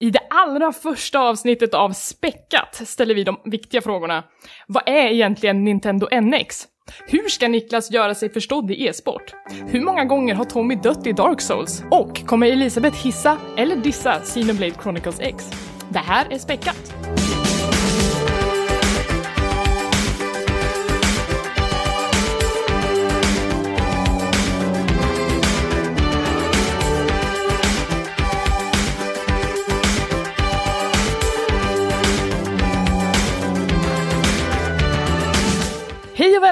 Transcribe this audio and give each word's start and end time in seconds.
I 0.00 0.10
det 0.10 0.20
allra 0.30 0.72
första 0.72 1.20
avsnittet 1.20 1.74
av 1.74 1.90
Späckat 1.90 2.74
ställer 2.74 3.14
vi 3.14 3.24
de 3.24 3.40
viktiga 3.44 3.82
frågorna. 3.82 4.24
Vad 4.66 4.88
är 4.88 5.06
egentligen 5.06 5.64
Nintendo 5.64 6.08
NX? 6.20 6.64
Hur 7.06 7.28
ska 7.28 7.48
Niklas 7.48 7.90
göra 7.90 8.14
sig 8.14 8.32
förstådd 8.32 8.70
i 8.70 8.86
e-sport? 8.86 9.34
Hur 9.66 9.80
många 9.80 10.04
gånger 10.04 10.34
har 10.34 10.44
Tommy 10.44 10.74
dött 10.74 11.06
i 11.06 11.12
Dark 11.12 11.40
Souls? 11.40 11.84
Och 11.90 12.26
kommer 12.26 12.46
Elisabeth 12.46 13.04
hissa 13.04 13.38
eller 13.56 13.76
dissa 13.76 14.20
Xenoblade 14.20 14.74
Chronicles 14.82 15.20
X? 15.20 15.44
Det 15.90 15.98
här 15.98 16.26
är 16.30 16.38
Späckat! 16.38 16.94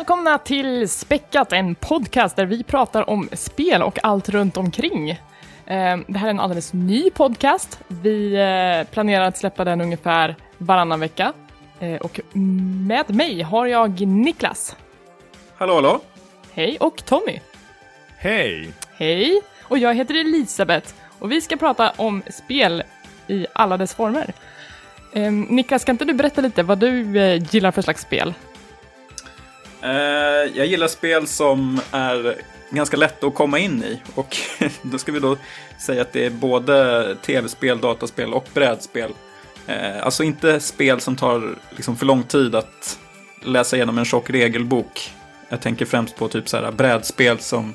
Välkomna 0.05 0.39
till 0.39 0.89
Späckat, 0.89 1.53
en 1.53 1.75
podcast 1.75 2.37
där 2.37 2.47
vi 2.47 2.63
pratar 2.63 3.11
om 3.11 3.29
spel 3.33 3.83
och 3.83 3.99
allt 4.03 4.29
runt 4.29 4.57
omkring. 4.57 5.11
Eh, 5.11 5.97
Det 6.07 6.19
här 6.19 6.27
är 6.27 6.31
en 6.31 6.41
alldeles 6.41 6.73
ny 6.73 7.11
podcast. 7.11 7.79
Vi 7.89 8.35
eh, 8.35 8.91
planerar 8.93 9.25
att 9.25 9.39
släppa 9.39 9.65
den 9.65 9.81
ungefär 9.81 10.37
varannan 10.59 11.01
vecka. 11.01 11.33
Eh, 11.81 11.95
Och 12.01 12.21
med 12.89 13.15
mig 13.15 13.43
har 13.43 13.67
jag 13.67 14.01
Niklas. 14.01 14.77
Hallå, 15.57 15.75
hallå. 15.75 16.01
Hej 16.53 16.77
och 16.81 17.05
Tommy. 17.05 17.41
Hej! 18.17 18.73
Hej! 18.97 19.41
Och 19.63 19.79
jag 19.79 19.95
heter 19.95 20.15
Elisabeth 20.15 20.93
och 21.19 21.33
vi 21.33 21.41
ska 21.41 21.57
prata 21.57 21.93
om 21.97 22.23
spel 22.31 22.83
i 23.27 23.47
alla 23.53 23.77
dess 23.77 23.95
former. 23.95 24.33
Eh, 25.13 25.33
Niklas, 25.33 25.85
kan 25.85 25.93
inte 25.95 26.05
du 26.05 26.13
berätta 26.15 26.41
lite 26.41 26.63
vad 26.63 26.79
du 26.79 27.19
eh, 27.21 27.43
gillar 27.55 27.71
för 27.71 27.83
slags 27.83 28.03
spel? 28.03 28.35
Eh, 29.85 30.51
jag 30.55 30.67
gillar 30.67 30.89
spel 30.89 31.27
som 31.27 31.81
är 31.91 32.37
ganska 32.71 32.97
lätta 32.97 33.27
att 33.27 33.35
komma 33.35 33.59
in 33.59 33.83
i. 33.85 34.01
Och 34.15 34.37
då 34.83 34.99
ska 34.99 35.13
vi 35.13 35.21
då 35.21 35.37
säga 35.79 36.03
att 36.03 36.13
det 36.13 36.27
är 36.27 36.31
både 36.31 37.17
tv-spel, 37.23 37.81
dataspel 37.81 38.35
och 38.35 38.49
brädspel. 38.55 39.13
Eh, 39.67 40.05
alltså 40.05 40.23
inte 40.23 40.61
spel 40.61 41.01
som 41.01 41.17
tar 41.17 41.59
liksom 41.71 41.97
för 41.97 42.07
lång 42.07 42.23
tid 42.23 42.55
att 42.55 42.99
läsa 43.43 43.77
igenom 43.77 43.99
en 43.99 44.05
tjock 44.05 44.31
regelbok. 44.31 45.13
Jag 45.49 45.61
tänker 45.61 45.85
främst 45.85 46.17
på 46.17 46.29
typ 46.29 46.49
så 46.49 46.57
här 46.57 46.73
brädspel 46.73 47.39
som 47.39 47.75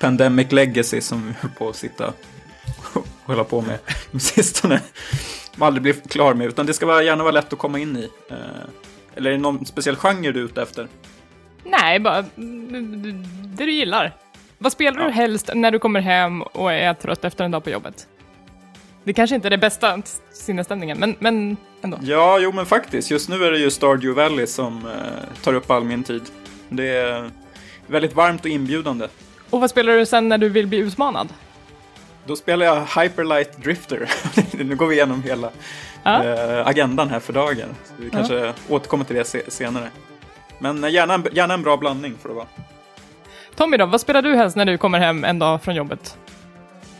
Pandemic 0.00 0.52
Legacy 0.52 1.00
som 1.00 1.26
vi 1.26 1.32
höll 1.40 1.50
på 1.50 1.68
att 1.68 1.76
sitta 1.76 2.12
och 2.92 3.06
hålla 3.24 3.44
på 3.44 3.60
med 3.60 3.78
sistone. 4.22 4.80
Man 5.56 5.66
aldrig 5.66 5.82
blir 5.82 5.92
klar 5.92 6.34
med, 6.34 6.46
utan 6.46 6.66
det 6.66 6.74
ska 6.74 7.02
gärna 7.02 7.22
vara 7.22 7.32
lätt 7.32 7.52
att 7.52 7.58
komma 7.58 7.78
in 7.78 7.96
i. 7.96 8.08
Eh, 8.30 8.36
eller 9.14 9.30
är 9.30 9.34
det 9.34 9.40
någon 9.40 9.66
speciell 9.66 9.96
genre 9.96 10.32
du 10.32 10.40
är 10.40 10.44
ute 10.44 10.62
efter? 10.62 10.88
Nej, 11.64 11.98
bara 12.00 12.22
det 13.56 13.64
du 13.64 13.72
gillar. 13.72 14.12
Vad 14.58 14.72
spelar 14.72 15.00
Ja. 15.00 15.06
du 15.06 15.12
helst 15.12 15.50
när 15.54 15.70
du 15.70 15.78
kommer 15.78 16.00
hem 16.00 16.42
och 16.42 16.72
är 16.72 16.94
trött 16.94 17.24
efter 17.24 17.44
en 17.44 17.50
dag 17.50 17.64
på 17.64 17.70
jobbet? 17.70 18.06
Det 19.04 19.12
kanske 19.12 19.36
inte 19.36 19.48
är 19.48 19.50
det 19.50 19.58
bästa 19.58 20.02
sinnesstämningen, 20.32 20.98
men, 20.98 21.16
men 21.18 21.56
ändå. 21.82 21.98
Ja, 22.02 22.38
jo 22.38 22.52
men 22.52 22.66
faktiskt. 22.66 23.10
Just 23.10 23.28
nu 23.28 23.44
är 23.44 23.50
det 23.50 23.58
ju 23.58 23.70
Stardew 23.70 24.22
Valley 24.22 24.46
som 24.46 24.86
eh, 24.86 25.42
tar 25.42 25.54
upp 25.54 25.70
all 25.70 25.84
min 25.84 26.02
tid. 26.02 26.22
Det 26.68 26.88
är 26.88 27.30
väldigt 27.86 28.14
varmt 28.14 28.40
och 28.44 28.50
inbjudande. 28.50 29.08
Och 29.50 29.60
vad 29.60 29.70
spelar 29.70 29.92
du 29.96 30.06
sen 30.06 30.28
när 30.28 30.38
du 30.38 30.48
vill 30.48 30.66
bli 30.66 30.78
utmanad? 30.78 31.28
Då 32.26 32.36
spelar 32.36 32.66
jag 32.66 32.80
Hyperlight 33.02 33.62
Drifter. 33.62 34.08
nu 34.64 34.76
går 34.76 34.86
vi 34.86 34.94
igenom 34.94 35.22
hela 35.22 35.50
Ja. 36.02 36.24
eh, 36.24 36.66
agendan 36.66 37.08
här 37.10 37.20
för 37.20 37.32
dagen. 37.32 37.68
Så 37.84 37.92
vi 38.02 38.10
kanske 38.10 38.52
återkommer 38.68 39.04
till 39.04 39.16
det 39.16 39.24
se- 39.24 39.50
senare. 39.50 39.90
Men 40.60 40.84
eh, 40.84 40.90
gärna, 40.90 41.14
en- 41.14 41.26
gärna 41.32 41.54
en 41.54 41.62
bra 41.62 41.76
blandning 41.76 42.14
får 42.22 42.28
det 42.28 42.34
vara. 42.34 42.46
Tommy 43.56 43.76
då, 43.76 43.86
vad 43.86 44.00
spelar 44.00 44.22
du 44.22 44.36
helst 44.36 44.56
när 44.56 44.64
du 44.64 44.78
kommer 44.78 44.98
hem 44.98 45.24
en 45.24 45.38
dag 45.38 45.62
från 45.62 45.74
jobbet? 45.74 46.16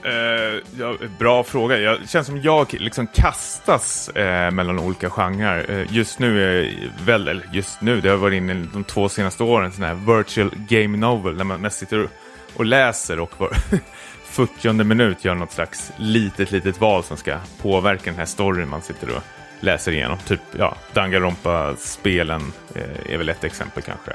Eh, 0.04 0.62
ja, 0.78 0.94
bra 1.18 1.42
fråga. 1.44 1.78
Jag 1.78 2.08
känns 2.08 2.26
som 2.26 2.40
jag 2.42 2.72
liksom 2.80 3.06
kastas 3.06 4.08
eh, 4.08 4.50
mellan 4.50 4.78
olika 4.78 5.10
genrer. 5.10 5.70
Eh, 5.70 5.92
just 5.96 6.18
nu 6.18 6.60
är 6.60 6.74
väl, 7.04 7.28
eller 7.28 7.44
just 7.52 7.80
nu, 7.80 8.00
det 8.00 8.08
har 8.08 8.16
varit 8.16 8.36
inne 8.36 8.54
de 8.72 8.84
två 8.84 9.08
senaste 9.08 9.42
åren, 9.42 9.72
sån 9.72 9.84
här 9.84 9.94
virtual 10.16 10.50
game 10.68 10.96
novel, 10.98 11.36
där 11.38 11.44
man 11.44 11.60
mest 11.60 11.78
sitter 11.78 12.08
och 12.56 12.64
läser 12.64 13.20
och 13.20 13.32
var 13.40 13.50
40 14.24 14.72
minut 14.72 15.24
gör 15.24 15.34
något 15.34 15.52
slags 15.52 15.92
litet, 15.96 16.50
litet 16.52 16.80
val 16.80 17.04
som 17.04 17.16
ska 17.16 17.36
påverka 17.62 18.10
den 18.10 18.18
här 18.18 18.26
storyn 18.26 18.68
man 18.68 18.82
sitter 18.82 19.16
och 19.16 19.22
läser 19.60 19.93
igenom. 19.93 20.19
Typ, 20.19 20.41
ja, 20.59 20.76
Danganronpa-spelen 20.93 22.53
eh, 22.75 23.12
är 23.15 23.19
väl 23.19 23.28
ett 23.28 23.44
exempel 23.44 23.82
kanske. 23.82 24.12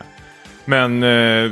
Men 0.65 1.03
eh, 1.03 1.51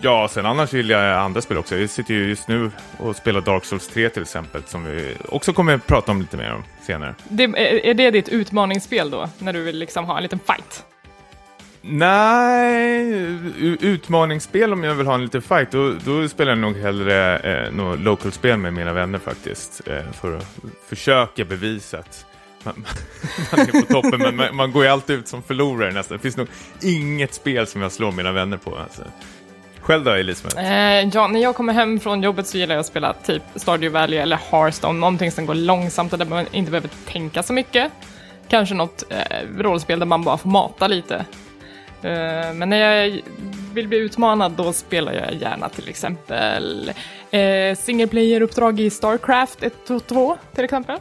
ja, 0.00 0.28
sen 0.30 0.46
annars 0.46 0.72
vill 0.72 0.90
jag 0.90 1.18
andra 1.18 1.40
spel 1.40 1.58
också. 1.58 1.76
Jag 1.76 1.90
sitter 1.90 2.14
ju 2.14 2.28
just 2.28 2.48
nu 2.48 2.70
och 2.96 3.16
spelar 3.16 3.40
Dark 3.40 3.64
Souls 3.64 3.88
3 3.88 4.08
till 4.08 4.22
exempel, 4.22 4.62
som 4.62 4.84
vi 4.84 5.14
också 5.28 5.52
kommer 5.52 5.74
att 5.74 5.86
prata 5.86 6.12
om 6.12 6.20
lite 6.20 6.36
mer 6.36 6.52
om 6.52 6.64
senare. 6.82 7.14
Det, 7.28 7.44
är, 7.44 7.86
är 7.86 7.94
det 7.94 8.10
ditt 8.10 8.28
utmaningsspel 8.28 9.10
då, 9.10 9.28
när 9.38 9.52
du 9.52 9.62
vill 9.62 9.78
liksom 9.78 10.04
ha 10.04 10.16
en 10.16 10.22
liten 10.22 10.38
fight? 10.38 10.84
Nej, 11.80 13.12
utmaningsspel 13.80 14.72
om 14.72 14.84
jag 14.84 14.94
vill 14.94 15.06
ha 15.06 15.14
en 15.14 15.22
liten 15.22 15.42
fight, 15.42 15.70
då, 15.70 15.92
då 16.04 16.28
spelar 16.28 16.52
jag 16.52 16.58
nog 16.58 16.76
hellre 16.76 17.38
eh, 17.38 17.72
något 17.72 18.00
local-spel 18.00 18.58
med 18.58 18.72
mina 18.72 18.92
vänner 18.92 19.18
faktiskt. 19.18 19.88
Eh, 19.88 20.12
för 20.12 20.36
att 20.36 20.58
försöka 20.88 21.44
bevisa 21.44 21.98
att 21.98 22.26
man, 22.76 22.86
man 23.50 23.60
är 23.60 23.82
på 23.82 23.92
toppen, 23.92 24.18
men 24.18 24.36
man, 24.36 24.56
man 24.56 24.72
går 24.72 24.84
ju 24.84 24.90
alltid 24.90 25.18
ut 25.18 25.28
som 25.28 25.42
förlorare 25.42 25.92
nästan. 25.92 26.16
Det 26.16 26.22
finns 26.22 26.36
nog 26.36 26.48
inget 26.82 27.34
spel 27.34 27.66
som 27.66 27.82
jag 27.82 27.92
slår 27.92 28.12
mina 28.12 28.32
vänner 28.32 28.56
på. 28.56 28.76
Alltså. 28.76 29.02
Själv 29.80 30.04
då, 30.04 30.10
Elisabeth? 30.10 30.58
Eh, 30.58 31.08
ja, 31.12 31.26
när 31.26 31.40
jag 31.40 31.54
kommer 31.54 31.72
hem 31.72 32.00
från 32.00 32.22
jobbet 32.22 32.46
så 32.46 32.58
gillar 32.58 32.74
jag 32.74 32.80
att 32.80 32.86
spela 32.86 33.12
typ 33.12 33.42
Stardew 33.54 34.00
Valley 34.00 34.18
eller 34.18 34.38
Hearthstone, 34.50 34.98
någonting 34.98 35.32
som 35.32 35.46
går 35.46 35.54
långsamt 35.54 36.12
och 36.12 36.18
där 36.18 36.26
man 36.26 36.46
inte 36.52 36.70
behöver 36.70 36.90
tänka 37.06 37.42
så 37.42 37.52
mycket. 37.52 37.92
Kanske 38.48 38.74
något 38.74 39.04
eh, 39.10 39.46
rollspel 39.58 39.98
där 39.98 40.06
man 40.06 40.24
bara 40.24 40.38
får 40.38 40.50
mata 40.50 40.86
lite. 40.86 41.14
Eh, 42.02 42.52
men 42.54 42.68
när 42.68 42.76
jag 42.76 43.20
vill 43.72 43.88
bli 43.88 43.98
utmanad 43.98 44.52
då 44.52 44.72
spelar 44.72 45.12
jag 45.12 45.34
gärna 45.34 45.68
till 45.68 45.88
exempel 45.88 46.92
eh, 47.30 47.76
single 47.76 48.06
player-uppdrag 48.06 48.80
i 48.80 48.90
Starcraft 48.90 49.62
1 49.62 49.90
och 49.90 50.06
2 50.06 50.38
till 50.54 50.64
exempel. 50.64 50.98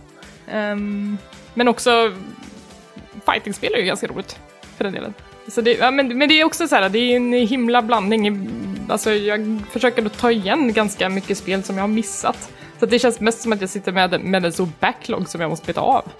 Ehm, 0.48 1.18
men 1.58 1.68
också 1.68 2.14
fightingspel 3.26 3.74
är 3.74 3.78
ju 3.78 3.86
ganska 3.86 4.08
roligt 4.08 4.40
för 4.78 4.84
den 4.84 4.94
delen. 4.94 5.14
Så 5.48 5.62
det, 5.62 5.74
ja, 5.74 5.92
men, 5.92 6.18
men 6.18 6.30
det 6.30 6.42
är 6.42 6.44
också 6.44 6.68
så 6.68 6.76
här, 6.76 6.90
det 6.90 7.00
är 7.00 7.16
en 7.16 7.34
himla 7.34 7.82
blandning. 7.82 8.50
Alltså 8.90 9.12
jag 9.12 9.62
försöker 9.72 10.02
då 10.02 10.10
ta 10.10 10.32
igen 10.32 10.74
ganska 10.74 11.10
mycket 11.10 11.38
spel 11.38 11.64
som 11.64 11.76
jag 11.76 11.84
har 11.84 11.88
missat. 11.88 12.52
Så 12.80 12.86
det 12.86 13.00
känns 13.00 13.20
mest 13.20 13.42
som 13.42 13.54
att 13.54 13.62
jag 13.62 13.70
sitter 13.70 13.92
med, 13.92 14.24
med 14.24 14.46
en 14.46 14.52
stor 14.52 14.70
backlog 14.80 15.30
som 15.30 15.42
jag 15.42 15.50
måste 15.50 15.68
beta 15.68 15.82
av. 15.82 16.12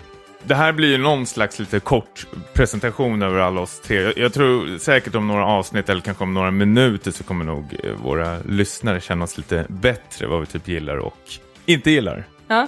Det 0.44 0.56
här 0.56 0.72
blir 0.72 0.92
ju 0.92 0.98
någon 0.98 1.26
slags 1.26 1.60
lite 1.60 1.80
kort 1.80 2.28
presentation 2.54 3.22
över 3.22 3.40
alla 3.40 3.62
oss 3.62 3.80
tre. 3.80 4.02
Jag, 4.02 4.18
jag 4.18 4.34
tror 4.34 4.78
säkert 4.78 5.16
om 5.16 5.28
några 5.28 5.46
avsnitt 5.46 5.90
eller 5.90 6.02
kanske 6.02 6.24
om 6.24 6.34
några 6.34 6.52
minuter 6.52 7.12
så 7.12 7.24
kommer 7.24 7.46
nog 7.46 7.66
eh, 7.84 7.92
våra 7.92 8.40
lyssnare 8.40 9.02
känna 9.02 9.24
oss 9.24 9.38
lite 9.38 9.66
bättre 9.70 10.28
vad 10.28 10.40
vi 10.40 10.46
typ 10.46 10.68
gillar 10.68 10.98
och 10.98 11.18
inte 11.66 11.92
gillar. 11.92 12.24
Ja. 12.48 12.68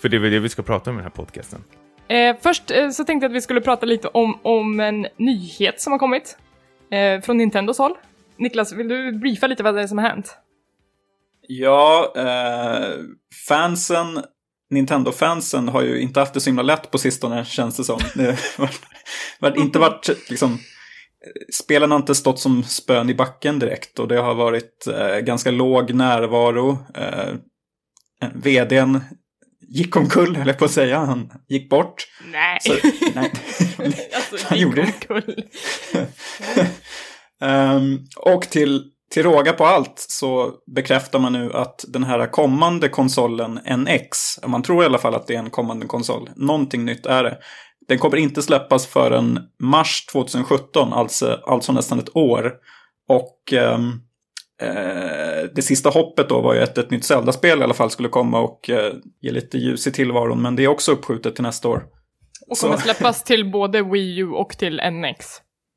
För 0.00 0.08
det 0.08 0.16
är 0.16 0.18
väl 0.18 0.30
det 0.30 0.38
vi 0.38 0.48
ska 0.48 0.62
prata 0.62 0.90
om 0.90 0.96
i 0.96 0.98
den 0.98 1.04
här 1.04 1.10
podcasten. 1.10 1.60
Eh, 2.08 2.36
först 2.40 2.70
eh, 2.70 2.90
så 2.90 3.04
tänkte 3.04 3.24
jag 3.24 3.30
att 3.30 3.36
vi 3.36 3.40
skulle 3.40 3.60
prata 3.60 3.86
lite 3.86 4.08
om, 4.08 4.38
om 4.42 4.80
en 4.80 5.06
nyhet 5.16 5.80
som 5.80 5.92
har 5.92 5.98
kommit 5.98 6.36
eh, 6.90 7.20
från 7.20 7.36
Nintendos 7.36 7.78
håll. 7.78 7.94
Niklas, 8.36 8.72
vill 8.72 8.88
du 8.88 9.12
briefa 9.12 9.46
lite 9.46 9.62
vad 9.62 9.74
det 9.74 9.82
är 9.82 9.86
som 9.86 9.98
har 9.98 10.08
hänt? 10.08 10.36
Ja, 11.48 12.12
eh, 12.16 12.94
fansen, 13.48 14.24
Nintendo-fansen 14.70 15.68
har 15.68 15.82
ju 15.82 16.00
inte 16.00 16.20
haft 16.20 16.34
det 16.34 16.40
så 16.40 16.50
himla 16.50 16.62
lätt 16.62 16.90
på 16.90 16.98
sistone, 16.98 17.44
känns 17.44 17.76
det 17.76 17.84
som. 17.84 17.98
Det 18.14 18.38
har 19.40 19.56
inte 19.56 19.78
varit 19.78 20.08
liksom... 20.30 20.58
Spelen 21.52 21.90
har 21.90 21.98
inte 21.98 22.14
stått 22.14 22.38
som 22.38 22.62
spön 22.62 23.10
i 23.10 23.14
backen 23.14 23.58
direkt 23.58 23.98
och 23.98 24.08
det 24.08 24.16
har 24.16 24.34
varit 24.34 24.86
eh, 24.86 25.18
ganska 25.18 25.50
låg 25.50 25.94
närvaro. 25.94 26.78
Eh, 26.94 27.34
vdn 28.34 29.00
gick 29.68 29.96
omkull, 29.96 30.42
jag 30.46 30.58
på 30.58 30.64
att 30.64 30.70
säga. 30.70 30.98
Han 30.98 31.32
gick 31.48 31.70
bort. 31.70 32.06
Nej. 32.32 32.58
Så, 32.60 32.72
nej. 33.14 33.32
alltså, 34.14 34.46
han 34.48 34.58
gjorde 34.58 34.82
det. 34.82 34.92
omkull. 35.10 35.44
Ehm, 37.42 37.98
och 38.16 38.42
till, 38.42 38.84
till 39.10 39.22
råga 39.22 39.52
på 39.52 39.66
allt 39.66 40.06
så 40.08 40.52
bekräftar 40.74 41.18
man 41.18 41.32
nu 41.32 41.52
att 41.52 41.84
den 41.88 42.04
här 42.04 42.26
kommande 42.26 42.88
konsolen 42.88 43.60
NX, 43.78 44.08
man 44.46 44.62
tror 44.62 44.82
i 44.82 44.86
alla 44.86 44.98
fall 44.98 45.14
att 45.14 45.26
det 45.26 45.34
är 45.34 45.38
en 45.38 45.50
kommande 45.50 45.86
konsol, 45.86 46.30
någonting 46.36 46.84
nytt 46.84 47.06
är 47.06 47.24
det. 47.24 47.38
Den 47.88 47.98
kommer 47.98 48.16
inte 48.16 48.42
släppas 48.42 48.86
förrän 48.86 49.40
mars 49.62 50.06
2017, 50.12 50.92
alltså, 50.92 51.40
alltså 51.46 51.72
nästan 51.72 51.98
ett 51.98 52.16
år. 52.16 52.52
Och 53.08 53.52
ehm, 53.52 54.00
eh, 54.62 55.48
det 55.54 55.62
sista 55.62 55.90
hoppet 55.90 56.28
då 56.28 56.40
var 56.40 56.54
ju 56.54 56.60
att 56.60 56.78
ett 56.78 56.90
nytt 56.90 57.04
Zelda-spel 57.04 57.60
i 57.60 57.62
alla 57.62 57.74
fall 57.74 57.90
skulle 57.90 58.08
komma 58.08 58.40
och 58.40 58.70
eh, 58.70 58.92
ge 59.20 59.30
lite 59.32 59.58
ljus 59.58 59.86
i 59.86 59.92
tillvaron. 59.92 60.42
Men 60.42 60.56
det 60.56 60.64
är 60.64 60.68
också 60.68 60.92
uppskjutet 60.92 61.34
till 61.34 61.42
nästa 61.44 61.68
år. 61.68 61.82
Och 62.50 62.56
Så- 62.58 62.66
kommer 62.66 62.78
släppas 62.78 63.24
till 63.24 63.50
både 63.50 63.82
Wii 63.82 64.18
U 64.18 64.28
och 64.28 64.58
till 64.58 64.80
NX. 64.90 65.26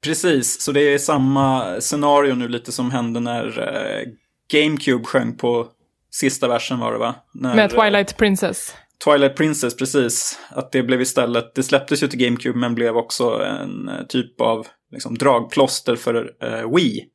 Precis, 0.03 0.61
så 0.61 0.71
det 0.71 0.81
är 0.93 0.97
samma 0.97 1.75
scenario 1.81 2.35
nu 2.35 2.47
lite 2.47 2.71
som 2.71 2.91
hände 2.91 3.19
när 3.19 3.45
eh, 3.59 4.07
GameCube 4.53 5.03
sjöng 5.05 5.37
på 5.37 5.67
sista 6.11 6.47
versen 6.47 6.79
var 6.79 6.91
det 6.91 6.97
va? 6.99 7.15
När, 7.33 7.55
Med 7.55 7.69
Twilight 7.69 8.17
Princess. 8.17 8.75
Twilight 9.05 9.35
Princess, 9.35 9.75
precis. 9.77 10.39
Att 10.49 10.71
det 10.71 10.83
blev 10.83 11.01
istället, 11.01 11.55
det 11.55 11.63
släpptes 11.63 12.03
ju 12.03 12.07
till 12.07 12.19
GameCube 12.19 12.59
men 12.59 12.75
blev 12.75 12.97
också 12.97 13.43
en 13.43 13.89
typ 14.09 14.41
av 14.41 14.67
liksom, 14.91 15.17
dragplåster 15.17 15.95
för 15.95 16.31
eh, 16.43 16.75
Wii. 16.75 17.05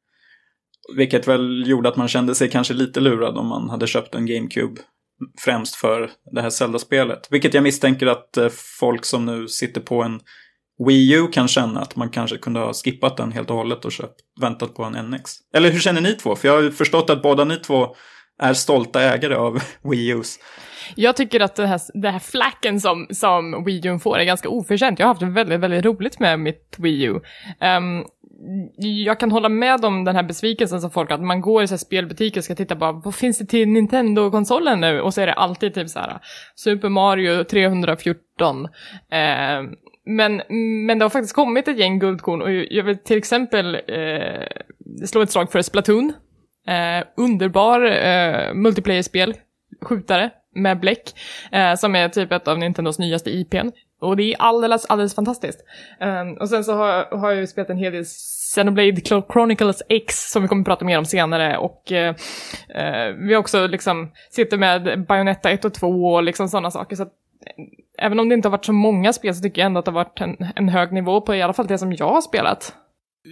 Vilket 0.96 1.28
väl 1.28 1.64
gjorde 1.66 1.88
att 1.88 1.96
man 1.96 2.08
kände 2.08 2.34
sig 2.34 2.50
kanske 2.50 2.74
lite 2.74 3.00
lurad 3.00 3.38
om 3.38 3.46
man 3.46 3.70
hade 3.70 3.86
köpt 3.86 4.14
en 4.14 4.26
GameCube 4.26 4.80
främst 5.44 5.74
för 5.74 6.10
det 6.32 6.42
här 6.42 6.50
Zelda-spelet. 6.50 7.28
Vilket 7.30 7.54
jag 7.54 7.62
misstänker 7.62 8.06
att 8.06 8.36
eh, 8.36 8.48
folk 8.80 9.04
som 9.04 9.26
nu 9.26 9.48
sitter 9.48 9.80
på 9.80 10.02
en 10.02 10.20
Wii 10.86 11.14
U 11.14 11.26
kan 11.32 11.48
känna 11.48 11.80
att 11.80 11.96
man 11.96 12.10
kanske 12.10 12.36
kunde 12.36 12.60
ha 12.60 12.72
skippat 12.72 13.16
den 13.16 13.32
helt 13.32 13.50
och 13.50 13.56
hållet 13.56 13.84
och 13.84 13.92
köpt, 13.92 14.20
väntat 14.40 14.74
på 14.74 14.84
en 14.84 15.10
NX. 15.10 15.32
Eller 15.54 15.70
hur 15.70 15.80
känner 15.80 16.00
ni 16.00 16.14
två? 16.14 16.36
För 16.36 16.48
jag 16.48 16.54
har 16.54 16.62
ju 16.62 16.70
förstått 16.70 17.10
att 17.10 17.22
båda 17.22 17.44
ni 17.44 17.56
två 17.56 17.96
är 18.42 18.54
stolta 18.54 19.02
ägare 19.02 19.34
av 19.34 19.62
Wii 19.82 20.14
U's. 20.14 20.38
Jag 20.94 21.16
tycker 21.16 21.40
att 21.40 21.56
det 21.56 21.66
här, 21.66 21.80
det 22.02 22.10
här 22.10 22.18
flacken 22.18 22.80
som, 22.80 23.06
som 23.10 23.64
Wii 23.64 23.86
U 23.86 23.98
får 23.98 24.18
är 24.18 24.24
ganska 24.24 24.48
oförtjänt. 24.48 24.98
Jag 24.98 25.06
har 25.06 25.14
haft 25.14 25.36
väldigt, 25.36 25.60
väldigt 25.60 25.84
roligt 25.84 26.20
med 26.20 26.40
mitt 26.40 26.76
Wii 26.78 27.02
U. 27.02 27.12
Um, 27.12 28.04
jag 28.76 29.20
kan 29.20 29.30
hålla 29.30 29.48
med 29.48 29.84
om 29.84 30.04
den 30.04 30.16
här 30.16 30.22
besvikelsen 30.22 30.80
som 30.80 30.90
folk 30.90 31.10
har, 31.10 31.18
att 31.18 31.24
man 31.24 31.40
går 31.40 31.62
i 31.62 31.68
så 31.68 31.72
här 31.72 31.78
spelbutiker 31.78 32.40
och 32.40 32.44
ska 32.44 32.54
titta 32.54 32.76
på 32.76 33.00
vad 33.04 33.14
finns 33.14 33.38
det 33.38 33.46
till 33.46 33.68
Nintendo-konsolen 33.68 34.80
nu? 34.80 35.00
Och 35.00 35.14
så 35.14 35.20
är 35.20 35.26
det 35.26 35.32
alltid 35.32 35.74
typ 35.74 35.88
så 35.88 35.98
här 35.98 36.18
Super 36.54 36.88
Mario 36.88 37.44
314. 37.44 38.64
Eh, 38.64 38.70
men, 40.04 40.42
men 40.86 40.98
det 40.98 41.04
har 41.04 41.10
faktiskt 41.10 41.34
kommit 41.34 41.68
ett 41.68 41.78
gäng 41.78 41.98
guldkorn 41.98 42.42
och 42.42 42.52
jag 42.52 42.84
vill 42.84 42.98
till 42.98 43.18
exempel 43.18 43.74
eh, 43.74 45.06
slå 45.06 45.22
ett 45.22 45.30
slag 45.30 45.52
för 45.52 45.62
Splatoon. 45.62 46.12
Eh, 46.66 47.06
underbar 47.16 47.80
eh, 47.84 48.54
multiplayer-spel, 48.54 49.34
skjutare 49.82 50.30
med 50.54 50.80
bläck, 50.80 51.02
eh, 51.52 51.74
som 51.74 51.96
är 51.96 52.08
typ 52.08 52.32
ett 52.32 52.48
av 52.48 52.58
Nintendos 52.58 52.98
nyaste 52.98 53.30
IPn. 53.30 53.70
Och 54.02 54.16
det 54.16 54.32
är 54.32 54.36
alldeles, 54.38 54.86
alldeles 54.86 55.14
fantastiskt. 55.14 55.60
Um, 56.00 56.32
och 56.32 56.48
sen 56.48 56.64
så 56.64 56.74
har, 56.74 57.16
har 57.16 57.30
jag 57.30 57.40
ju 57.40 57.46
spelat 57.46 57.70
en 57.70 57.76
hel 57.76 57.92
del 57.92 58.04
Xenoblade 58.04 59.00
Chronicles 59.32 59.82
X 59.88 60.32
som 60.32 60.42
vi 60.42 60.48
kommer 60.48 60.62
att 60.62 60.66
prata 60.66 60.84
mer 60.84 60.98
om 60.98 61.04
senare 61.04 61.56
och 61.56 61.92
uh, 61.92 62.12
vi 63.26 63.34
har 63.34 63.40
också 63.40 63.66
liksom 63.66 64.12
sitter 64.30 64.58
med 64.58 65.06
Bayonetta 65.06 65.50
1 65.50 65.64
och 65.64 65.74
2 65.74 65.86
och 65.86 66.22
liksom 66.22 66.48
sådana 66.48 66.70
saker. 66.70 66.96
Så 66.96 67.02
att, 67.02 67.12
eh, 67.46 67.64
även 68.06 68.20
om 68.20 68.28
det 68.28 68.34
inte 68.34 68.48
har 68.48 68.50
varit 68.50 68.64
så 68.64 68.72
många 68.72 69.12
spel 69.12 69.34
så 69.34 69.42
tycker 69.42 69.60
jag 69.60 69.66
ändå 69.66 69.78
att 69.78 69.84
det 69.84 69.90
har 69.90 70.04
varit 70.04 70.20
en, 70.20 70.36
en 70.56 70.68
hög 70.68 70.92
nivå 70.92 71.20
på 71.20 71.34
i 71.34 71.42
alla 71.42 71.52
fall 71.52 71.66
det 71.66 71.78
som 71.78 71.92
jag 71.92 72.12
har 72.12 72.20
spelat. 72.20 72.74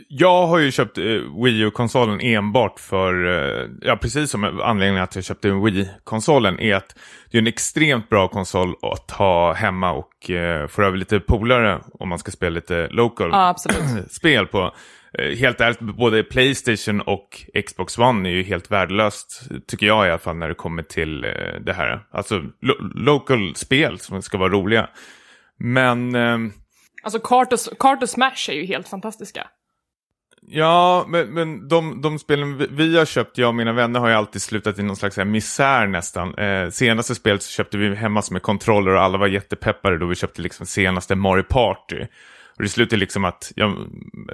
Jag 0.09 0.47
har 0.47 0.59
ju 0.59 0.71
köpt 0.71 0.99
eh, 0.99 1.05
Wii 1.45 1.61
U-konsolen 1.61 2.21
enbart 2.21 2.81
för, 2.81 3.27
eh, 3.27 3.69
ja 3.83 3.97
precis 3.97 4.31
som 4.31 4.45
anledningen 4.45 5.03
att 5.03 5.15
jag 5.15 5.25
köpte 5.25 5.51
Wii-konsolen 5.51 6.61
är 6.61 6.75
att 6.75 6.97
det 7.31 7.39
är 7.39 7.43
en 7.43 7.47
extremt 7.47 8.09
bra 8.09 8.29
konsol 8.29 8.75
att 8.83 9.11
ha 9.11 9.53
hemma 9.53 9.93
och 9.93 10.31
eh, 10.31 10.67
få 10.67 10.83
över 10.83 10.97
lite 10.99 11.21
polare 11.21 11.81
om 11.93 12.09
man 12.09 12.19
ska 12.19 12.31
spela 12.31 12.55
lite 12.55 12.89
local 12.89 13.31
Ja, 13.33 13.57
spel 14.11 14.47
på. 14.47 14.75
Eh, 15.19 15.37
helt 15.37 15.61
ärligt, 15.61 15.81
både 15.81 16.23
Playstation 16.23 17.01
och 17.01 17.47
Xbox 17.67 17.99
One 17.99 18.29
är 18.29 18.33
ju 18.33 18.43
helt 18.43 18.71
värdelöst, 18.71 19.43
tycker 19.67 19.87
jag 19.87 20.07
i 20.07 20.11
alla 20.11 20.19
fall, 20.19 20.37
när 20.37 20.49
det 20.49 20.55
kommer 20.55 20.83
till 20.83 21.25
eh, 21.25 21.31
det 21.61 21.73
här. 21.73 22.07
Alltså 22.11 22.43
lo 22.61 22.75
local 22.95 23.55
spel 23.57 23.99
som 23.99 24.23
ska 24.23 24.39
vara 24.39 24.53
roliga. 24.53 24.89
Men... 25.59 26.15
ehm, 26.15 26.53
Alltså 27.03 27.19
Kart 27.19 27.53
och, 27.53 27.79
Kart 27.79 28.03
och 28.03 28.09
Smash 28.09 28.51
är 28.51 28.53
ju 28.53 28.67
helt 28.67 28.89
fantastiska. 28.89 29.47
Ja, 30.53 31.05
men, 31.09 31.35
men 31.35 31.69
de, 31.69 32.01
de 32.03 32.19
spelen 32.19 32.59
vi, 32.59 32.67
vi 32.71 32.99
har 32.99 33.05
köpt, 33.05 33.39
jag 33.39 33.49
och 33.49 33.55
mina 33.55 33.73
vänner, 33.73 34.01
har 34.01 34.09
ju 34.09 34.15
alltid 34.15 34.43
slutat 34.43 34.79
i 34.79 34.83
någon 34.83 34.97
slags 34.97 35.17
här 35.17 35.25
misär 35.25 35.87
nästan. 35.87 36.35
Eh, 36.35 36.71
senaste 36.71 37.15
spelet 37.15 37.43
så 37.43 37.51
köpte 37.51 37.79
vi 37.79 37.95
hemma 37.95 38.23
med 38.31 38.43
kontroller 38.43 38.95
och 38.95 39.03
alla 39.03 39.19
var 39.19 39.27
jättepeppade 39.27 39.99
då 39.99 40.07
vi 40.07 40.15
köpte 40.15 40.43
liksom 40.43 40.67
senaste 40.67 41.15
Mario 41.15 41.43
Party. 41.43 42.07
Och 42.57 42.63
det 42.63 42.69
slutade 42.69 43.01
liksom 43.01 43.25
att 43.25 43.53
ja, 43.57 43.77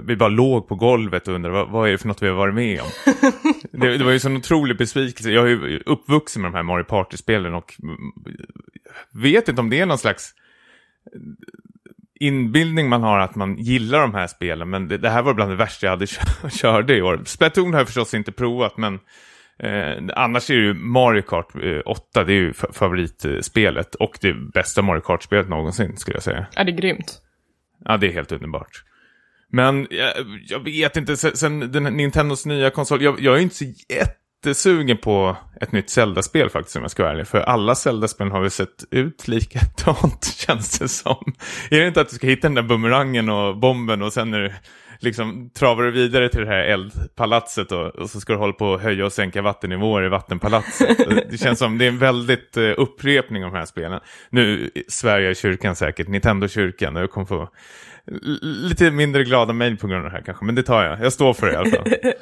vi 0.02 0.16
bara 0.16 0.28
låg 0.28 0.68
på 0.68 0.74
golvet 0.74 1.28
och 1.28 1.34
undrade 1.34 1.54
vad, 1.54 1.70
vad 1.70 1.88
är 1.88 1.92
det 1.92 1.98
för 1.98 2.08
något 2.08 2.22
vi 2.22 2.28
har 2.28 2.34
varit 2.34 2.54
med 2.54 2.80
om. 2.80 2.88
det, 3.80 3.98
det 3.98 4.04
var 4.04 4.10
ju 4.10 4.14
en 4.14 4.20
sån 4.20 4.36
otrolig 4.36 4.78
besvikelse. 4.78 5.30
Jag 5.30 5.44
är 5.44 5.50
ju 5.50 5.82
uppvuxen 5.86 6.42
med 6.42 6.52
de 6.52 6.56
här 6.56 6.62
Mario 6.62 6.84
Party-spelen 6.84 7.54
och 7.54 7.74
mm, 7.82 7.96
vet 9.10 9.48
inte 9.48 9.60
om 9.60 9.70
det 9.70 9.80
är 9.80 9.86
någon 9.86 9.98
slags 9.98 10.34
inbildning 12.20 12.88
man 12.88 13.02
har 13.02 13.18
att 13.18 13.34
man 13.34 13.56
gillar 13.58 14.00
de 14.00 14.14
här 14.14 14.26
spelen. 14.26 14.70
Men 14.70 14.88
det, 14.88 14.98
det 14.98 15.10
här 15.10 15.22
var 15.22 15.34
bland 15.34 15.50
det 15.50 15.56
värsta 15.56 15.86
jag 15.86 15.90
hade 15.90 16.06
kö- 16.06 16.50
körde 16.50 16.96
i 16.96 17.02
år. 17.02 17.20
Splatoon 17.24 17.72
har 17.72 17.80
jag 17.80 17.86
förstås 17.86 18.14
inte 18.14 18.32
provat, 18.32 18.76
men 18.76 18.94
eh, 19.58 20.02
annars 20.16 20.50
är 20.50 20.54
det 20.54 20.60
ju 20.62 20.74
Mario 20.74 21.22
Kart 21.22 21.54
eh, 21.54 21.80
8, 21.86 22.24
det 22.24 22.32
är 22.32 22.36
ju 22.36 22.52
fa- 22.52 22.72
favoritspelet. 22.72 23.94
Och 23.94 24.18
det 24.20 24.34
bästa 24.34 24.82
Mario 24.82 25.00
Kart-spelet 25.00 25.48
någonsin, 25.48 25.96
skulle 25.96 26.16
jag 26.16 26.22
säga. 26.22 26.46
Ja, 26.56 26.64
det 26.64 26.72
är 26.72 26.76
grymt. 26.76 27.18
Ja, 27.84 27.96
det 27.96 28.06
är 28.06 28.12
helt 28.12 28.32
underbart. 28.32 28.82
Men 29.52 29.86
jag, 29.90 30.12
jag 30.48 30.64
vet 30.64 30.96
inte, 30.96 31.16
sen, 31.16 31.36
sen 31.36 31.72
den 31.72 31.82
Nintendos 31.84 32.46
nya 32.46 32.70
konsol, 32.70 33.02
jag, 33.02 33.20
jag 33.20 33.36
är 33.36 33.40
inte 33.40 33.54
så 33.54 33.64
jättesugen 34.46 34.96
på 34.96 35.36
ett 35.60 35.72
nytt 35.72 35.90
Zelda-spel 35.90 36.50
faktiskt 36.50 36.76
om 36.76 36.82
jag 36.82 36.90
ska 36.90 37.02
vara 37.02 37.12
ärlig. 37.12 37.26
För 37.26 37.40
alla 37.40 37.74
Zelda-spel 37.74 38.30
har 38.30 38.40
väl 38.40 38.50
sett 38.50 38.84
ut 38.90 39.28
likadant 39.28 40.24
känns 40.46 40.78
det 40.78 40.88
som. 40.88 41.34
Är 41.70 41.80
det 41.80 41.86
inte 41.86 42.00
att 42.00 42.08
du 42.08 42.16
ska 42.16 42.26
hitta 42.26 42.48
den 42.48 42.54
där 42.54 42.62
bumerangen 42.62 43.28
och 43.28 43.56
bomben 43.56 44.02
och 44.02 44.12
sen 44.12 44.34
är 44.34 44.40
det 44.40 44.54
liksom 45.00 45.50
travar 45.50 45.82
du 45.82 45.90
vidare 45.90 46.28
till 46.28 46.40
det 46.40 46.46
här 46.46 46.62
eldpalatset 46.62 47.72
och, 47.72 47.86
och 47.86 48.10
så 48.10 48.20
ska 48.20 48.32
du 48.32 48.38
hålla 48.38 48.52
på 48.52 48.74
att 48.74 48.82
höja 48.82 49.06
och 49.06 49.12
sänka 49.12 49.42
vattennivåer 49.42 50.04
i 50.04 50.08
vattenpalatset. 50.08 50.98
det 51.30 51.38
känns 51.38 51.58
som 51.58 51.78
det 51.78 51.84
är 51.84 51.88
en 51.88 51.98
väldigt 51.98 52.56
eh, 52.56 52.72
upprepning 52.76 53.44
av 53.44 53.52
de 53.52 53.58
här 53.58 53.66
spelen. 53.66 54.00
Nu 54.30 54.70
i 54.74 55.34
kyrkan 55.34 55.76
säkert, 55.76 56.08
Nintendo-kyrkan, 56.08 56.96
jag 56.96 57.10
kommer 57.10 57.26
få 57.26 57.48
lite 58.42 58.90
mindre 58.90 59.24
glada 59.24 59.52
mejl 59.52 59.76
på 59.76 59.86
grund 59.86 60.04
av 60.04 60.10
det 60.10 60.16
här 60.16 60.22
kanske, 60.26 60.44
men 60.44 60.54
det 60.54 60.62
tar 60.62 60.84
jag. 60.84 61.00
Jag 61.00 61.12
står 61.12 61.34
för 61.34 61.46
det 61.46 61.52
i 61.52 61.56
alla 61.56 61.70
fall. 61.70 61.92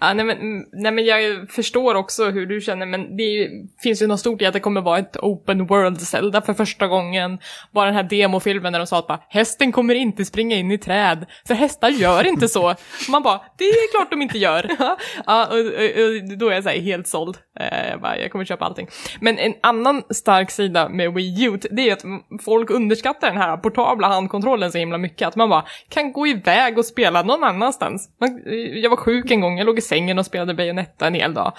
Ja, 0.00 0.12
nej, 0.14 0.24
men, 0.24 0.64
nej, 0.72 0.92
men 0.92 1.04
jag 1.04 1.50
förstår 1.50 1.94
också 1.94 2.24
hur 2.30 2.46
du 2.46 2.60
känner, 2.60 2.86
men 2.86 3.16
det 3.16 3.22
ju, 3.22 3.66
finns 3.82 4.02
ju 4.02 4.06
något 4.06 4.20
stort 4.20 4.42
i 4.42 4.46
att 4.46 4.52
det 4.52 4.60
kommer 4.60 4.80
vara 4.80 4.98
ett 4.98 5.16
open 5.16 5.66
world 5.66 6.00
Zelda 6.00 6.42
för 6.42 6.54
första 6.54 6.86
gången. 6.86 7.38
Bara 7.74 7.86
den 7.86 7.94
här 7.94 8.02
demofilmen 8.02 8.72
när 8.72 8.78
de 8.78 8.86
sa 8.86 8.98
att 8.98 9.06
bara, 9.06 9.20
hästen 9.28 9.72
kommer 9.72 9.94
inte 9.94 10.24
springa 10.24 10.56
in 10.56 10.70
i 10.70 10.78
träd, 10.78 11.26
för 11.46 11.54
hästar 11.54 11.88
gör 11.88 12.26
inte 12.26 12.48
så. 12.48 12.74
Man 13.10 13.22
bara, 13.22 13.40
det 13.58 13.64
är 13.64 13.90
klart 13.90 14.10
de 14.10 14.22
inte 14.22 14.38
gör. 14.38 14.70
ja, 15.26 15.46
och, 15.46 15.58
och, 15.58 16.32
och 16.32 16.38
då 16.38 16.48
är 16.48 16.54
jag 16.54 16.62
så 16.62 16.68
här 16.70 16.80
helt 16.80 17.08
såld. 17.08 17.36
Eh, 17.60 17.88
Jag, 17.90 18.00
bara, 18.00 18.18
jag 18.18 18.30
kommer 18.32 18.44
köpa 18.44 18.64
allting. 18.64 18.88
Men 19.20 19.38
en 19.38 19.54
annan 19.62 20.02
stark 20.10 20.50
sida 20.50 20.88
med 20.88 21.12
Wii 21.14 21.44
U, 21.44 21.58
det 21.70 21.88
är 21.88 21.92
att 21.92 22.04
folk 22.44 22.70
underskattar 22.70 23.28
den 23.28 23.36
här 23.36 23.56
portabla 23.56 24.08
handkontrollen 24.08 24.72
så 24.72 24.78
himla 24.78 24.98
mycket. 25.02 25.28
Att 25.28 25.36
man 25.36 25.50
bara 25.50 25.64
kan 25.88 26.12
gå 26.12 26.26
iväg 26.26 26.78
och 26.78 26.84
spela 26.84 27.22
någon 27.22 27.44
annanstans. 27.44 28.08
Man, 28.20 28.42
jag 28.82 28.90
var 28.90 28.96
sjuk 28.96 29.30
en 29.30 29.40
gång, 29.40 29.58
jag 29.58 29.66
låg 29.66 29.78
i 29.78 29.82
sängen 29.82 30.18
och 30.18 30.26
spelade 30.26 30.54
Bayonetta 30.54 31.06
en 31.06 31.14
hel 31.14 31.34
dag. 31.34 31.52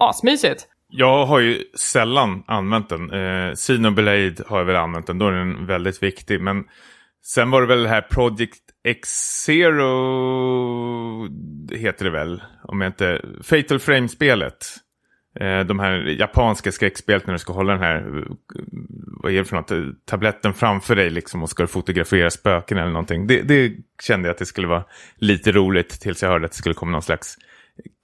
Asmysigt. 0.00 0.66
Jag 0.88 1.26
har 1.26 1.40
ju 1.40 1.64
sällan 1.78 2.42
använt 2.46 2.88
den. 2.88 3.10
Eh, 3.10 3.52
Sinoblade 3.54 4.34
har 4.46 4.58
jag 4.58 4.64
väl 4.64 4.76
använt 4.76 5.06
den, 5.06 5.18
då 5.18 5.28
är 5.28 5.32
den 5.32 5.66
väldigt 5.66 6.02
viktig. 6.02 6.40
Men 6.40 6.64
sen 7.24 7.50
var 7.50 7.60
det 7.60 7.66
väl 7.66 7.82
det 7.82 7.88
här 7.88 8.00
Project 8.00 8.60
X-Zero 8.88 9.86
heter 11.74 12.04
det 12.04 12.10
väl, 12.10 12.42
om 12.64 12.80
jag 12.80 12.88
inte... 12.88 13.20
Fatal 13.42 13.78
Frame-spelet. 13.78 14.56
Eh, 15.40 15.60
de 15.60 15.78
här 15.78 15.92
japanska 16.18 16.72
skräckspelet 16.72 17.26
när 17.26 17.34
du 17.34 17.38
ska 17.38 17.52
hålla 17.52 17.72
den 17.72 17.82
här, 17.82 18.24
vad 19.22 19.32
är 19.32 19.38
det 19.38 19.44
för 19.44 19.56
något, 19.56 20.06
tabletten 20.06 20.54
framför 20.54 20.96
dig 20.96 21.10
liksom 21.10 21.42
och 21.42 21.50
ska 21.50 21.62
du 21.62 21.66
fotografera 21.66 22.30
spöken 22.30 22.78
eller 22.78 22.92
någonting. 22.92 23.26
Det, 23.26 23.42
det 23.42 23.72
kände 24.02 24.28
jag 24.28 24.32
att 24.32 24.38
det 24.38 24.46
skulle 24.46 24.66
vara 24.66 24.84
lite 25.16 25.52
roligt 25.52 26.00
tills 26.00 26.22
jag 26.22 26.30
hörde 26.30 26.44
att 26.44 26.52
det 26.52 26.58
skulle 26.58 26.74
komma 26.74 26.92
någon 26.92 27.02
slags 27.02 27.36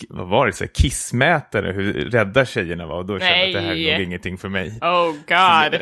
vad 0.08 0.28
var 0.28 0.46
det, 0.46 0.52
så 0.52 0.64
här, 0.64 0.70
kissmätare, 0.74 1.72
hur 1.72 1.92
rädda 1.92 2.44
tjejerna 2.44 2.86
var. 2.86 2.96
Och 2.96 3.06
då 3.06 3.18
kände 3.18 3.38
jag 3.38 3.48
att 3.48 3.54
det 3.54 3.60
här 3.60 3.72
är 3.72 3.74
Nej. 3.74 3.92
nog 3.92 4.02
ingenting 4.06 4.38
för 4.38 4.48
mig. 4.48 4.78
Oh 4.80 5.12
god. 5.12 5.80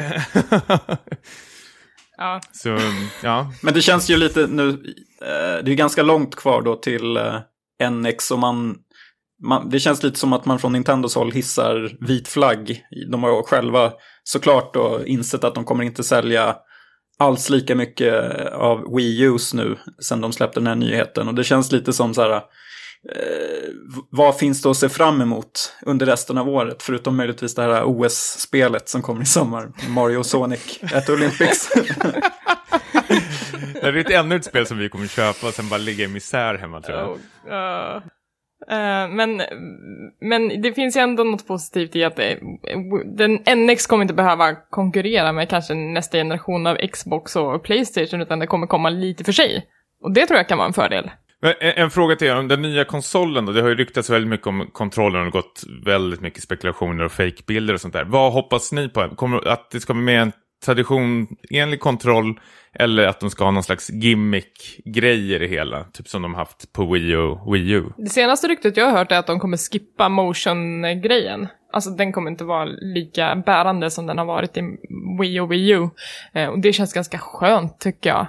ja. 2.16 2.40
Så, 2.52 2.78
ja. 3.22 3.52
Men 3.62 3.74
det 3.74 3.80
känns 3.80 4.10
ju 4.10 4.16
lite 4.16 4.46
nu, 4.46 4.68
eh, 5.22 5.64
det 5.64 5.70
är 5.70 5.74
ganska 5.74 6.02
långt 6.02 6.36
kvar 6.36 6.62
då 6.62 6.76
till 6.76 7.16
eh, 7.16 7.90
NX 7.90 8.30
och 8.30 8.38
man, 8.38 8.78
man, 9.42 9.70
det 9.70 9.80
känns 9.80 10.02
lite 10.02 10.18
som 10.18 10.32
att 10.32 10.44
man 10.44 10.58
från 10.58 10.72
Nintendos 10.72 11.14
håll 11.14 11.32
hissar 11.32 11.96
vit 12.06 12.28
flagg. 12.28 12.82
De 13.10 13.22
har 13.22 13.42
själva 13.42 13.92
såklart 14.24 14.74
då 14.74 15.00
insett 15.06 15.44
att 15.44 15.54
de 15.54 15.64
kommer 15.64 15.84
inte 15.84 16.02
sälja 16.02 16.56
alls 17.18 17.50
lika 17.50 17.74
mycket 17.74 18.14
av 18.52 18.96
Wii 18.96 19.26
U's 19.28 19.56
nu 19.56 19.76
sen 20.02 20.20
de 20.20 20.32
släppte 20.32 20.60
den 20.60 20.66
här 20.66 20.74
nyheten. 20.74 21.28
Och 21.28 21.34
det 21.34 21.44
känns 21.44 21.72
lite 21.72 21.92
som 21.92 22.14
så 22.14 22.22
här, 22.22 22.30
eh, 22.36 22.40
vad 24.10 24.36
finns 24.36 24.62
det 24.62 24.70
att 24.70 24.76
se 24.76 24.88
fram 24.88 25.20
emot 25.20 25.76
under 25.86 26.06
resten 26.06 26.38
av 26.38 26.48
året? 26.48 26.82
Förutom 26.82 27.16
möjligtvis 27.16 27.54
det 27.54 27.62
här 27.62 27.84
OS-spelet 27.84 28.88
som 28.88 29.02
kommer 29.02 29.22
i 29.22 29.26
sommar. 29.26 29.72
Mario 29.88 30.18
och 30.18 30.26
Sonic 30.26 30.80
at 30.94 31.10
Olympics. 31.10 31.68
det 33.72 33.88
är 33.88 33.96
ett 33.96 34.10
ännu 34.10 34.36
ett 34.36 34.44
spel 34.44 34.66
som 34.66 34.78
vi 34.78 34.88
kommer 34.88 35.06
köpa 35.06 35.46
och 35.46 35.54
sen 35.54 35.68
bara 35.68 35.78
ligga 35.78 36.04
i 36.04 36.08
misär 36.08 36.54
hemma 36.54 36.80
tror 36.80 36.98
jag. 36.98 37.10
Oh, 37.10 37.96
uh. 37.96 38.02
Eh, 38.68 39.08
men, 39.08 39.42
men 40.20 40.62
det 40.62 40.72
finns 40.72 40.96
ju 40.96 41.00
ändå 41.00 41.24
något 41.24 41.46
positivt 41.46 41.96
i 41.96 42.04
att 42.04 42.18
eh, 42.18 42.24
det, 42.24 42.36
den 43.16 43.66
NX 43.66 43.86
kommer 43.86 44.02
inte 44.02 44.14
behöva 44.14 44.54
konkurrera 44.54 45.32
med 45.32 45.48
kanske 45.48 45.74
nästa 45.74 46.18
generation 46.18 46.66
av 46.66 46.76
Xbox 46.92 47.36
och 47.36 47.62
Playstation 47.62 48.20
utan 48.20 48.38
det 48.38 48.46
kommer 48.46 48.66
komma 48.66 48.90
lite 48.90 49.24
för 49.24 49.32
sig. 49.32 49.66
Och 50.02 50.12
det 50.12 50.26
tror 50.26 50.36
jag 50.36 50.48
kan 50.48 50.58
vara 50.58 50.68
en 50.68 50.74
fördel. 50.74 51.10
En, 51.42 51.72
en, 51.76 51.90
fråga 51.90 52.16
till 52.16 52.28
er 52.28 52.36
om 52.36 52.48
den 52.48 52.62
nya 52.62 52.84
konsolen 52.84 53.46
då. 53.46 53.52
Det 53.52 53.62
har 53.62 53.68
ju 53.68 53.74
ryktats 53.74 54.10
väldigt 54.10 54.30
mycket 54.30 54.46
om 54.46 54.70
kontrollen 54.72 55.26
och 55.26 55.32
gått 55.32 55.62
väldigt 55.86 56.20
mycket 56.20 56.42
spekulationer 56.42 57.04
och 57.04 57.12
fake-bilder 57.12 57.74
och 57.74 57.80
sånt 57.80 57.94
där. 57.94 58.04
Vad 58.04 58.32
hoppas 58.32 58.72
ni 58.72 58.88
på? 58.88 59.08
Kommer 59.08 59.48
att 59.48 59.70
det 59.70 59.80
ska 59.80 59.92
vara 59.92 60.02
med 60.02 60.22
en 60.22 60.32
traditionenlig 60.64 61.80
kontroll 61.80 62.40
eller 62.72 63.06
att 63.06 63.20
de 63.20 63.30
ska 63.30 63.44
ha 63.44 63.50
någon 63.50 63.62
slags 63.62 63.90
gimmick-grej 63.90 65.34
i 65.34 65.38
det 65.38 65.46
hela. 65.46 65.84
Typ 65.84 66.08
som 66.08 66.22
de 66.22 66.34
haft 66.34 66.72
på 66.72 66.92
Wii 66.92 67.10
U. 67.10 67.36
Wii 67.52 67.70
U. 67.70 67.84
Det 67.96 68.08
senaste 68.08 68.48
ryktet 68.48 68.76
jag 68.76 68.84
har 68.84 68.98
hört 68.98 69.12
är 69.12 69.18
att 69.18 69.26
de 69.26 69.40
kommer 69.40 69.56
skippa 69.56 70.08
motion-grejen. 70.08 71.48
Alltså 71.72 71.90
den 71.90 72.12
kommer 72.12 72.30
inte 72.30 72.44
vara 72.44 72.64
lika 72.64 73.36
bärande 73.46 73.90
som 73.90 74.06
den 74.06 74.18
har 74.18 74.24
varit 74.24 74.56
i 74.56 74.60
Wii 75.20 75.40
och 75.40 75.52
Wii 75.52 75.70
U. 75.70 75.88
Eh, 76.32 76.48
och 76.48 76.58
det 76.58 76.72
känns 76.72 76.92
ganska 76.92 77.18
skönt 77.18 77.80
tycker 77.80 78.10
jag 78.10 78.26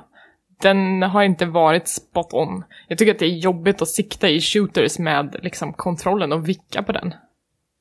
den 0.62 1.04
har 1.04 1.24
inte 1.24 1.46
varit 1.46 1.88
spot 1.88 2.34
on. 2.34 2.64
Jag 2.88 2.98
tycker 2.98 3.12
att 3.12 3.20
det 3.20 3.26
är 3.26 3.38
jobbigt 3.38 3.82
att 3.82 3.88
sikta 3.88 4.30
i 4.30 4.42
shooters 4.42 5.00
med 5.00 5.36
liksom 5.42 5.74
kontrollen 5.74 6.34
och 6.34 6.50
vicka 6.50 6.84
på 6.84 6.92
den. 6.92 7.14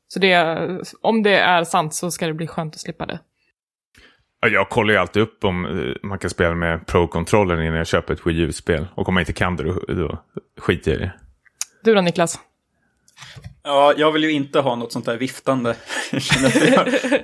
Så 0.09 0.19
det, 0.19 0.59
om 1.01 1.23
det 1.23 1.39
är 1.39 1.65
sant 1.65 1.95
så 1.95 2.11
ska 2.11 2.27
det 2.27 2.35
bli 2.35 2.47
skönt 2.47 2.75
att 2.75 2.81
slippa 2.81 3.07
det. 3.07 3.21
Jag 4.41 4.69
kollar 4.69 4.95
ju 4.95 5.01
alltid 5.01 5.23
upp 5.23 5.45
om 5.45 5.65
eh, 5.65 5.95
man 6.09 6.19
kan 6.19 6.31
spela 6.31 6.55
med 6.55 6.87
Pro-kontrollen 6.87 7.63
innan 7.63 7.77
jag 7.79 7.87
köper 7.87 8.15
ett 8.15 8.27
Wii 8.27 8.41
U-spel. 8.41 8.87
Och 8.95 9.09
om 9.09 9.15
man 9.15 9.21
inte 9.21 9.33
kan 9.33 9.57
det, 9.57 9.65
då, 9.65 9.81
då 9.89 10.23
skiter 10.59 10.91
jag 10.91 11.01
i 11.01 11.05
det. 11.05 11.13
Du 11.85 11.95
då 11.95 12.01
Niklas? 12.01 12.39
Ja, 13.63 13.95
jag 13.97 14.13
vill 14.13 14.25
ju 14.25 14.33
inte 14.33 14.61
ha 14.61 14.77
något 14.77 14.93
sånt 14.93 15.05
där 15.05 15.17
viftande. 15.17 15.77
det, 16.13 16.77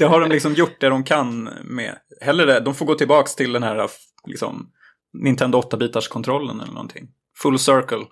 har, 0.07 0.21
det 0.21 0.29
de 0.29 0.31
liksom 0.31 0.55
gjort 0.55 0.81
det 0.81 0.89
de 0.89 1.05
kan 1.05 1.51
med. 1.65 1.97
Hellre 2.21 2.61
de 2.61 2.75
får 2.75 2.87
gå 2.87 2.95
tillbaka 2.95 3.29
till 3.29 3.53
den 3.53 3.63
här 3.63 3.91
liksom, 4.27 4.71
Nintendo 5.13 5.61
8-bitars 5.61 6.09
kontrollen 6.09 6.61
eller 6.61 6.73
någonting. 6.73 7.09
Full 7.43 7.59
circle. 7.59 8.05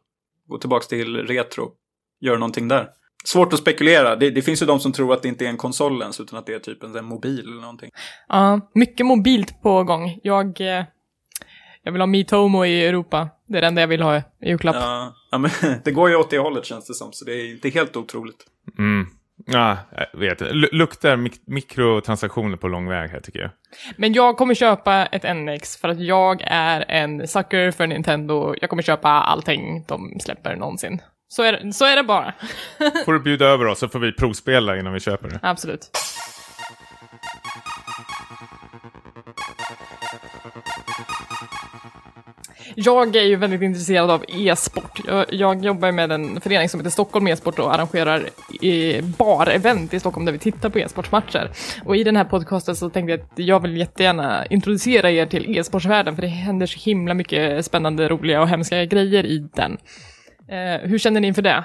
Gå 0.49 0.59
tillbaka 0.59 0.87
till 0.87 1.17
retro. 1.17 1.73
Gör 2.21 2.37
någonting 2.37 2.69
där. 2.69 2.89
Svårt 3.25 3.53
att 3.53 3.59
spekulera. 3.59 4.17
Det, 4.17 4.31
det, 4.31 4.43
finns 4.43 4.63
ju 4.63 4.67
de 4.67 4.81
som 4.81 4.93
tror 4.93 5.13
att 5.13 5.23
det 5.23 5.29
inte 5.29 5.45
är 5.45 5.49
en 5.49 5.57
konsol 5.57 6.03
ens, 6.03 6.21
utan 6.21 6.39
att 6.39 6.47
det 6.47 6.55
är 6.55 6.59
typ 6.59 6.83
en, 6.83 6.97
en 6.97 7.05
mobil 7.05 7.41
eller 7.41 7.61
någonting. 7.61 7.91
Ja, 8.29 8.71
mycket 8.75 9.07
mobilt 9.07 9.63
på 9.63 9.85
gång. 9.85 10.19
Jag, 10.23 10.61
eh, 10.61 10.85
jag 11.83 11.93
vill 11.93 12.01
ha 12.01 12.07
Mitomo 12.07 12.65
i 12.65 12.87
Europa. 12.87 13.29
Det 13.47 13.59
är 13.59 13.61
det 13.61 13.67
enda 13.67 13.81
jag 13.81 13.89
vill 13.89 14.03
ha 14.03 14.17
i 14.17 14.23
julklapp. 14.41 14.77
Ja, 14.77 15.15
ja, 15.31 15.39
men 15.39 15.51
det 15.85 15.93
går 15.93 16.11
ju 16.11 16.17
åt 16.17 16.31
det 16.31 16.39
hållet 16.39 16.65
känns 16.65 16.87
det 16.87 16.95
som, 16.95 17.13
så 17.13 17.25
det 17.25 17.33
är 17.33 17.51
inte 17.51 17.69
helt 17.69 17.97
otroligt. 17.97 18.47
Mm. 18.79 19.07
Ja, 19.47 19.79
jag 20.13 20.21
vet 20.21 20.41
Luktar 20.73 21.17
mik 21.17 21.33
mikrotransaktioner 21.47 22.57
på 22.57 22.69
lång 22.69 22.89
väg 22.89 23.11
här 23.11 23.21
tycker 23.21 23.41
jag. 23.41 23.51
Men 23.97 24.13
jag 24.13 24.37
kommer 24.37 24.55
köpa 24.55 25.07
ett 25.07 25.37
NX 25.37 25.77
för 25.77 25.89
att 25.89 26.01
jag 26.01 26.43
är 26.47 26.85
en 26.89 27.29
sucker 27.29 27.71
för 27.71 27.87
Nintendo. 27.87 28.55
Jag 28.61 28.71
kommer 28.71 28.83
köpa 28.83 29.09
allting 29.09 29.85
de 29.89 30.21
släpper 30.21 30.57
någonsin. 30.57 31.01
Så 31.35 31.43
är, 31.43 31.73
så 31.73 31.85
är 31.85 31.97
det 31.97 32.03
bara. 32.03 32.35
får 33.05 33.13
du 33.13 33.21
bjuda 33.21 33.47
över 33.47 33.67
oss 33.67 33.79
så 33.79 33.89
får 33.89 33.99
vi 33.99 34.13
provspela 34.13 34.77
innan 34.77 34.93
vi 34.93 35.01
köper 35.01 35.29
det. 35.29 35.39
Absolut. 35.43 35.91
Jag 42.75 43.17
är 43.17 43.23
ju 43.23 43.37
väldigt 43.37 43.63
intresserad 43.63 44.11
av 44.11 44.25
e-sport. 44.29 45.01
Jag, 45.07 45.27
jag 45.33 45.65
jobbar 45.65 45.93
med 45.93 46.13
en 46.13 46.41
förening 46.41 46.69
som 46.69 46.81
heter 46.81 46.91
Stockholm 46.91 47.27
e-sport 47.27 47.59
och 47.59 47.75
arrangerar 47.75 48.29
e 48.63 49.01
bar-event 49.03 49.95
i 49.95 50.01
Stockholm 50.01 50.27
där 50.27 50.33
vi 50.33 50.39
tittar 50.39 50.71
på 50.71 50.79
e-sportsmatcher. 50.79 51.51
Och 51.85 51.97
i 51.97 52.05
den 52.05 52.17
här 52.17 52.25
podcasten 52.25 52.77
så 52.77 52.91
tänkte 52.91 53.11
jag 53.13 53.21
att 53.21 53.33
jag 53.39 53.61
vill 53.61 53.77
jättegärna 53.77 54.47
introducera 54.47 55.11
er 55.11 55.27
till 55.27 55.59
e-sportsvärlden 55.59 56.15
för 56.15 56.23
det 56.23 56.29
händer 56.29 56.67
så 56.67 56.79
himla 56.91 57.15
mycket 57.15 57.65
spännande, 57.65 58.09
roliga 58.09 58.41
och 58.41 58.49
hemska 58.49 58.85
grejer 58.85 59.27
i 59.27 59.39
den. 59.55 59.79
Eh, 60.55 60.89
hur 60.89 60.99
känner 60.99 61.21
ni 61.21 61.27
inför 61.27 61.43
det? 61.43 61.65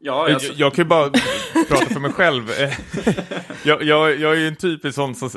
Ja, 0.00 0.28
jag, 0.28 0.40
jag 0.56 0.74
kan 0.74 0.84
ju 0.84 0.88
bara 0.88 1.10
prata 1.68 1.86
för 1.86 2.00
mig 2.00 2.12
själv. 2.12 2.42
jag, 3.62 3.82
jag, 3.82 4.18
jag 4.20 4.32
är 4.32 4.40
ju 4.40 4.48
en 4.48 4.56
typisk 4.56 4.94
sån 4.94 5.14
som, 5.14 5.30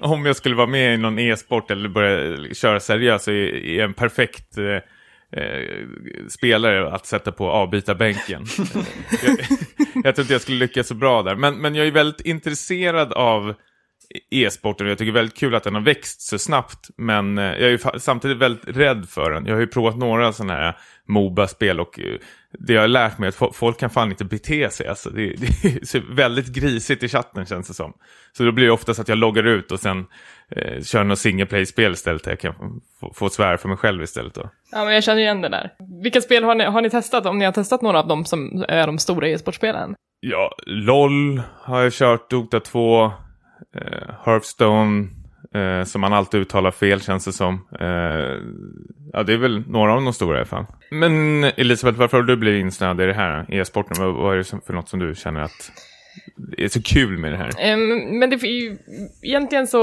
om 0.00 0.26
jag 0.26 0.36
skulle 0.36 0.54
vara 0.54 0.66
med 0.66 0.94
i 0.94 0.96
någon 0.96 1.18
e-sport 1.18 1.70
eller 1.70 1.88
börja 1.88 2.54
köra 2.54 2.80
seriöst, 2.80 3.24
så 3.24 3.30
är 3.30 3.76
jag 3.76 3.84
en 3.84 3.94
perfekt 3.94 4.58
eh, 4.58 5.42
eh, 5.42 5.86
spelare 6.28 6.92
att 6.92 7.06
sätta 7.06 7.32
på 7.32 7.50
avbytarbänken. 7.50 8.44
jag, 9.24 9.38
jag 10.04 10.14
tror 10.14 10.24
inte 10.24 10.34
jag 10.34 10.42
skulle 10.42 10.58
lyckas 10.58 10.86
så 10.88 10.94
bra 10.94 11.22
där, 11.22 11.36
men, 11.36 11.54
men 11.54 11.74
jag 11.74 11.86
är 11.86 11.90
väldigt 11.90 12.26
intresserad 12.26 13.12
av 13.12 13.54
e-sporten 14.30 14.86
och 14.86 14.90
jag 14.90 14.98
tycker 14.98 15.12
det 15.12 15.18
är 15.18 15.22
väldigt 15.22 15.38
kul 15.38 15.54
att 15.54 15.64
den 15.64 15.74
har 15.74 15.80
växt 15.80 16.20
så 16.20 16.38
snabbt. 16.38 16.90
Men 16.96 17.38
eh, 17.38 17.44
jag 17.44 17.62
är 17.62 17.70
ju 17.70 17.78
samtidigt 17.98 18.38
väldigt 18.38 18.76
rädd 18.76 19.08
för 19.08 19.30
den. 19.30 19.46
Jag 19.46 19.54
har 19.54 19.60
ju 19.60 19.66
provat 19.66 19.96
några 19.96 20.32
sådana 20.32 20.54
här 20.54 20.76
Moba-spel 21.08 21.80
och 21.80 22.00
eh, 22.00 22.16
det 22.58 22.72
jag 22.72 22.80
har 22.80 22.88
lärt 22.88 23.18
mig 23.18 23.26
är 23.26 23.46
att 23.46 23.56
folk 23.56 23.78
kan 23.78 23.90
fan 23.90 24.10
inte 24.10 24.24
bete 24.24 24.70
sig. 24.70 24.86
Alltså, 24.86 25.10
det, 25.10 25.26
det 25.62 25.94
är 25.94 26.14
väldigt 26.14 26.46
grisigt 26.46 27.02
i 27.02 27.08
chatten 27.08 27.46
känns 27.46 27.68
det 27.68 27.74
som. 27.74 27.92
Så 28.32 28.42
då 28.44 28.52
blir 28.52 28.64
det 28.64 28.72
oftast 28.72 29.00
att 29.00 29.08
jag 29.08 29.18
loggar 29.18 29.44
ut 29.44 29.72
och 29.72 29.80
sen 29.80 30.06
eh, 30.50 30.82
kör 30.82 31.04
något 31.04 31.18
single 31.18 31.46
play-spel 31.46 31.92
istället. 31.92 32.24
Där 32.24 32.30
jag 32.30 32.40
kan 32.40 32.80
få, 33.00 33.12
få 33.14 33.28
svära 33.28 33.58
för 33.58 33.68
mig 33.68 33.78
själv 33.78 34.02
istället. 34.02 34.34
Då. 34.34 34.50
Ja, 34.72 34.84
men 34.84 34.94
jag 34.94 35.04
känner 35.04 35.20
igen 35.20 35.40
det 35.40 35.48
där. 35.48 35.70
Vilka 36.02 36.20
spel 36.20 36.44
har 36.44 36.54
ni, 36.54 36.64
har 36.64 36.82
ni 36.82 36.90
testat? 36.90 37.26
Om 37.26 37.38
ni 37.38 37.44
har 37.44 37.52
testat 37.52 37.82
några 37.82 37.98
av 37.98 38.08
dem 38.08 38.24
som 38.24 38.64
är 38.68 38.86
de 38.86 38.98
stora 38.98 39.28
e-sportspelen? 39.28 39.94
Ja, 40.20 40.54
LOL 40.66 41.42
har 41.62 41.82
jag 41.82 41.92
kört, 41.92 42.30
Dota 42.30 42.60
2, 42.60 43.04
eh, 43.04 43.10
Hearthstone, 44.24 45.08
Eh, 45.54 45.84
som 45.84 46.00
man 46.00 46.12
alltid 46.12 46.40
uttalar 46.40 46.70
fel 46.70 47.00
känns 47.00 47.24
det 47.24 47.32
som. 47.32 47.54
Eh, 47.80 47.86
ja, 49.12 49.22
det 49.22 49.32
är 49.32 49.36
väl 49.38 49.68
några 49.68 49.94
av 49.94 50.02
de 50.02 50.12
stora 50.12 50.36
i 50.36 50.38
alla 50.38 50.46
fall. 50.46 50.66
Men 50.90 51.44
Elisabeth, 51.44 51.98
varför 51.98 52.16
har 52.16 52.24
du 52.24 52.36
blivit 52.36 52.60
insnöad 52.60 53.00
i 53.00 53.06
det 53.06 53.12
här 53.12 53.46
eh, 53.48 53.60
e-sporten? 53.60 54.04
Vad, 54.04 54.14
vad 54.14 54.34
är 54.34 54.38
det 54.38 54.66
för 54.66 54.72
något 54.72 54.88
som 54.88 54.98
du 54.98 55.14
känner 55.14 55.40
att 55.40 55.72
det 56.36 56.64
är 56.64 56.68
så 56.68 56.82
kul 56.82 57.18
med 57.18 57.32
det 57.32 57.36
här? 57.36 57.74
Um, 57.74 58.18
men 58.18 58.30
det 58.30 58.36
är 58.36 58.46
ju 58.46 58.78
egentligen 59.22 59.66
så 59.66 59.78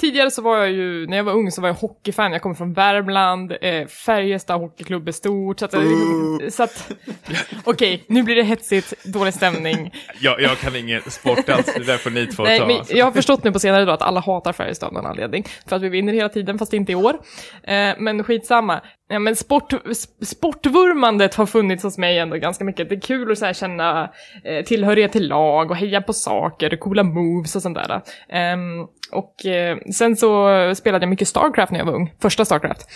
Tidigare 0.00 0.30
så 0.30 0.42
var 0.42 0.56
jag 0.56 0.70
ju, 0.70 1.06
när 1.06 1.16
jag 1.16 1.24
var 1.24 1.32
ung 1.32 1.50
så 1.50 1.60
var 1.60 1.68
jag 1.68 1.74
hockeyfan, 1.74 2.32
jag 2.32 2.42
kommer 2.42 2.54
från 2.54 2.72
Värmland, 2.72 3.52
eh, 3.60 3.86
Färjestad 3.86 4.60
hockeyklubb 4.60 5.08
är 5.08 5.12
stort, 5.12 5.58
så 5.58 5.64
att, 5.64 5.74
uh. 5.74 6.48
så 6.48 6.62
att 6.62 6.92
okej, 7.64 7.94
okay, 7.94 8.00
nu 8.08 8.22
blir 8.22 8.34
det 8.36 8.42
hetsigt, 8.42 9.04
dålig 9.04 9.34
stämning. 9.34 9.94
jag, 10.20 10.40
jag 10.40 10.58
kan 10.58 10.76
ingen 10.76 11.02
sport 11.02 11.48
alls, 11.48 11.74
det 11.74 11.84
där 11.84 11.96
får 11.96 12.10
ni 12.10 12.26
två 12.26 12.42
Nej, 12.42 12.58
ta. 12.58 12.66
Men 12.66 12.76
jag 12.88 13.04
har 13.04 13.12
förstått 13.12 13.44
nu 13.44 13.52
på 13.52 13.58
senare 13.58 13.84
då 13.84 13.92
att 13.92 14.02
alla 14.02 14.20
hatar 14.20 14.52
Färjestad 14.52 14.86
av 14.86 14.92
någon 14.92 15.06
anledning, 15.06 15.44
för 15.68 15.76
att 15.76 15.82
vi 15.82 15.88
vinner 15.88 16.12
hela 16.12 16.28
tiden, 16.28 16.58
fast 16.58 16.72
inte 16.72 16.92
i 16.92 16.94
år. 16.94 17.20
Eh, 17.62 17.94
men 17.98 18.24
skitsamma. 18.24 18.80
Ja, 19.08 19.18
men 19.18 19.36
sport, 19.36 19.72
sportvurmandet 20.20 21.34
har 21.34 21.46
funnits 21.46 21.84
hos 21.84 21.98
mig 21.98 22.18
ändå 22.18 22.36
ganska 22.36 22.64
mycket. 22.64 22.88
Det 22.88 22.94
är 22.94 23.00
kul 23.00 23.32
att 23.32 23.38
så 23.38 23.44
här, 23.44 23.52
känna 23.52 24.12
eh, 24.44 24.64
tillhörighet 24.64 25.12
till 25.12 25.28
lag 25.28 25.70
och 25.70 25.76
heja 25.76 26.02
på 26.02 26.12
saker, 26.12 26.76
coola 26.76 27.02
moves 27.02 27.56
och 27.56 27.62
sånt 27.62 27.78
där. 27.78 28.02
Um, 28.52 28.88
och 29.12 29.46
eh, 29.46 29.78
sen 29.92 30.16
så 30.16 30.48
spelade 30.74 31.02
jag 31.02 31.10
mycket 31.10 31.28
Starcraft 31.28 31.72
när 31.72 31.78
jag 31.78 31.86
var 31.86 31.94
ung, 31.94 32.14
första 32.22 32.44
Starcraft. 32.44 32.88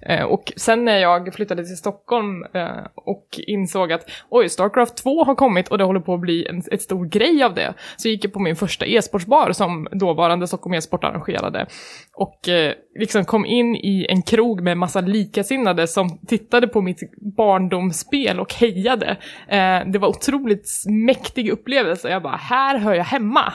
Eh, 0.00 0.24
och 0.24 0.52
sen 0.56 0.84
när 0.84 0.98
jag 0.98 1.34
flyttade 1.34 1.64
till 1.64 1.76
Stockholm 1.76 2.44
eh, 2.54 2.86
och 2.94 3.26
insåg 3.46 3.92
att 3.92 4.10
oj, 4.28 4.48
Starcraft 4.48 4.96
2 4.96 5.24
har 5.24 5.34
kommit 5.34 5.68
och 5.68 5.78
det 5.78 5.84
håller 5.84 6.00
på 6.00 6.14
att 6.14 6.20
bli 6.20 6.46
en 6.46 6.62
ett 6.72 6.82
stor 6.82 7.06
grej 7.06 7.42
av 7.42 7.54
det, 7.54 7.74
så 7.96 8.08
gick 8.08 8.24
jag 8.24 8.32
på 8.32 8.40
min 8.40 8.56
första 8.56 8.86
e-sportsbar 8.86 9.52
som 9.52 9.88
dåvarande 9.92 10.46
Stockholm 10.46 10.74
e-sport 10.74 11.04
arrangerade. 11.04 11.66
Och 12.14 12.48
eh, 12.48 12.72
liksom 12.98 13.24
kom 13.24 13.46
in 13.46 13.76
i 13.76 14.06
en 14.08 14.22
krog 14.22 14.60
med 14.60 14.78
massa 14.78 15.00
likasinnade 15.00 15.86
som 15.86 16.18
tittade 16.26 16.68
på 16.68 16.82
mitt 16.82 17.00
barndomsspel 17.36 18.40
och 18.40 18.54
hejade. 18.54 19.16
Eh, 19.48 19.80
det 19.86 19.98
var 19.98 20.08
otroligt 20.08 20.68
mäktig 21.06 21.50
upplevelse. 21.50 22.08
Jag 22.08 22.22
bara, 22.22 22.36
här 22.36 22.78
hör 22.78 22.94
jag 22.94 23.04
hemma. 23.04 23.52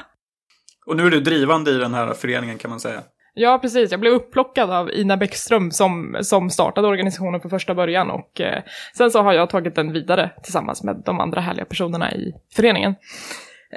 Och 0.86 0.98
nu 0.98 1.06
är 1.06 1.12
du 1.12 1.20
drivande 1.20 1.72
i 1.72 1.78
den 1.78 1.94
här 1.94 2.14
föreningen 2.14 2.58
kan 2.58 2.70
man 2.70 2.80
säga. 2.80 3.02
Ja, 3.34 3.60
precis. 3.62 3.92
Jag 3.92 4.00
blev 4.00 4.14
upplockad 4.14 4.72
av 4.72 4.92
Ina 4.92 5.18
Bäckström 5.18 5.72
som, 5.72 6.18
som 6.22 6.50
startade 6.50 6.88
organisationen 6.88 7.42
för 7.42 7.50
första 7.50 7.76
början 7.76 8.12
och 8.12 8.42
eh, 8.42 8.64
sen 8.98 9.12
så 9.12 9.22
har 9.22 9.34
jag 9.34 9.50
tagit 9.50 9.76
den 9.76 9.92
vidare 9.92 10.32
tillsammans 10.44 10.84
med 10.84 11.02
de 11.06 11.20
andra 11.20 11.42
härliga 11.42 11.66
personerna 11.66 12.12
i 12.12 12.34
föreningen. 12.56 12.96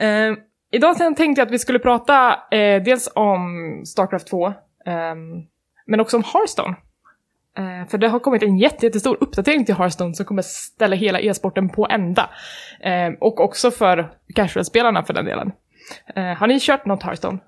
Eh, 0.00 0.32
idag 0.72 0.96
tänkte 0.96 1.24
jag 1.24 1.46
att 1.46 1.52
vi 1.52 1.58
skulle 1.58 1.78
prata 1.78 2.30
eh, 2.50 2.82
dels 2.82 3.12
om 3.14 3.82
Starcraft 3.86 4.26
2, 4.26 4.46
ehm, 4.86 5.42
men 5.86 6.00
också 6.00 6.16
om 6.16 6.24
Hearthstone. 6.32 6.76
Eh, 7.58 7.88
för 7.88 7.98
det 7.98 8.08
har 8.08 8.18
kommit 8.18 8.42
en 8.42 8.58
jätte, 8.58 8.86
jättestor 8.86 9.16
uppdatering 9.20 9.64
till 9.64 9.74
Hearthstone 9.74 10.14
som 10.14 10.26
kommer 10.26 10.42
ställa 10.42 10.96
hela 10.96 11.20
e-sporten 11.20 11.68
på 11.68 11.86
ända. 11.90 12.30
Eh, 12.80 13.12
och 13.20 13.40
också 13.40 13.70
för 13.70 14.12
casual-spelarna 14.34 15.02
för 15.04 15.14
den 15.14 15.24
delen. 15.24 15.52
Eh, 16.16 16.24
har 16.24 16.46
ni 16.46 16.60
kört 16.60 16.86
något 16.86 17.02
Hearthstone? 17.02 17.38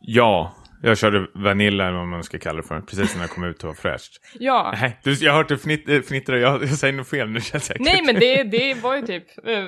Ja, 0.00 0.52
jag 0.82 0.98
körde 0.98 1.26
Vanilla 1.34 1.88
eller 1.88 1.98
vad 1.98 2.08
man 2.08 2.22
ska 2.22 2.38
kalla 2.38 2.56
det 2.56 2.68
för. 2.68 2.80
Precis 2.80 3.14
när 3.14 3.22
jag 3.22 3.30
kom 3.30 3.44
ut 3.44 3.62
och 3.62 3.66
var 3.66 3.74
fräscht. 3.74 4.20
Ja. 4.38 4.74
Nej, 4.80 4.98
du, 5.02 5.12
jag 5.12 5.32
har 5.32 5.38
hört 5.38 5.48
dig 5.48 5.58
fnitt, 5.58 5.88
äh, 5.88 6.00
fnittra. 6.00 6.38
Jag, 6.38 6.62
jag 6.62 6.68
säger 6.68 6.92
nog 6.92 7.06
fel 7.06 7.28
nu 7.28 7.40
känns 7.40 7.64
säkert. 7.64 7.84
Nej, 7.84 8.02
men 8.06 8.14
det, 8.14 8.42
det 8.42 8.74
var 8.74 8.96
ju 8.96 9.02
typ, 9.02 9.24
eh, 9.46 9.64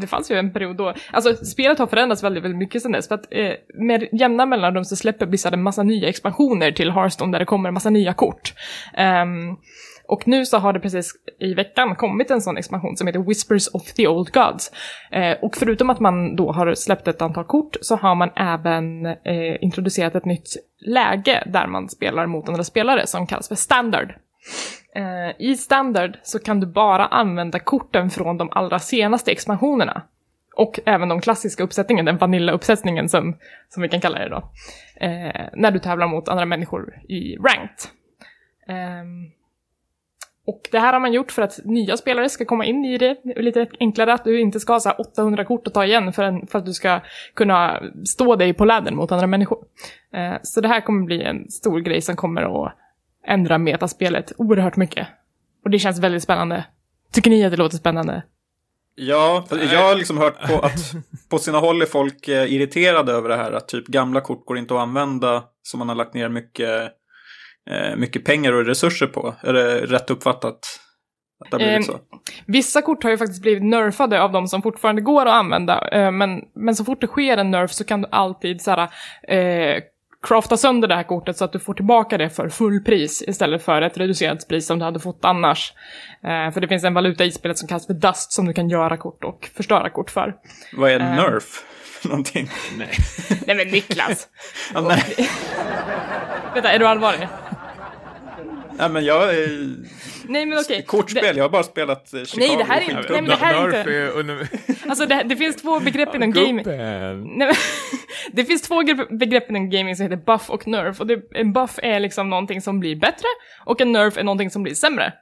det 0.00 0.06
fanns 0.06 0.30
ju 0.30 0.36
en 0.36 0.52
period 0.52 0.76
då, 0.76 0.94
alltså 1.12 1.44
spelet 1.44 1.78
har 1.78 1.86
förändrats 1.86 2.22
väldigt, 2.22 2.44
väldigt 2.44 2.58
mycket 2.58 2.82
sedan 2.82 2.92
dess, 2.92 3.08
för 3.08 3.14
att 3.14 3.26
eh, 3.30 3.52
med 3.74 4.08
jämna 4.12 4.46
mellanrum 4.46 4.84
så 4.84 4.96
släpper 4.96 5.26
Blizzard 5.26 5.54
en 5.54 5.62
massa 5.62 5.82
nya 5.82 6.08
expansioner 6.08 6.72
till 6.72 6.90
Hearthstone 6.90 7.32
där 7.32 7.38
det 7.38 7.44
kommer 7.44 7.68
en 7.68 7.74
massa 7.74 7.90
nya 7.90 8.14
kort. 8.14 8.52
Um, 8.98 9.58
och 10.12 10.28
nu 10.28 10.46
så 10.46 10.58
har 10.58 10.72
det 10.72 10.80
precis 10.80 11.12
i 11.38 11.54
veckan 11.54 11.96
kommit 11.96 12.30
en 12.30 12.40
sån 12.40 12.56
expansion 12.56 12.96
som 12.96 13.06
heter 13.06 13.20
Whispers 13.20 13.68
of 13.68 13.92
the 13.92 14.08
Old 14.08 14.32
Gods. 14.32 14.72
Eh, 15.10 15.36
och 15.42 15.56
förutom 15.56 15.90
att 15.90 16.00
man 16.00 16.36
då 16.36 16.52
har 16.52 16.74
släppt 16.74 17.08
ett 17.08 17.22
antal 17.22 17.44
kort 17.44 17.76
så 17.80 17.96
har 17.96 18.14
man 18.14 18.30
även 18.36 19.06
eh, 19.06 19.56
introducerat 19.60 20.14
ett 20.14 20.24
nytt 20.24 20.48
läge 20.86 21.42
där 21.46 21.66
man 21.66 21.88
spelar 21.88 22.26
mot 22.26 22.48
andra 22.48 22.64
spelare 22.64 23.06
som 23.06 23.26
kallas 23.26 23.48
för 23.48 23.54
Standard. 23.54 24.14
Eh, 24.94 25.46
I 25.46 25.56
Standard 25.56 26.18
så 26.22 26.38
kan 26.38 26.60
du 26.60 26.66
bara 26.66 27.06
använda 27.06 27.58
korten 27.58 28.10
från 28.10 28.38
de 28.38 28.48
allra 28.52 28.78
senaste 28.78 29.30
expansionerna. 29.32 30.02
Och 30.56 30.80
även 30.86 31.08
de 31.08 31.20
klassiska 31.20 31.62
uppsättningen, 31.62 32.04
den 32.04 32.18
vanilla-uppsättningen 32.18 33.08
som, 33.08 33.36
som 33.68 33.82
vi 33.82 33.88
kan 33.88 34.00
kalla 34.00 34.18
det 34.18 34.28
då. 34.28 34.50
Eh, 35.06 35.46
när 35.54 35.70
du 35.70 35.78
tävlar 35.78 36.06
mot 36.06 36.28
andra 36.28 36.44
människor 36.44 36.96
i 37.08 37.36
Ranked. 37.36 37.90
Um, 38.68 39.32
och 40.46 40.68
det 40.72 40.78
här 40.78 40.92
har 40.92 41.00
man 41.00 41.12
gjort 41.12 41.32
för 41.32 41.42
att 41.42 41.60
nya 41.64 41.96
spelare 41.96 42.28
ska 42.28 42.44
komma 42.44 42.64
in 42.64 42.84
i 42.84 42.98
det 42.98 43.16
lite 43.36 43.66
enklare, 43.80 44.12
att 44.12 44.24
du 44.24 44.40
inte 44.40 44.60
ska 44.60 44.72
ha 44.72 44.80
så 44.80 44.90
800 44.90 45.44
kort 45.44 45.66
att 45.66 45.74
ta 45.74 45.84
igen 45.84 46.12
för, 46.12 46.22
en, 46.22 46.46
för 46.46 46.58
att 46.58 46.66
du 46.66 46.72
ska 46.72 47.00
kunna 47.34 47.82
stå 48.04 48.36
dig 48.36 48.54
på 48.54 48.64
lädern 48.64 48.96
mot 48.96 49.12
andra 49.12 49.26
människor. 49.26 49.58
Eh, 50.14 50.34
så 50.42 50.60
det 50.60 50.68
här 50.68 50.80
kommer 50.80 51.04
bli 51.04 51.22
en 51.22 51.50
stor 51.50 51.80
grej 51.80 52.02
som 52.02 52.16
kommer 52.16 52.66
att 52.66 52.72
ändra 53.26 53.58
metaspelet 53.58 54.32
oerhört 54.36 54.76
mycket. 54.76 55.08
Och 55.64 55.70
det 55.70 55.78
känns 55.78 55.98
väldigt 55.98 56.22
spännande. 56.22 56.64
Tycker 57.12 57.30
ni 57.30 57.44
att 57.44 57.50
det 57.50 57.56
låter 57.56 57.76
spännande? 57.76 58.22
Ja, 58.94 59.44
jag 59.50 59.82
har 59.82 59.94
liksom 59.94 60.18
hört 60.18 60.48
på 60.48 60.58
att 60.58 60.94
på 61.30 61.38
sina 61.38 61.58
håll 61.58 61.82
är 61.82 61.86
folk 61.86 62.28
eh, 62.28 62.52
irriterade 62.52 63.12
över 63.12 63.28
det 63.28 63.36
här. 63.36 63.52
Att 63.52 63.68
typ 63.68 63.86
gamla 63.86 64.20
kort 64.20 64.46
går 64.46 64.58
inte 64.58 64.74
att 64.74 64.80
använda 64.80 65.44
som 65.62 65.78
man 65.78 65.88
har 65.88 65.96
lagt 65.96 66.14
ner 66.14 66.28
mycket 66.28 66.92
mycket 67.96 68.24
pengar 68.24 68.52
och 68.52 68.66
resurser 68.66 69.06
på. 69.06 69.34
Är 69.42 69.52
det 69.52 69.86
rätt 69.86 70.10
uppfattat? 70.10 70.58
Att 71.44 71.50
det 71.50 71.56
har 71.56 71.58
blivit 71.58 71.88
Eh, 71.88 71.94
så? 71.94 72.00
Vissa 72.46 72.82
kort 72.82 73.02
har 73.02 73.10
ju 73.10 73.18
faktiskt 73.18 73.42
blivit 73.42 73.62
nerfade 73.62 74.22
av 74.22 74.32
de 74.32 74.46
som 74.48 74.62
fortfarande 74.62 75.02
går 75.02 75.26
att 75.26 75.32
använda, 75.32 75.88
eh, 75.92 76.10
men, 76.10 76.40
men 76.54 76.74
så 76.74 76.84
fort 76.84 77.00
det 77.00 77.06
sker 77.06 77.36
en 77.36 77.50
nerf 77.50 77.72
så 77.72 77.84
kan 77.84 78.02
du 78.02 78.08
alltid 78.10 78.60
såhär, 78.60 78.88
eh, 79.28 79.82
crafta 80.22 80.56
sönder 80.56 80.88
det 80.88 80.94
här 80.94 81.02
kortet 81.02 81.36
så 81.36 81.44
att 81.44 81.52
du 81.52 81.58
får 81.58 81.74
tillbaka 81.74 82.18
det 82.18 82.30
för 82.30 82.48
fullpris 82.48 83.22
istället 83.22 83.64
för 83.64 83.82
ett 83.82 83.98
reducerat 83.98 84.48
pris 84.48 84.66
som 84.66 84.78
du 84.78 84.84
hade 84.84 85.00
fått 85.00 85.24
annars. 85.24 85.72
Eh, 86.24 86.50
för 86.52 86.60
det 86.60 86.68
finns 86.68 86.84
en 86.84 86.94
valuta 86.94 87.24
i 87.24 87.32
spelet 87.32 87.58
som 87.58 87.68
kallas 87.68 87.86
för 87.86 87.94
dust 87.94 88.32
som 88.32 88.46
du 88.46 88.52
kan 88.52 88.68
göra 88.68 88.96
kort 88.96 89.24
och 89.24 89.50
förstöra 89.56 89.90
kort 89.90 90.10
för. 90.10 90.34
Vad 90.76 90.90
är 90.90 91.00
eh, 91.00 91.16
nerf? 91.16 91.64
Någonting. 92.04 92.48
Nej. 92.78 92.90
Nej 93.46 93.56
men 93.56 93.68
Niklas! 93.68 94.28
Ja, 94.74 94.80
nej. 94.80 95.28
Vänta, 96.54 96.72
är 96.72 96.78
du 96.78 96.86
allvarlig? 96.86 97.28
Nej, 98.78 98.88
men 98.90 99.04
jag 99.04 99.34
är... 99.34 99.48
Nej 100.24 100.46
men 100.46 100.58
okej. 100.58 100.84
Kortspel, 100.86 101.36
jag 101.36 101.44
har 101.44 101.48
bara 101.48 101.62
spelat 101.62 102.14
eh, 102.14 102.24
Chicago. 102.24 102.46
Nej, 102.48 102.56
det 102.56 102.64
här 102.64 102.80
är 102.80 102.84
inte- 102.84 103.12
nej, 103.12 103.22
men 103.22 103.24
det 103.30 103.36
här 103.36 103.54
är 103.68 104.20
inte- 104.20 104.48
alltså 104.88 105.06
det, 105.06 105.22
det 105.22 105.36
finns 105.36 105.56
två 105.56 105.80
begrepp 105.80 106.14
inom 106.14 106.30
gaming. 106.32 106.62
Nej, 106.66 107.14
men, 107.16 107.52
det 108.32 108.44
finns 108.44 108.62
två 108.62 108.82
gre- 108.82 109.18
begrepp 109.18 109.50
inom 109.50 109.70
gaming 109.70 109.96
som 109.96 110.02
heter 110.02 110.16
buff 110.26 110.50
och 110.50 110.66
nerf. 110.68 111.00
Och 111.00 111.06
det, 111.06 111.20
en 111.34 111.52
buff 111.52 111.78
är 111.82 112.00
liksom 112.00 112.30
någonting 112.30 112.60
som 112.60 112.80
blir 112.80 112.96
bättre 112.96 113.26
och 113.64 113.80
en 113.80 113.92
nerf 113.92 114.16
är 114.16 114.22
någonting 114.24 114.50
som 114.50 114.62
blir 114.62 114.74
sämre. 114.74 115.12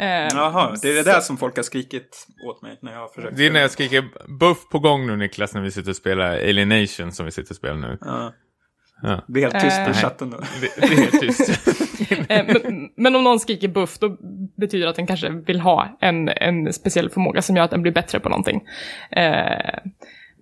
Eh, 0.00 0.06
Jaha, 0.06 0.74
det 0.82 0.90
är 0.90 0.94
det 0.94 1.02
där 1.02 1.20
som 1.20 1.36
folk 1.36 1.56
har 1.56 1.62
skrikit 1.62 2.26
åt 2.46 2.62
mig 2.62 2.78
när 2.82 2.92
jag 2.92 2.98
har 3.00 3.08
försökt. 3.08 3.36
Det 3.36 3.46
är 3.46 3.50
när 3.50 3.60
jag 3.60 3.70
skriker 3.70 4.04
buff 4.38 4.68
på 4.70 4.78
gång 4.78 5.06
nu 5.06 5.16
Niklas 5.16 5.54
när 5.54 5.60
vi 5.62 5.70
sitter 5.70 5.90
och 5.90 5.96
spelar 5.96 6.30
Alienation 6.32 7.12
som 7.12 7.26
vi 7.26 7.32
sitter 7.32 7.52
och 7.52 7.56
spelar 7.56 7.76
nu. 7.76 7.98
Ja. 8.00 8.32
Ja. 9.02 9.24
Det 9.28 9.42
är 9.44 9.50
helt 9.50 9.64
tyst 9.64 9.78
Eh. 9.78 9.90
i 9.90 9.94
chatten 9.94 10.30
då. 10.30 10.38
Det, 10.60 10.80
det 10.88 11.02
är 11.02 11.20
tyst. 11.20 11.50
Eh, 12.28 12.46
men, 12.46 12.90
men 12.96 13.16
om 13.16 13.24
någon 13.24 13.40
skriker 13.40 13.68
buff, 13.68 13.98
då 13.98 14.16
betyder 14.56 14.84
det 14.84 14.90
att 14.90 14.96
den 14.96 15.06
kanske 15.06 15.28
vill 15.28 15.60
ha 15.60 15.98
en, 16.00 16.28
en 16.28 16.72
speciell 16.72 17.10
förmåga 17.10 17.42
som 17.42 17.56
gör 17.56 17.64
att 17.64 17.70
den 17.70 17.82
blir 17.82 17.92
bättre 17.92 18.20
på 18.20 18.28
någonting. 18.28 18.64
Eh, 19.10 19.78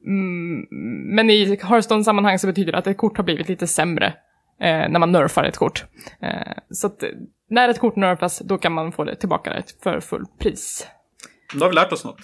mm, 0.07 0.67
men 1.15 1.31
i 1.31 1.59
Hearthstone-sammanhang 1.63 2.39
så 2.39 2.47
betyder 2.47 2.73
det 2.73 2.79
att 2.79 2.87
ett 2.87 2.97
kort 2.97 3.17
har 3.17 3.25
blivit 3.25 3.49
lite 3.49 3.67
sämre 3.67 4.07
eh, 4.61 4.89
när 4.89 4.99
man 4.99 5.13
nerfar 5.13 5.45
ett 5.45 5.57
kort. 5.57 5.85
Eh, 6.23 6.53
så 6.71 6.87
att 6.87 7.05
när 7.51 7.69
ett 7.69 7.79
kort 7.79 7.97
nerfas, 7.97 8.39
då 8.39 8.59
kan 8.59 8.73
man 8.73 8.93
få 8.93 9.05
det 9.05 9.17
tillbaka 9.17 9.63
för 9.83 10.01
full 10.01 10.25
pris. 10.39 10.87
Då 11.53 11.65
har 11.65 11.69
vi 11.69 11.75
lärt 11.75 11.93
oss 11.93 12.05
något. 12.05 12.21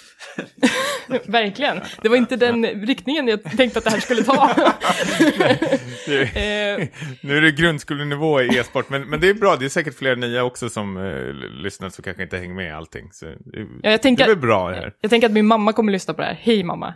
Verkligen. 1.26 1.80
Det 2.02 2.08
var 2.08 2.16
inte 2.16 2.36
den 2.36 2.64
riktningen 2.86 3.28
jag 3.28 3.42
tänkte 3.56 3.78
att 3.78 3.84
det 3.84 3.90
här 3.90 4.00
skulle 4.00 4.22
ta. 4.24 4.50
Eh, 6.06 6.88
nu 7.22 7.36
är 7.36 7.40
det 7.40 7.50
grundskolenivå 7.52 8.40
i 8.42 8.58
e-sport, 8.58 8.88
men, 8.90 9.02
men 9.10 9.20
det 9.20 9.28
är 9.28 9.34
bra. 9.34 9.56
Det 9.56 9.64
är 9.64 9.68
säkert 9.68 9.98
fler 9.98 10.16
nya 10.16 10.44
också 10.44 10.68
som 10.68 10.96
eh, 10.96 11.32
lyssnar 11.62 11.90
som 11.90 12.04
kanske 12.04 12.22
inte 12.22 12.36
hänger 12.38 12.54
med 12.54 12.66
i 12.66 12.70
allting. 12.70 13.08
Så 13.12 13.26
det, 13.26 13.34
Ja, 13.82 13.90
jag 13.90 14.02
tänker- 14.02 14.24
det 14.24 14.30
är 14.30 14.34
väl 14.34 14.42
bra 14.42 14.70
det 14.70 14.76
här. 14.76 14.92
jag 15.00 15.10
tänker 15.10 15.26
att 15.28 15.32
min 15.32 15.46
mamma 15.46 15.72
kommer 15.72 15.92
lyssna 15.92 16.14
på 16.14 16.20
det 16.20 16.26
här. 16.26 16.38
Hej 16.42 16.62
mamma. 16.64 16.94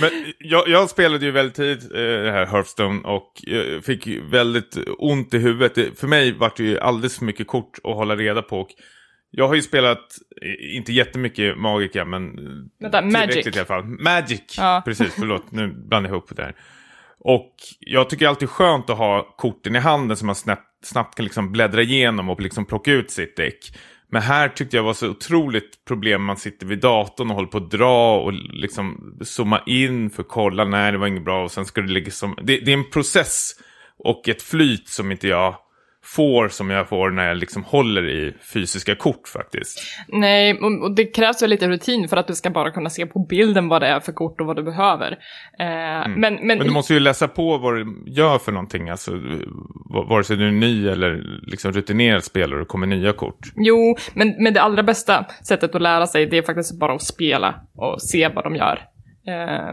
Men 0.00 0.10
jag, 0.38 0.68
jag 0.68 0.90
spelade 0.90 1.24
ju 1.24 1.30
väldigt 1.30 1.56
tidigt 1.56 1.84
eh, 1.84 1.98
det 2.00 2.32
här 2.32 2.46
Hearthstone 2.46 3.00
och 3.08 3.48
eh, 3.48 3.80
fick 3.80 4.06
väldigt 4.30 4.76
ont 4.98 5.34
i 5.34 5.38
huvudet. 5.38 5.74
Det, 5.74 5.98
för 5.98 6.06
mig 6.06 6.32
var 6.32 6.52
det 6.56 6.62
ju 6.62 6.78
alldeles 6.80 7.18
för 7.18 7.24
mycket 7.24 7.46
kort 7.46 7.78
att 7.84 7.94
hålla 7.94 8.16
reda 8.16 8.42
på. 8.42 8.60
Och 8.60 8.68
jag 9.34 9.48
har 9.48 9.54
ju 9.54 9.62
spelat, 9.62 10.18
eh, 10.42 10.76
inte 10.76 10.92
jättemycket 10.92 11.58
Magica, 11.58 12.04
men 12.04 12.38
eh, 12.38 12.44
Vänta, 12.80 13.00
tillräckligt 13.02 13.44
Magic. 13.44 13.56
i 13.56 13.58
alla 13.58 13.66
fall. 13.66 13.84
Magic, 13.84 14.54
Ja. 14.58 14.82
precis, 14.84 15.14
förlåt, 15.18 15.52
nu 15.52 15.68
blandar 15.68 16.10
jag 16.10 16.16
ihop 16.16 16.28
det 16.28 16.42
där. 16.42 16.54
Och 17.18 17.54
jag 17.80 18.10
tycker 18.10 18.28
alltid 18.28 18.48
skönt 18.48 18.90
att 18.90 18.98
ha 18.98 19.34
korten 19.36 19.76
i 19.76 19.78
handen 19.78 20.16
som 20.16 20.26
man 20.26 20.34
snabbt, 20.34 20.68
snabbt 20.84 21.14
kan 21.14 21.24
liksom 21.24 21.52
bläddra 21.52 21.82
igenom 21.82 22.28
och 22.28 22.40
liksom 22.40 22.64
plocka 22.64 22.92
ut 22.92 23.10
sitt 23.10 23.36
däck. 23.36 23.76
Men 24.10 24.22
här 24.22 24.48
tyckte 24.48 24.76
jag 24.76 24.84
var 24.84 24.94
så 24.94 25.08
otroligt 25.08 25.84
problem. 25.84 26.24
Man 26.24 26.36
sitter 26.36 26.66
vid 26.66 26.80
datorn 26.80 27.30
och 27.30 27.34
håller 27.34 27.48
på 27.48 27.58
att 27.58 27.70
dra 27.70 28.20
och 28.20 28.32
liksom 28.32 29.16
zooma 29.24 29.62
in 29.66 30.10
för 30.10 30.22
att 30.22 30.28
kolla. 30.28 30.64
Nej, 30.64 30.92
det 30.92 30.98
var 30.98 31.06
inget 31.06 31.24
bra. 31.24 31.44
Och 31.44 31.50
sen 31.50 31.64
ska 31.64 31.80
det 31.80 31.92
liksom... 31.92 32.36
Det, 32.42 32.56
det 32.56 32.72
är 32.72 32.76
en 32.76 32.90
process 32.90 33.50
och 33.98 34.28
ett 34.28 34.42
flyt 34.42 34.88
som 34.88 35.12
inte 35.12 35.28
jag 35.28 35.56
får 36.04 36.48
som 36.48 36.70
jag 36.70 36.88
får 36.88 37.10
när 37.10 37.28
jag 37.28 37.36
liksom 37.36 37.64
håller 37.64 38.10
i 38.10 38.34
fysiska 38.52 38.94
kort 38.94 39.28
faktiskt. 39.28 39.80
Nej, 40.08 40.58
och 40.58 40.94
det 40.94 41.04
krävs 41.04 41.42
väl 41.42 41.50
lite 41.50 41.68
rutin 41.68 42.08
för 42.08 42.16
att 42.16 42.26
du 42.26 42.34
ska 42.34 42.50
bara 42.50 42.70
kunna 42.70 42.90
se 42.90 43.06
på 43.06 43.26
bilden 43.28 43.68
vad 43.68 43.82
det 43.82 43.86
är 43.86 44.00
för 44.00 44.12
kort 44.12 44.40
och 44.40 44.46
vad 44.46 44.56
du 44.56 44.62
behöver. 44.62 45.12
Eh, 45.58 45.66
men, 46.08 46.20
men, 46.20 46.40
Men 46.46 46.58
du 46.58 46.70
måste 46.70 46.94
ju 46.94 47.00
läsa 47.00 47.28
på 47.28 47.58
vad 47.58 47.74
du 47.74 48.04
gör 48.06 48.38
för 48.38 48.52
någonting. 48.52 48.88
Alltså, 48.88 49.12
vare 50.08 50.24
sig 50.24 50.36
du 50.36 50.48
är 50.48 50.52
ny 50.52 50.88
eller 50.88 51.22
liksom 51.42 51.72
rutinerad 51.72 52.24
spelare 52.24 52.60
och 52.60 52.68
kommer 52.68 52.86
nya 52.86 53.12
kort. 53.12 53.38
Jo, 53.56 53.96
men, 54.14 54.34
men 54.38 54.54
det 54.54 54.62
allra 54.62 54.82
bästa 54.82 55.26
sättet 55.44 55.74
att 55.74 55.82
lära 55.82 56.06
sig 56.06 56.26
det 56.26 56.38
är 56.38 56.42
faktiskt 56.42 56.78
bara 56.78 56.94
att 56.94 57.02
spela 57.02 57.54
och 57.76 58.02
se 58.02 58.28
vad 58.28 58.44
de 58.44 58.56
gör. 58.56 58.91
Eh, 59.26 59.72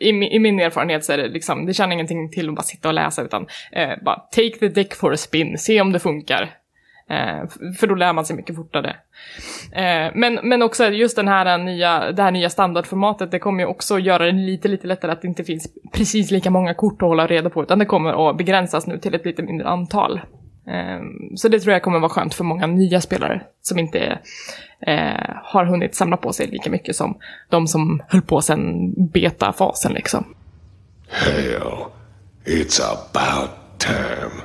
I, 0.00 0.08
I 0.08 0.38
min 0.38 0.60
erfarenhet 0.60 1.04
så 1.04 1.12
är 1.12 1.18
det 1.18 1.28
liksom, 1.28 1.66
det 1.66 1.74
känner 1.74 1.92
ingenting 1.92 2.30
till 2.30 2.48
att 2.48 2.54
bara 2.54 2.62
sitta 2.62 2.88
och 2.88 2.94
läsa 2.94 3.22
utan 3.22 3.46
eh, 3.72 3.90
bara 4.04 4.16
take 4.16 4.58
the 4.58 4.68
deck 4.68 4.94
for 4.94 5.12
a 5.12 5.16
spin, 5.16 5.58
se 5.58 5.80
om 5.80 5.92
det 5.92 5.98
funkar. 5.98 6.50
Eh, 7.10 7.48
för 7.78 7.86
då 7.86 7.94
lär 7.94 8.12
man 8.12 8.24
sig 8.24 8.36
mycket 8.36 8.56
fortare. 8.56 8.96
Eh, 9.72 10.12
men, 10.14 10.34
men 10.42 10.62
också 10.62 10.88
just 10.88 11.16
den 11.16 11.28
här 11.28 11.58
nya, 11.58 12.12
det 12.12 12.22
här 12.22 12.30
nya 12.30 12.50
standardformatet, 12.50 13.30
det 13.30 13.38
kommer 13.38 13.60
ju 13.60 13.66
också 13.66 13.98
göra 13.98 14.24
det 14.24 14.32
lite, 14.32 14.68
lite 14.68 14.86
lättare 14.86 15.12
att 15.12 15.22
det 15.22 15.28
inte 15.28 15.44
finns 15.44 15.68
precis 15.92 16.30
lika 16.30 16.50
många 16.50 16.74
kort 16.74 17.02
att 17.02 17.08
hålla 17.08 17.26
reda 17.26 17.50
på, 17.50 17.62
utan 17.62 17.78
det 17.78 17.84
kommer 17.84 18.30
att 18.30 18.36
begränsas 18.36 18.86
nu 18.86 18.98
till 18.98 19.14
ett 19.14 19.24
lite 19.24 19.42
mindre 19.42 19.68
antal. 19.68 20.20
Eh, 20.70 21.00
Så 21.34 21.48
det 21.48 21.60
tror 21.60 21.72
jag 21.72 21.82
kommer 21.82 21.98
vara 21.98 22.08
skönt 22.10 22.34
för 22.34 22.44
många 22.44 22.66
nya 22.66 23.00
spelare 23.00 23.42
som 23.62 23.78
inte 23.78 24.18
eh, 24.86 25.30
har 25.42 25.64
hunnit 25.64 25.94
samla 25.94 26.16
på 26.16 26.32
sig 26.32 26.46
lika 26.46 26.70
mycket 26.70 26.96
som 26.96 27.18
de 27.48 27.66
som 27.66 28.02
höll 28.08 28.22
på 28.22 28.40
sen 28.40 28.92
beta-fasen 29.12 29.92
liksom. 29.92 30.34
Hell, 31.08 31.72
it's 32.44 32.80
about 32.82 33.50
time. 33.78 34.42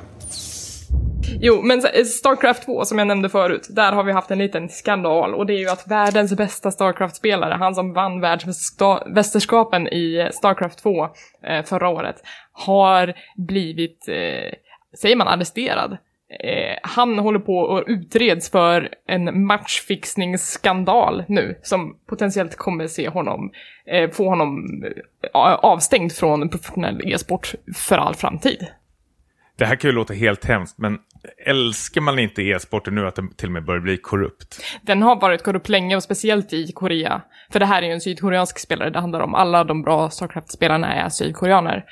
Jo, 1.40 1.62
men 1.62 1.82
så- 1.82 2.04
Starcraft 2.04 2.64
2 2.64 2.84
som 2.84 2.98
jag 2.98 3.08
nämnde 3.08 3.28
förut, 3.28 3.66
där 3.70 3.92
har 3.92 4.04
vi 4.04 4.12
haft 4.12 4.30
en 4.30 4.38
liten 4.38 4.68
skandal 4.68 5.34
och 5.34 5.46
det 5.46 5.52
är 5.54 5.58
ju 5.58 5.68
att 5.68 5.86
världens 5.90 6.36
bästa 6.36 6.70
Starcraft-spelare, 6.70 7.54
han 7.54 7.74
som 7.74 7.92
vann 7.92 8.20
världsmästerskapen 8.20 9.88
i 9.88 10.30
Starcraft 10.32 10.78
2 10.82 11.04
eh, 11.46 11.64
förra 11.64 11.88
året, 11.88 12.16
har 12.52 13.14
blivit, 13.36 14.08
eh, 14.08 14.52
säger 15.00 15.16
man 15.16 15.28
arresterad? 15.28 15.96
Eh, 16.44 16.78
han 16.82 17.18
håller 17.18 17.38
på 17.38 17.58
och 17.58 17.84
utreds 17.86 18.50
för 18.50 18.88
en 19.06 19.46
matchfixningsskandal 19.46 21.24
nu 21.28 21.58
som 21.62 21.96
potentiellt 22.06 22.56
kommer 22.56 22.86
se 22.86 23.08
honom, 23.08 23.50
eh, 23.86 24.10
få 24.10 24.28
honom 24.28 24.82
eh, 25.34 25.40
avstängd 25.40 26.12
från 26.12 26.48
professionell 26.48 27.12
e-sport 27.12 27.54
för 27.74 27.98
all 27.98 28.14
framtid. 28.14 28.66
Det 29.58 29.64
här 29.64 29.76
kan 29.76 29.90
ju 29.90 29.94
låta 29.94 30.14
helt 30.14 30.44
hemskt, 30.44 30.78
men 30.78 30.98
älskar 31.46 32.00
man 32.00 32.18
inte 32.18 32.42
e-sporten 32.42 32.94
nu 32.94 33.06
att 33.06 33.14
den 33.14 33.34
till 33.34 33.48
och 33.48 33.52
med 33.52 33.64
börjar 33.64 33.80
bli 33.80 33.96
korrupt? 33.96 34.62
Den 34.82 35.02
har 35.02 35.20
varit 35.20 35.42
korrupt 35.42 35.68
länge 35.68 35.96
och 35.96 36.02
speciellt 36.02 36.52
i 36.52 36.72
Korea. 36.72 37.22
För 37.50 37.60
det 37.60 37.66
här 37.66 37.82
är 37.82 37.86
ju 37.86 37.92
en 37.92 38.00
sydkoreansk 38.00 38.58
spelare 38.58 38.90
det 38.90 39.00
handlar 39.00 39.20
om. 39.20 39.34
Alla 39.34 39.64
de 39.64 39.82
bra 39.82 40.10
Starcraft-spelarna 40.10 40.94
är 40.94 41.08
sydkoreaner. 41.08 41.84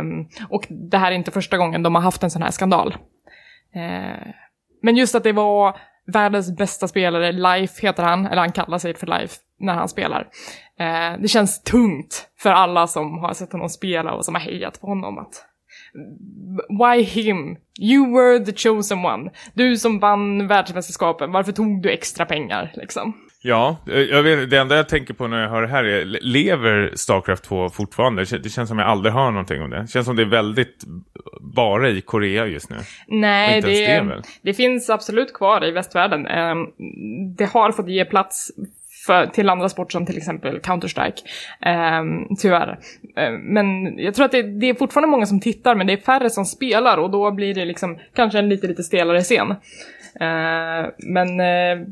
Um, 0.00 0.28
och 0.48 0.66
det 0.68 0.98
här 0.98 1.12
är 1.12 1.14
inte 1.14 1.30
första 1.30 1.56
gången 1.56 1.82
de 1.82 1.94
har 1.94 2.02
haft 2.02 2.22
en 2.22 2.30
sån 2.30 2.42
här 2.42 2.50
skandal. 2.50 2.94
Eh, 3.74 4.28
men 4.82 4.96
just 4.96 5.14
att 5.14 5.24
det 5.24 5.32
var 5.32 5.76
världens 6.12 6.56
bästa 6.56 6.88
spelare, 6.88 7.32
Life 7.32 7.86
heter 7.86 8.02
han, 8.02 8.26
eller 8.26 8.40
han 8.40 8.52
kallar 8.52 8.78
sig 8.78 8.94
för 8.94 9.06
Life 9.06 9.36
när 9.60 9.74
han 9.74 9.88
spelar. 9.88 10.28
Eh, 10.78 11.20
det 11.20 11.28
känns 11.28 11.62
tungt 11.62 12.28
för 12.38 12.50
alla 12.50 12.86
som 12.86 13.18
har 13.18 13.34
sett 13.34 13.52
honom 13.52 13.68
spela 13.68 14.12
och 14.12 14.24
som 14.24 14.34
har 14.34 14.42
hejat 14.42 14.80
på 14.80 14.86
honom 14.86 15.18
att 15.18 15.46
Why 16.68 17.02
him? 17.02 17.56
You 17.80 18.14
were 18.14 18.44
the 18.44 18.52
chosen 18.52 19.04
one. 19.04 19.30
Du 19.54 19.76
som 19.76 19.98
vann 19.98 20.48
världsmästerskapen, 20.48 21.32
varför 21.32 21.52
tog 21.52 21.82
du 21.82 21.90
extra 21.90 22.26
pengar 22.26 22.72
liksom? 22.74 23.14
Ja, 23.46 23.76
eh, 23.86 24.00
jag 24.00 24.22
vet, 24.22 24.50
det 24.50 24.58
enda 24.58 24.76
jag 24.76 24.88
tänker 24.88 25.14
på 25.14 25.26
när 25.26 25.42
jag 25.42 25.48
hör 25.48 25.62
det 25.62 25.68
här 25.68 25.84
är, 25.84 26.04
lever 26.04 26.90
Starcraft 26.94 27.44
2 27.44 27.70
fortfarande? 27.70 28.24
Det 28.24 28.48
känns 28.48 28.68
som 28.68 28.78
jag 28.78 28.88
aldrig 28.88 29.14
hör 29.14 29.30
någonting 29.30 29.62
om 29.62 29.70
det. 29.70 29.80
Det 29.80 29.88
känns 29.88 30.06
som 30.06 30.16
det 30.16 30.22
är 30.22 30.26
väldigt 30.26 30.84
bara 31.40 31.88
i 31.88 32.00
Korea 32.00 32.46
just 32.46 32.70
nu. 32.70 32.76
Nej, 33.08 33.60
det, 33.60 33.86
det, 33.86 34.22
det, 34.42 34.54
finns 34.54 34.90
absolut 34.90 35.34
kvar 35.34 35.64
i 35.64 35.70
västvärlden. 35.70 36.26
Ehm, 36.26 36.66
det 37.36 37.44
har 37.44 37.72
fått 37.72 37.88
ge 37.88 38.04
plats 38.04 38.50
för, 39.06 39.26
till 39.26 39.48
andra 39.48 39.68
sporter 39.68 39.92
som 39.92 40.06
till 40.06 40.16
exempel 40.16 40.58
Counter-Strike. 40.60 41.20
Um, 42.00 42.36
tyvärr. 42.36 42.78
Uh, 43.20 43.38
men 43.38 43.98
jag 43.98 44.14
tror 44.14 44.24
att 44.24 44.32
det, 44.32 44.42
det, 44.42 44.68
är 44.68 44.74
fortfarande 44.74 45.10
många 45.10 45.26
som 45.26 45.40
tittar, 45.40 45.74
men 45.74 45.86
det 45.86 45.92
är 45.92 45.96
färre 45.96 46.30
som 46.30 46.44
spelar 46.44 46.98
och 46.98 47.10
då 47.10 47.30
blir 47.30 47.54
det 47.54 47.64
liksom 47.64 47.98
kanske 48.14 48.38
en 48.38 48.48
lite, 48.48 48.66
lite 48.66 48.82
stelare 48.82 49.20
scen. 49.20 49.50
Uh, 49.50 50.90
men 50.98 51.40
uh, 51.40 51.86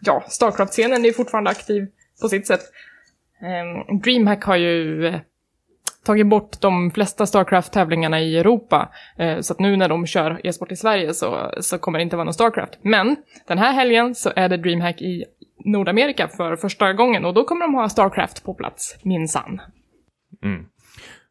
ja, 0.00 0.24
Starcraft-scenen 0.28 1.04
är 1.04 1.12
fortfarande 1.12 1.50
aktiv 1.50 1.86
på 2.20 2.28
sitt 2.28 2.46
sätt. 2.46 2.60
Um, 3.88 3.98
DreamHack 4.00 4.44
har 4.44 4.56
ju 4.56 5.06
eh, 5.06 5.20
tagit 6.06 6.26
bort 6.26 6.60
de 6.60 6.90
flesta 6.90 7.26
Starcraft-tävlingarna 7.26 8.20
i 8.20 8.38
Europa. 8.38 8.88
Eh, 9.18 9.40
så 9.40 9.52
att 9.52 9.60
nu 9.60 9.76
när 9.76 9.88
de 9.88 10.06
kör 10.06 10.40
e-sport 10.44 10.72
i 10.72 10.76
Sverige 10.76 11.14
så, 11.14 11.52
så 11.60 11.78
kommer 11.78 11.98
det 11.98 12.02
inte 12.02 12.16
vara 12.16 12.24
någon 12.24 12.34
Starcraft. 12.34 12.78
Men 12.82 13.16
den 13.48 13.58
här 13.58 13.72
helgen 13.72 14.14
så 14.14 14.32
är 14.36 14.48
det 14.48 14.56
DreamHack 14.56 15.02
i 15.02 15.24
Nordamerika 15.64 16.28
för 16.28 16.56
första 16.56 16.92
gången 16.92 17.24
och 17.24 17.34
då 17.34 17.44
kommer 17.44 17.66
de 17.66 17.74
ha 17.74 17.88
Starcraft 17.88 18.44
på 18.44 18.54
plats, 18.54 18.98
minsann. 19.02 19.60
Mm. 20.42 20.66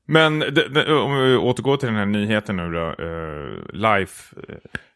Men 0.07 0.41
om 0.87 1.17
vi 1.17 1.37
återgår 1.37 1.77
till 1.77 1.87
den 1.87 1.97
här 1.97 2.05
nyheten 2.05 2.57
nu 2.57 2.71
då, 2.71 3.03
uh, 3.03 3.73
Life. 3.73 4.35
Eh, 4.49 4.55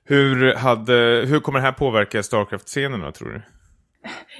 hur, 0.09 0.53
hade, 0.53 1.25
hur 1.27 1.39
kommer 1.39 1.59
det 1.59 1.65
här 1.65 1.71
påverka 1.71 2.23
Starcraft-scenen 2.23 3.01
då, 3.01 3.11
tror 3.11 3.29
du? 3.29 3.41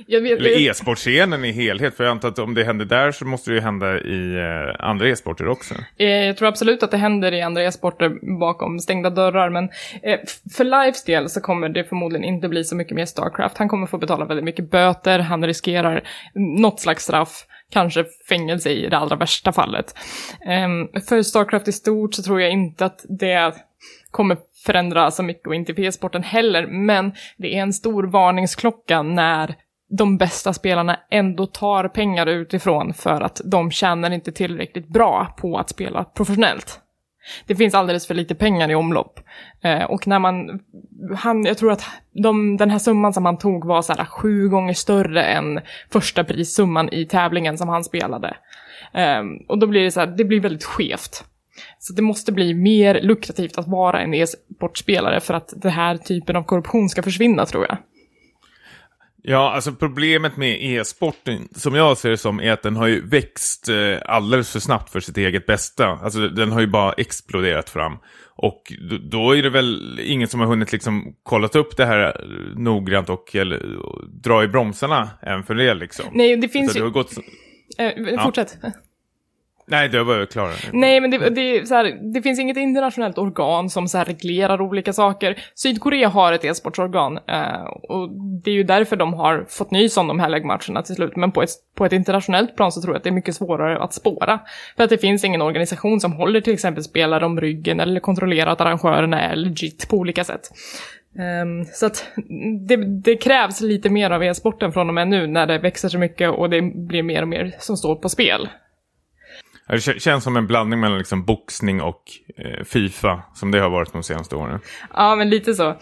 Vet, 0.08 0.39
Eller 0.39 0.69
e-sportscenen 0.69 1.45
i 1.45 1.51
helhet, 1.51 1.97
för 1.97 2.03
jag 2.03 2.12
antar 2.12 2.29
att 2.29 2.39
om 2.39 2.53
det 2.53 2.63
händer 2.63 2.86
där 2.86 3.12
så 3.12 3.25
måste 3.25 3.51
det 3.51 3.55
ju 3.55 3.62
hända 3.62 3.99
i 3.99 4.36
eh, 4.36 4.86
andra 4.86 5.10
e-sporter 5.10 5.47
också. 5.47 5.75
Eh, 5.97 6.08
jag 6.08 6.38
tror 6.38 6.47
absolut 6.47 6.84
att 6.84 6.91
det 6.91 6.97
händer 6.97 7.32
i 7.32 7.41
andra 7.41 7.63
e-sporter 7.63 8.38
bakom 8.39 8.79
stängda 8.79 9.10
dörrar, 9.10 9.49
men 9.49 9.63
eh, 10.03 10.19
för 10.58 10.63
Lives 10.63 11.03
del 11.03 11.29
så 11.29 11.41
kommer 11.41 11.69
det 11.69 11.84
förmodligen 11.84 12.23
inte 12.23 12.47
bli 12.47 12.63
så 12.63 12.75
mycket 12.75 12.95
mer 12.95 13.05
Starcraft. 13.05 13.58
Han 13.58 13.69
kommer 13.69 13.88
få 13.88 13.97
betala 13.97 14.25
väldigt 14.25 14.45
mycket 14.45 14.71
böter, 14.71 15.19
han 15.19 15.45
riskerar 15.45 16.03
något 16.34 16.79
slags 16.79 17.03
straff, 17.03 17.45
kanske 17.71 18.05
fängelse 18.29 18.69
i 18.69 18.89
det 18.89 18.97
allra 18.97 19.15
värsta 19.15 19.51
fallet. 19.51 19.95
Eh, 20.45 21.01
för 21.01 21.21
Starcraft 21.21 21.67
i 21.67 21.71
stort 21.71 22.13
så 22.13 22.23
tror 22.23 22.41
jag 22.41 22.51
inte 22.51 22.86
att 22.86 23.05
det 23.10 23.53
kommer 24.12 24.38
förändra 24.65 25.12
så 25.12 25.24
mycket 25.24 25.48
och 25.48 25.56
inte 25.56 25.74
för 25.74 25.82
e-sporten 25.82 26.24
heller, 26.24 26.67
men 26.67 27.12
det 27.38 27.56
är 27.56 27.62
en 27.62 27.74
stor 27.74 28.04
varningsklocka 28.04 29.02
när 29.02 29.56
de 29.89 30.17
bästa 30.17 30.54
spelarna 30.54 31.00
ändå 31.12 31.45
tar 31.45 31.88
pengar 31.88 32.28
utifrån 32.28 32.93
för 32.93 33.22
att 33.22 33.41
de 33.45 33.72
tjänar 33.72 34.12
inte 34.12 34.32
tillräckligt 34.32 34.88
bra 34.88 35.36
på 35.38 35.58
att 35.58 35.69
spela 35.69 36.04
professionellt. 36.04 36.82
Det 37.45 37.56
finns 37.56 37.74
alldeles 37.74 38.08
för 38.08 38.13
lite 38.13 38.36
pengar 38.36 38.72
i 38.72 38.76
omlopp. 38.76 39.19
Eh, 39.62 39.84
och 39.84 40.08
när 40.08 40.19
man, 40.19 40.60
han, 41.17 41.45
jag 41.45 41.58
tror 41.58 41.72
att 41.72 41.86
de, 42.24 42.58
den 42.58 42.69
här 42.69 42.80
summan 42.80 43.13
som 43.13 43.26
han 43.26 43.38
tog 43.38 43.65
var 43.65 43.82
så 43.82 43.93
här 43.93 44.06
sju 44.06 44.50
gånger 44.50 44.74
större 44.74 45.24
än 45.24 45.60
första 45.91 46.24
prissumman 46.24 46.93
i 46.93 47.06
tävlingen 47.06 47.58
som 47.58 47.69
han 47.69 47.84
spelade. 47.84 48.38
Eh, 48.93 49.24
och 49.48 49.60
då 49.60 49.67
blir 49.67 49.84
det 49.84 49.91
så 49.91 50.00
här, 50.00 50.08
det 50.08 50.26
blir 50.26 50.39
väldigt 50.39 50.63
skevt. 50.63 51.26
Så 51.80 51.93
det 51.93 52.02
måste 52.02 52.32
bli 52.32 52.54
mer 52.54 53.02
lukrativt 53.02 53.58
att 53.58 53.67
vara 53.67 54.02
en 54.02 54.13
e-sportspelare 54.13 55.19
för 55.19 55.34
att 55.34 55.54
den 55.56 55.72
här 55.72 55.98
typen 55.98 56.36
av 56.36 56.43
korruption 56.43 56.89
ska 56.89 57.04
försvinna 57.04 57.45
tror 57.45 57.65
jag. 57.69 57.78
Ja, 59.22 59.52
alltså 59.54 59.72
problemet 59.72 60.38
med 60.38 60.58
e-sporten 60.62 61.48
som 61.56 61.76
jag 61.76 61.98
ser 61.98 62.10
det 62.10 62.17
som 62.17 62.39
är 62.39 62.52
att 62.52 62.63
den 62.63 62.76
har 62.76 62.88
ju 62.88 63.10
växt 63.10 63.69
eh, 63.69 63.98
alldeles 64.06 64.52
för 64.52 64.60
snabbt 64.60 64.91
för 64.91 65.00
sitt 65.00 65.17
eget 65.17 65.45
bästa. 65.45 65.88
Alltså 65.88 66.28
den 66.28 66.52
har 66.52 66.62
ju 66.62 66.67
bara 66.67 66.93
exploderat 66.93 67.69
fram. 67.69 67.98
Och 68.41 68.74
då 69.12 69.36
är 69.36 69.43
det 69.43 69.50
väl 69.50 70.00
ingen 70.04 70.28
som 70.28 70.39
har 70.39 70.48
hunnit 70.48 70.72
liksom 70.72 71.15
kollat 71.24 71.56
upp 71.56 71.78
det 71.78 71.86
här 71.86 72.26
noggrant 72.56 73.10
och 73.10 73.36
eller, 73.36 73.60
dra 74.24 74.43
i 74.43 74.48
bromsarna 74.48 75.10
än 75.22 75.43
för 75.43 75.56
det 75.56 75.74
liksom. 75.74 76.06
Nej, 76.12 76.38
det 76.38 76.50
finns 76.50 76.72
Så 76.72 76.78
ju... 76.78 76.82
Det 76.82 76.88
har 76.88 76.93
gått... 76.93 77.13
Eh, 77.78 78.24
fortsätt. 78.24 78.58
Ja. 78.62 78.72
Nej, 79.69 79.89
det 79.89 80.03
var 80.03 80.15
jag 80.15 80.29
klar. 80.29 80.51
Nej, 80.73 81.01
men 81.01 81.12
det, 81.12 81.29
det, 81.29 81.67
så 81.67 81.75
här, 81.75 82.13
det 82.13 82.21
finns 82.21 82.39
inget 82.39 82.58
internationellt 82.58 83.17
organ 83.17 83.69
som 83.69 83.88
så 83.88 83.97
här 83.97 84.05
reglerar 84.05 84.62
olika 84.62 84.93
saker. 84.93 85.38
Sydkorea 85.55 86.08
har 86.08 86.34
ett 86.34 86.45
e-sportsorgan 86.45 87.19
eh, 87.27 87.63
och 87.63 88.10
det 88.43 88.51
är 88.51 88.55
ju 88.55 88.63
därför 88.63 88.95
de 88.95 89.13
har 89.13 89.45
fått 89.49 89.71
nys 89.71 89.97
om 89.97 90.08
de 90.08 90.19
här 90.19 90.29
läggmatcherna 90.29 90.82
till 90.82 90.95
slut. 90.95 91.15
Men 91.15 91.32
på 91.32 91.43
ett, 91.43 91.49
på 91.75 91.86
ett 91.86 91.93
internationellt 91.93 92.55
plan 92.55 92.71
så 92.71 92.82
tror 92.82 92.93
jag 92.93 92.97
att 92.97 93.03
det 93.03 93.10
är 93.10 93.13
mycket 93.13 93.36
svårare 93.36 93.79
att 93.79 93.93
spåra. 93.93 94.39
För 94.75 94.84
att 94.84 94.89
det 94.89 94.97
finns 94.97 95.23
ingen 95.23 95.41
organisation 95.41 95.99
som 95.99 96.13
håller 96.13 96.41
till 96.41 96.53
exempel 96.53 96.84
spelare 96.84 97.25
om 97.25 97.41
ryggen 97.41 97.79
eller 97.79 97.99
kontrollerar 97.99 98.51
att 98.51 98.62
arrangörerna 98.62 99.21
är 99.21 99.36
legit 99.36 99.89
på 99.89 99.97
olika 99.97 100.23
sätt. 100.23 100.41
Um, 101.43 101.65
så 101.65 101.86
att 101.86 102.08
det, 102.67 102.75
det, 102.75 103.15
krävs 103.15 103.62
lite 103.62 103.89
mer 103.89 104.12
av 104.12 104.23
e-sporten 104.23 104.71
från 104.71 104.88
och 104.88 104.93
med 104.93 105.08
nu 105.08 105.27
när 105.27 105.47
det 105.47 105.58
växer 105.58 105.89
så 105.89 105.97
mycket 105.97 106.29
och 106.29 106.49
det 106.49 106.62
blir 106.62 107.03
mer 107.03 107.21
och 107.21 107.27
mer 107.27 107.55
som 107.60 107.77
står 107.77 107.95
på 107.95 108.10
spel. 108.10 108.49
Det 109.69 110.01
känns 110.01 110.23
som 110.23 110.38
en 110.38 110.47
blandning 110.47 110.79
mellan 110.79 110.97
liksom 110.97 111.23
boxning 111.23 111.82
och 111.82 112.03
eh, 112.38 112.63
Fifa, 112.63 113.21
som 113.34 113.51
det 113.51 113.60
har 113.60 113.69
varit 113.69 113.93
de 113.93 114.03
senaste 114.03 114.36
åren. 114.36 114.60
Ja, 114.93 115.15
men 115.15 115.29
lite 115.29 115.53
så. 115.53 115.75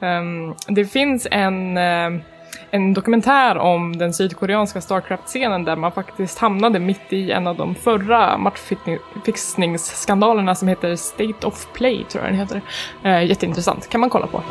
Um, 0.00 0.54
det 0.68 0.84
finns 0.84 1.26
en, 1.30 1.76
uh, 1.76 2.20
en 2.70 2.94
dokumentär 2.94 3.58
om 3.58 3.98
den 3.98 4.14
sydkoreanska 4.14 4.80
Starcraft-scenen 4.80 5.64
där 5.64 5.76
man 5.76 5.92
faktiskt 5.92 6.38
hamnade 6.38 6.78
mitt 6.78 7.12
i 7.12 7.30
en 7.30 7.46
av 7.46 7.56
de 7.56 7.74
förra 7.74 8.38
matchfixningsskandalerna 8.38 10.54
som 10.54 10.68
heter 10.68 10.96
State 10.96 11.46
of 11.46 11.66
Play, 11.72 12.04
tror 12.04 12.24
jag 12.24 12.32
den 12.32 12.40
heter. 12.40 12.60
Uh, 13.04 13.24
jätteintressant, 13.24 13.88
kan 13.88 14.00
man 14.00 14.10
kolla 14.10 14.26
på 14.26 14.42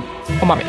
om 0.41 0.47
man 0.47 0.57
vill. 0.57 0.67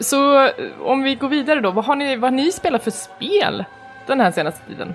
Så 0.00 0.50
om 0.80 1.02
vi 1.02 1.14
går 1.14 1.28
vidare 1.28 1.60
då, 1.60 1.70
vad 1.70 1.84
har 1.84 1.96
ni, 1.96 2.16
vad 2.16 2.30
har 2.30 2.36
ni 2.36 2.52
spelat 2.52 2.84
för 2.84 2.90
spel 2.90 3.64
den 4.06 4.20
här 4.20 4.30
senaste 4.30 4.66
tiden? 4.66 4.94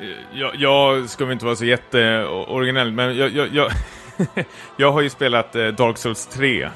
Eh, 0.00 0.06
jag, 0.32 0.56
jag 0.56 1.08
ska 1.08 1.24
väl 1.24 1.32
inte 1.32 1.44
vara 1.44 1.56
så 1.56 1.64
jätteoriginell, 1.64 2.92
men 2.92 3.16
jag, 3.16 3.30
jag, 3.30 3.48
jag, 3.54 3.70
jag 4.76 4.92
har 4.92 5.00
ju 5.00 5.10
spelat 5.10 5.56
eh, 5.56 5.66
Dark 5.66 5.98
Souls 5.98 6.26
3. 6.26 6.68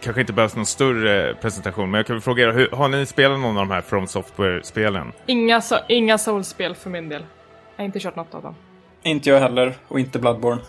Kanske 0.00 0.20
inte 0.20 0.32
behövs 0.32 0.56
någon 0.56 0.66
större 0.66 1.34
presentation, 1.34 1.90
men 1.90 1.98
jag 1.98 2.06
kan 2.06 2.16
väl 2.16 2.20
fråga 2.20 2.44
er, 2.44 2.68
har 2.72 2.88
ni 2.88 3.06
spelat 3.06 3.40
någon 3.40 3.56
av 3.56 3.66
de 3.66 3.74
här 3.74 3.80
From 3.80 4.06
Software-spelen? 4.06 5.12
Inga, 5.26 5.60
so 5.60 5.76
inga 5.88 6.18
Souls-spel 6.18 6.74
för 6.74 6.90
min 6.90 7.08
del. 7.08 7.22
Jag 7.76 7.82
har 7.82 7.84
inte 7.84 8.00
kört 8.00 8.16
något 8.16 8.34
av 8.34 8.42
dem. 8.42 8.54
Inte 9.02 9.30
jag 9.30 9.40
heller, 9.40 9.74
och 9.88 10.00
inte 10.00 10.18
Bloodborne. 10.18 10.60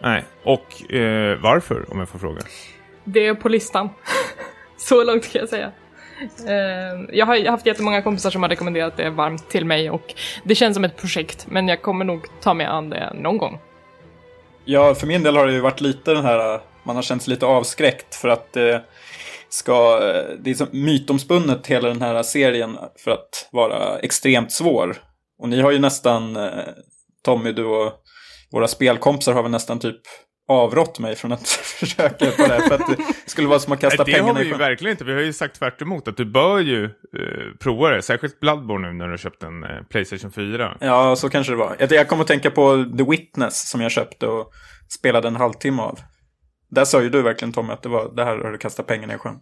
Nej, 0.00 0.24
och 0.42 0.92
eh, 0.92 1.38
varför, 1.38 1.92
om 1.92 1.98
jag 1.98 2.08
får 2.08 2.18
fråga? 2.18 2.40
Det 3.04 3.26
är 3.26 3.34
på 3.34 3.48
listan. 3.48 3.88
Så 4.78 5.04
långt 5.04 5.32
kan 5.32 5.40
jag 5.40 5.48
säga. 5.48 5.72
Ehm, 6.48 7.08
jag 7.12 7.26
har 7.26 7.50
haft 7.50 7.66
jättemånga 7.66 8.02
kompisar 8.02 8.30
som 8.30 8.42
har 8.42 8.48
rekommenderat 8.48 8.96
det 8.96 9.10
varmt 9.10 9.50
till 9.50 9.64
mig 9.64 9.90
och 9.90 10.14
det 10.44 10.54
känns 10.54 10.74
som 10.74 10.84
ett 10.84 10.96
projekt, 10.96 11.46
men 11.48 11.68
jag 11.68 11.82
kommer 11.82 12.04
nog 12.04 12.26
ta 12.40 12.54
mig 12.54 12.66
an 12.66 12.90
det 12.90 13.12
någon 13.14 13.38
gång. 13.38 13.58
Ja, 14.64 14.94
för 14.94 15.06
min 15.06 15.22
del 15.22 15.36
har 15.36 15.46
det 15.46 15.52
ju 15.52 15.60
varit 15.60 15.80
lite 15.80 16.14
den 16.14 16.24
här, 16.24 16.60
man 16.82 16.96
har 16.96 17.02
känt 17.02 17.22
sig 17.22 17.30
lite 17.30 17.46
avskräckt 17.46 18.14
för 18.14 18.28
att 18.28 18.52
det 18.52 18.84
ska, 19.48 20.00
det 20.40 20.50
är 20.50 20.54
så 20.54 20.66
mytomspunnet 20.70 21.66
hela 21.66 21.88
den 21.88 22.02
här 22.02 22.22
serien 22.22 22.78
för 23.04 23.10
att 23.10 23.48
vara 23.52 23.98
extremt 23.98 24.52
svår. 24.52 24.96
Och 25.38 25.48
ni 25.48 25.60
har 25.60 25.70
ju 25.70 25.78
nästan, 25.78 26.36
eh, 26.36 26.50
Tommy, 27.24 27.52
du 27.52 27.64
och 27.64 27.92
våra 28.52 28.68
spelkompisar 28.68 29.32
har 29.32 29.42
väl 29.42 29.50
nästan 29.50 29.78
typ 29.78 30.00
avrått 30.48 30.98
mig 30.98 31.16
från 31.16 31.32
att 31.32 31.48
försöka 31.80 32.26
på 32.30 32.42
det. 32.42 32.60
För 32.68 32.74
att 32.74 32.96
det 32.96 33.04
skulle 33.26 33.48
vara 33.48 33.58
som 33.58 33.72
att 33.72 33.80
kasta 33.80 34.04
det 34.04 34.12
pengarna 34.12 34.32
har 34.32 34.40
vi 34.40 34.46
i 34.46 34.48
ju 34.48 34.56
verkligen 34.56 34.92
inte. 34.92 35.04
Vi 35.04 35.12
har 35.12 35.20
ju 35.20 35.32
sagt 35.32 35.58
tvärt 35.58 35.82
emot 35.82 36.08
att 36.08 36.16
du 36.16 36.24
bör 36.24 36.58
ju 36.58 36.84
eh, 36.84 36.90
prova 37.60 37.90
det. 37.90 38.02
Särskilt 38.02 38.40
Bloodborne 38.40 38.88
nu 38.88 38.94
när 38.94 39.04
du 39.04 39.12
har 39.12 39.16
köpt 39.16 39.42
en 39.42 39.64
eh, 39.64 39.82
Playstation 39.90 40.32
4. 40.32 40.76
Ja, 40.80 41.16
så 41.16 41.30
kanske 41.30 41.52
det 41.52 41.56
var. 41.56 41.76
Jag, 41.78 41.92
jag 41.92 42.08
kommer 42.08 42.22
att 42.22 42.28
tänka 42.28 42.50
på 42.50 42.84
The 42.98 43.04
Witness 43.10 43.70
som 43.70 43.80
jag 43.80 43.90
köpte 43.90 44.26
och 44.26 44.52
spelade 44.88 45.28
en 45.28 45.36
halvtimme 45.36 45.82
av. 45.82 46.00
Där 46.70 46.84
sa 46.84 47.02
ju 47.02 47.10
du 47.10 47.22
verkligen 47.22 47.52
Tommy 47.52 47.72
att 47.72 47.82
det 47.82 47.88
var 47.88 48.12
det 48.16 48.24
här 48.24 48.38
har 48.38 48.52
du 48.52 48.58
kastat 48.58 48.86
pengarna 48.86 49.14
i 49.14 49.18
sjön. 49.18 49.38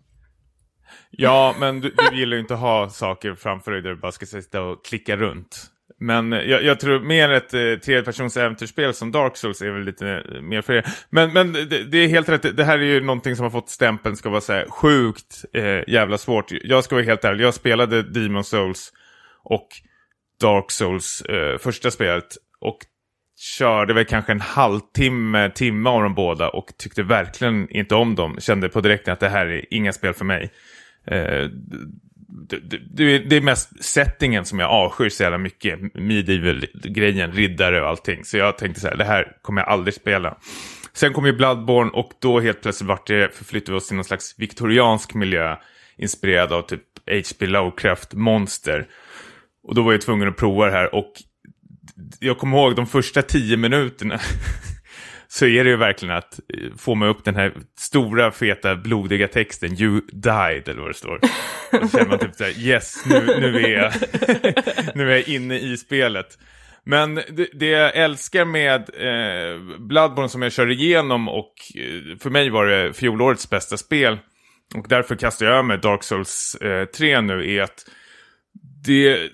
Ja, 1.10 1.54
men 1.58 1.80
du, 1.80 1.94
du 2.10 2.18
gillar 2.18 2.36
ju 2.36 2.40
inte 2.40 2.54
att 2.54 2.60
ha 2.60 2.88
saker 2.88 3.34
framför 3.34 3.72
dig 3.72 3.82
där 3.82 3.90
du 3.90 3.96
bara 3.96 4.12
ska 4.12 4.26
sitta 4.26 4.62
och 4.62 4.84
klicka 4.84 5.16
runt. 5.16 5.70
Men 6.00 6.32
eh, 6.32 6.40
jag, 6.40 6.64
jag 6.64 6.80
tror 6.80 7.00
mer 7.00 7.30
ett 7.30 7.54
eh, 7.54 7.60
tredjepersons 7.60 8.36
äventyrsspel 8.36 8.94
som 8.94 9.12
Dark 9.12 9.36
Souls 9.36 9.62
är 9.62 9.70
väl 9.70 9.84
lite 9.84 10.08
eh, 10.08 10.42
mer 10.42 10.62
för 10.62 10.72
er. 10.72 10.86
Men, 11.10 11.32
men 11.32 11.52
det, 11.52 11.84
det 11.84 11.98
är 11.98 12.08
helt 12.08 12.28
rätt, 12.28 12.56
det 12.56 12.64
här 12.64 12.78
är 12.78 12.82
ju 12.82 13.00
någonting 13.00 13.36
som 13.36 13.42
har 13.42 13.50
fått 13.50 13.70
stämpeln 13.70 14.16
ska 14.16 14.30
vara 14.30 14.40
så 14.40 14.52
här 14.52 14.66
sjukt 14.68 15.44
eh, 15.52 15.88
jävla 15.88 16.18
svårt. 16.18 16.52
Jag 16.64 16.84
ska 16.84 16.94
vara 16.94 17.04
helt 17.04 17.24
ärlig, 17.24 17.44
jag 17.44 17.54
spelade 17.54 18.02
Demon 18.02 18.44
Souls 18.44 18.92
och 19.42 19.68
Dark 20.40 20.70
Souls 20.70 21.22
eh, 21.22 21.58
första 21.58 21.90
spelet 21.90 22.36
och 22.60 22.78
körde 23.38 23.94
väl 23.94 24.04
kanske 24.04 24.32
en 24.32 24.40
halvtimme, 24.40 25.50
timme 25.50 25.90
av 25.90 26.02
de 26.02 26.14
båda 26.14 26.48
och 26.48 26.72
tyckte 26.78 27.02
verkligen 27.02 27.70
inte 27.70 27.94
om 27.94 28.14
dem. 28.14 28.36
Kände 28.40 28.68
på 28.68 28.80
direkten 28.80 29.12
att 29.12 29.20
det 29.20 29.28
här 29.28 29.46
är 29.46 29.74
inga 29.74 29.92
spel 29.92 30.14
för 30.14 30.24
mig. 30.24 30.50
Eh, 31.06 31.50
det, 32.28 32.58
det, 32.90 33.18
det 33.18 33.36
är 33.36 33.40
mest 33.40 33.84
settingen 33.84 34.44
som 34.44 34.58
jag 34.58 34.70
avskyr 34.70 35.08
så 35.08 35.22
jävla 35.22 35.38
mycket. 35.38 35.94
Medieval-grejen, 35.94 37.32
riddare 37.32 37.82
och 37.82 37.88
allting. 37.88 38.24
Så 38.24 38.36
jag 38.36 38.58
tänkte 38.58 38.80
så 38.80 38.88
här, 38.88 38.96
det 38.96 39.04
här 39.04 39.36
kommer 39.42 39.60
jag 39.60 39.68
aldrig 39.68 39.94
spela. 39.94 40.36
Sen 40.92 41.12
kom 41.12 41.26
ju 41.26 41.32
Bloodborne 41.32 41.90
och 41.90 42.10
då 42.20 42.40
helt 42.40 42.62
plötsligt 42.62 42.88
vart 42.88 43.06
det, 43.06 43.34
förflyttade 43.34 43.72
vi 43.72 43.78
oss 43.78 43.86
till 43.86 43.96
någon 43.96 44.04
slags 44.04 44.34
viktoriansk 44.38 45.14
miljö. 45.14 45.56
Inspirerad 45.98 46.52
av 46.52 46.62
typ 46.62 46.82
H.P. 47.06 47.46
Lovecraft-monster. 47.46 48.86
Och 49.62 49.74
då 49.74 49.82
var 49.82 49.92
jag 49.92 50.00
tvungen 50.00 50.28
att 50.28 50.36
prova 50.36 50.66
det 50.66 50.72
här 50.72 50.94
och 50.94 51.12
jag 52.20 52.38
kommer 52.38 52.58
ihåg 52.58 52.76
de 52.76 52.86
första 52.86 53.22
tio 53.22 53.56
minuterna. 53.56 54.20
så 55.36 55.46
är 55.46 55.64
det 55.64 55.70
ju 55.70 55.76
verkligen 55.76 56.16
att 56.16 56.40
eh, 56.54 56.76
få 56.78 56.94
mig 56.94 57.08
upp 57.08 57.24
den 57.24 57.36
här 57.36 57.52
stora, 57.78 58.30
feta, 58.30 58.76
blodiga 58.76 59.28
texten 59.28 59.80
You 59.80 60.00
died, 60.12 60.68
eller 60.68 60.80
vad 60.80 60.90
det 60.90 60.94
står. 60.94 61.20
Och 61.72 61.90
så 61.90 61.98
känner 61.98 62.08
man 62.08 62.18
typ 62.18 62.34
så 62.34 62.44
här, 62.44 62.58
yes, 62.58 63.06
nu, 63.06 63.26
nu, 63.40 63.64
är 63.64 63.68
jag, 63.68 63.92
nu 64.94 65.10
är 65.12 65.16
jag 65.16 65.28
inne 65.28 65.58
i 65.58 65.76
spelet. 65.76 66.38
Men 66.84 67.14
det, 67.14 67.48
det 67.52 67.66
jag 67.66 67.96
älskar 67.96 68.44
med 68.44 68.80
eh, 68.80 69.78
Bloodborne 69.78 70.28
som 70.28 70.42
jag 70.42 70.52
kör 70.52 70.70
igenom 70.70 71.28
och 71.28 71.54
eh, 71.74 72.18
för 72.18 72.30
mig 72.30 72.50
var 72.50 72.66
det 72.66 72.92
fjolårets 72.92 73.50
bästa 73.50 73.76
spel 73.76 74.18
och 74.74 74.86
därför 74.88 75.16
kastar 75.16 75.46
jag 75.46 75.64
med 75.64 75.80
Dark 75.80 76.02
Souls 76.02 76.54
eh, 76.54 76.84
3 76.84 77.20
nu 77.20 77.54
är 77.54 77.62
att 77.62 77.90
det 78.84 79.30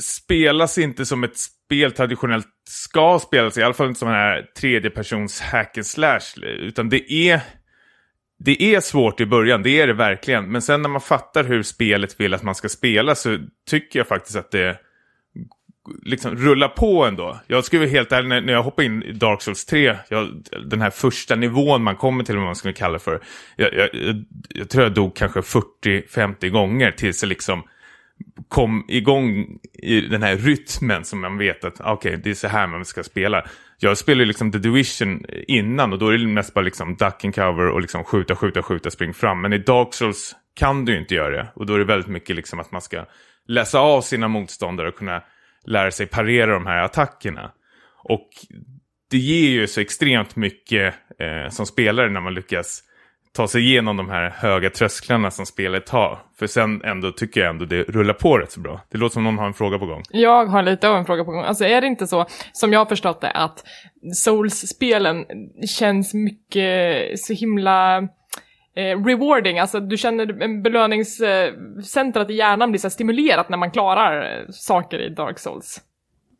spelas 0.00 0.78
inte 0.78 1.06
som 1.06 1.24
ett 1.24 1.38
spel 1.38 1.54
traditionellt 1.96 2.46
ska 2.68 3.18
spelas, 3.18 3.58
i 3.58 3.62
alla 3.62 3.74
fall 3.74 3.86
inte 3.86 3.98
som 3.98 4.08
den 4.08 4.16
här 4.16 4.46
tredjepersons 4.60 5.40
hack 5.40 5.76
and 5.78 5.86
slash, 5.86 6.20
utan 6.42 6.88
det 6.88 7.12
är 7.12 7.40
det 8.38 8.74
är 8.74 8.80
svårt 8.80 9.20
i 9.20 9.26
början, 9.26 9.62
det 9.62 9.80
är 9.80 9.86
det 9.86 9.92
verkligen. 9.92 10.52
Men 10.52 10.62
sen 10.62 10.82
när 10.82 10.88
man 10.88 11.00
fattar 11.00 11.44
hur 11.44 11.62
spelet 11.62 12.20
vill 12.20 12.34
att 12.34 12.42
man 12.42 12.54
ska 12.54 12.68
spela 12.68 13.14
så 13.14 13.38
tycker 13.70 13.98
jag 13.98 14.08
faktiskt 14.08 14.36
att 14.36 14.50
det 14.50 14.78
liksom 16.02 16.36
rullar 16.36 16.68
på 16.68 17.04
ändå. 17.04 17.40
Jag 17.46 17.64
skulle 17.64 17.80
vara 17.80 17.90
helt 17.90 18.12
ärlig, 18.12 18.28
när, 18.28 18.40
när 18.40 18.52
jag 18.52 18.62
hoppade 18.62 18.86
in 18.86 19.02
i 19.02 19.12
Dark 19.12 19.42
Souls 19.42 19.64
3, 19.64 19.96
jag, 20.08 20.44
den 20.66 20.80
här 20.80 20.90
första 20.90 21.34
nivån 21.34 21.82
man 21.82 21.96
kommer 21.96 22.24
till, 22.24 22.36
vad 22.36 22.44
man 22.44 22.56
skulle 22.56 22.74
kalla 22.74 22.92
det 22.92 22.98
för. 22.98 23.22
Jag, 23.56 23.74
jag, 23.74 23.88
jag, 23.92 24.24
jag 24.48 24.70
tror 24.70 24.84
jag 24.84 24.94
dog 24.94 25.16
kanske 25.16 25.40
40-50 25.40 26.48
gånger 26.48 26.90
tills 26.90 27.22
jag 27.22 27.28
liksom 27.28 27.62
kom 28.48 28.84
igång 28.88 29.58
i 29.72 30.00
den 30.00 30.22
här 30.22 30.36
rytmen 30.36 31.04
som 31.04 31.20
man 31.20 31.38
vet 31.38 31.64
att 31.64 31.80
ah, 31.80 31.92
okej, 31.92 32.10
okay, 32.10 32.22
det 32.22 32.30
är 32.30 32.34
så 32.34 32.48
här 32.48 32.66
man 32.66 32.84
ska 32.84 33.02
spela. 33.02 33.44
Jag 33.78 33.98
spelade 33.98 34.24
liksom 34.24 34.52
The 34.52 34.58
Division 34.58 35.24
innan 35.48 35.92
och 35.92 35.98
då 35.98 36.08
är 36.08 36.18
det 36.18 36.26
mest 36.26 36.54
bara 36.54 36.64
liksom 36.64 36.96
duck 36.96 37.24
and 37.24 37.34
cover 37.34 37.68
och 37.68 37.80
liksom 37.80 38.04
skjuta, 38.04 38.36
skjuta, 38.36 38.62
skjuta, 38.62 38.90
spring 38.90 39.14
fram. 39.14 39.40
Men 39.40 39.52
i 39.52 39.58
Dark 39.58 39.94
Souls 39.94 40.36
kan 40.54 40.84
du 40.84 40.98
inte 40.98 41.14
göra 41.14 41.36
det. 41.36 41.48
Och 41.54 41.66
då 41.66 41.74
är 41.74 41.78
det 41.78 41.84
väldigt 41.84 42.08
mycket 42.08 42.36
liksom 42.36 42.60
att 42.60 42.72
man 42.72 42.82
ska 42.82 43.04
läsa 43.48 43.78
av 43.78 44.00
sina 44.00 44.28
motståndare 44.28 44.88
och 44.88 44.96
kunna 44.96 45.22
lära 45.66 45.90
sig 45.90 46.06
parera 46.06 46.52
de 46.52 46.66
här 46.66 46.82
attackerna. 46.82 47.52
Och 48.04 48.28
det 49.10 49.18
ger 49.18 49.50
ju 49.50 49.66
så 49.66 49.80
extremt 49.80 50.36
mycket 50.36 50.94
eh, 51.18 51.50
som 51.50 51.66
spelare 51.66 52.10
när 52.10 52.20
man 52.20 52.34
lyckas 52.34 52.82
ta 53.36 53.48
sig 53.48 53.62
igenom 53.62 53.96
de 53.96 54.08
här 54.08 54.30
höga 54.30 54.70
trösklarna 54.70 55.30
som 55.30 55.46
spelet 55.46 55.88
har. 55.88 56.18
För 56.38 56.46
sen 56.46 56.82
ändå 56.84 57.12
tycker 57.12 57.40
jag 57.40 57.50
ändå 57.50 57.64
det 57.64 57.82
rullar 57.82 58.14
på 58.14 58.38
rätt 58.38 58.52
så 58.52 58.60
bra. 58.60 58.80
Det 58.90 58.98
låter 58.98 59.12
som 59.12 59.24
någon 59.24 59.38
har 59.38 59.46
en 59.46 59.54
fråga 59.54 59.78
på 59.78 59.86
gång. 59.86 60.02
Jag 60.10 60.46
har 60.46 60.62
lite 60.62 60.88
av 60.88 60.96
en 60.96 61.04
fråga 61.04 61.24
på 61.24 61.30
gång. 61.30 61.44
Alltså 61.44 61.64
är 61.64 61.80
det 61.80 61.86
inte 61.86 62.06
så, 62.06 62.26
som 62.52 62.72
jag 62.72 62.80
har 62.80 62.86
förstått 62.86 63.20
det, 63.20 63.30
att 63.30 63.64
Souls-spelen 64.14 65.24
känns 65.78 66.14
mycket 66.14 67.20
så 67.20 67.32
himla 67.32 67.98
eh, 68.76 69.04
rewarding, 69.06 69.58
alltså 69.58 69.80
du 69.80 69.96
känner 69.96 70.62
belöningscentrat 70.62 72.28
eh, 72.28 72.34
i 72.34 72.38
hjärnan 72.38 72.70
blir 72.70 72.80
så 72.80 72.90
stimulerat 72.90 73.48
när 73.48 73.58
man 73.58 73.70
klarar 73.70 74.40
eh, 74.40 74.44
saker 74.50 74.98
i 74.98 75.14
Dark 75.14 75.38
Souls. 75.38 75.80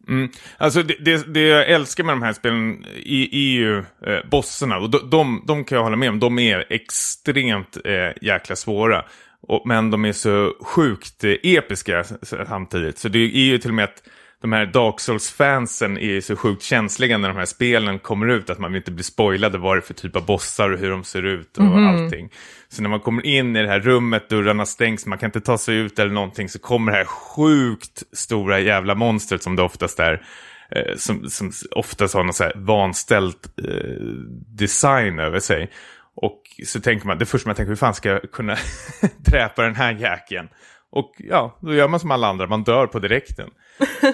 Mm. 0.08 0.28
Alltså 0.58 0.82
det, 0.82 0.96
det, 1.00 1.34
det, 1.34 1.40
jag 1.40 1.68
älskar 1.68 2.04
med 2.04 2.12
de 2.12 2.22
här 2.22 2.32
spelen 2.32 2.84
är, 2.96 3.34
är 3.34 3.52
ju 3.52 3.78
eh, 3.78 4.28
bossarna. 4.30 4.78
Och 4.78 4.90
de, 4.90 5.10
de, 5.10 5.44
de, 5.46 5.64
kan 5.64 5.76
jag 5.76 5.82
hålla 5.82 5.96
med 5.96 6.08
om. 6.08 6.20
De 6.20 6.38
är 6.38 6.66
extremt 6.70 7.76
eh, 7.84 8.22
jäkla 8.22 8.56
svåra. 8.56 9.04
Och, 9.40 9.66
men 9.66 9.90
de 9.90 10.04
är 10.04 10.12
så 10.12 10.54
sjukt 10.60 11.24
eh, 11.24 11.32
episka 11.42 12.04
samtidigt. 12.48 12.98
Så 12.98 13.08
det 13.08 13.18
är 13.18 13.38
ju 13.38 13.58
till 13.58 13.70
och 13.70 13.74
med 13.74 13.84
att 13.84 14.02
de 14.44 14.52
här 14.52 14.66
Dark 14.66 15.00
Souls-fansen 15.00 15.98
är 15.98 16.20
så 16.20 16.36
sjukt 16.36 16.62
känsliga 16.62 17.18
när 17.18 17.28
de 17.28 17.36
här 17.36 17.44
spelen 17.44 17.98
kommer 17.98 18.26
ut. 18.26 18.50
Att 18.50 18.58
man 18.58 18.72
vill 18.72 18.80
inte 18.80 18.90
bli 18.90 19.04
spoilade 19.04 19.58
vad 19.58 19.76
det 19.76 19.78
är 19.78 19.80
för 19.80 19.94
typ 19.94 20.16
av 20.16 20.26
bossar 20.26 20.70
och 20.70 20.78
hur 20.78 20.90
de 20.90 21.04
ser 21.04 21.22
ut 21.22 21.58
och 21.58 21.64
Mhm. 21.64 21.86
allting. 21.86 22.28
Så 22.68 22.82
när 22.82 22.88
man 22.90 23.00
kommer 23.00 23.26
in 23.26 23.56
i 23.56 23.62
det 23.62 23.68
här 23.68 23.80
rummet, 23.80 24.28
dörrarna 24.28 24.66
stängs, 24.66 25.06
man 25.06 25.18
kan 25.18 25.26
inte 25.26 25.40
ta 25.40 25.58
sig 25.58 25.76
ut 25.76 25.98
eller 25.98 26.12
någonting. 26.12 26.48
Så 26.48 26.58
kommer 26.58 26.92
det 26.92 26.98
här 26.98 27.04
sjukt 27.04 28.02
stora 28.12 28.60
jävla 28.60 28.94
monstret 28.94 29.42
som 29.42 29.56
det 29.56 29.62
oftast 29.62 30.00
är. 30.00 30.22
Eh, 30.70 30.96
som, 30.96 31.30
som 31.30 31.52
oftast 31.70 32.14
har 32.14 32.24
någon 32.24 32.34
så 32.34 32.44
här 32.44 32.52
vanställd 32.56 33.36
eh, 33.68 34.00
design 34.56 35.18
över 35.18 35.40
sig. 35.40 35.70
Och 36.16 36.40
så 36.66 36.80
tänker 36.80 37.06
man, 37.06 37.18
det 37.18 37.26
första 37.26 37.48
man 37.48 37.56
tänker, 37.56 37.68
hur 37.68 37.76
fan 37.76 37.94
ska 37.94 38.08
jag 38.08 38.32
kunna 38.32 38.56
dräpa 39.16 39.62
den 39.62 39.74
här 39.74 39.92
jäkeln? 39.92 40.48
Och 40.94 41.14
ja, 41.18 41.58
då 41.60 41.74
gör 41.74 41.88
man 41.88 42.00
som 42.00 42.10
alla 42.10 42.26
andra, 42.26 42.46
man 42.46 42.64
dör 42.64 42.86
på 42.86 42.98
direkten. 42.98 43.50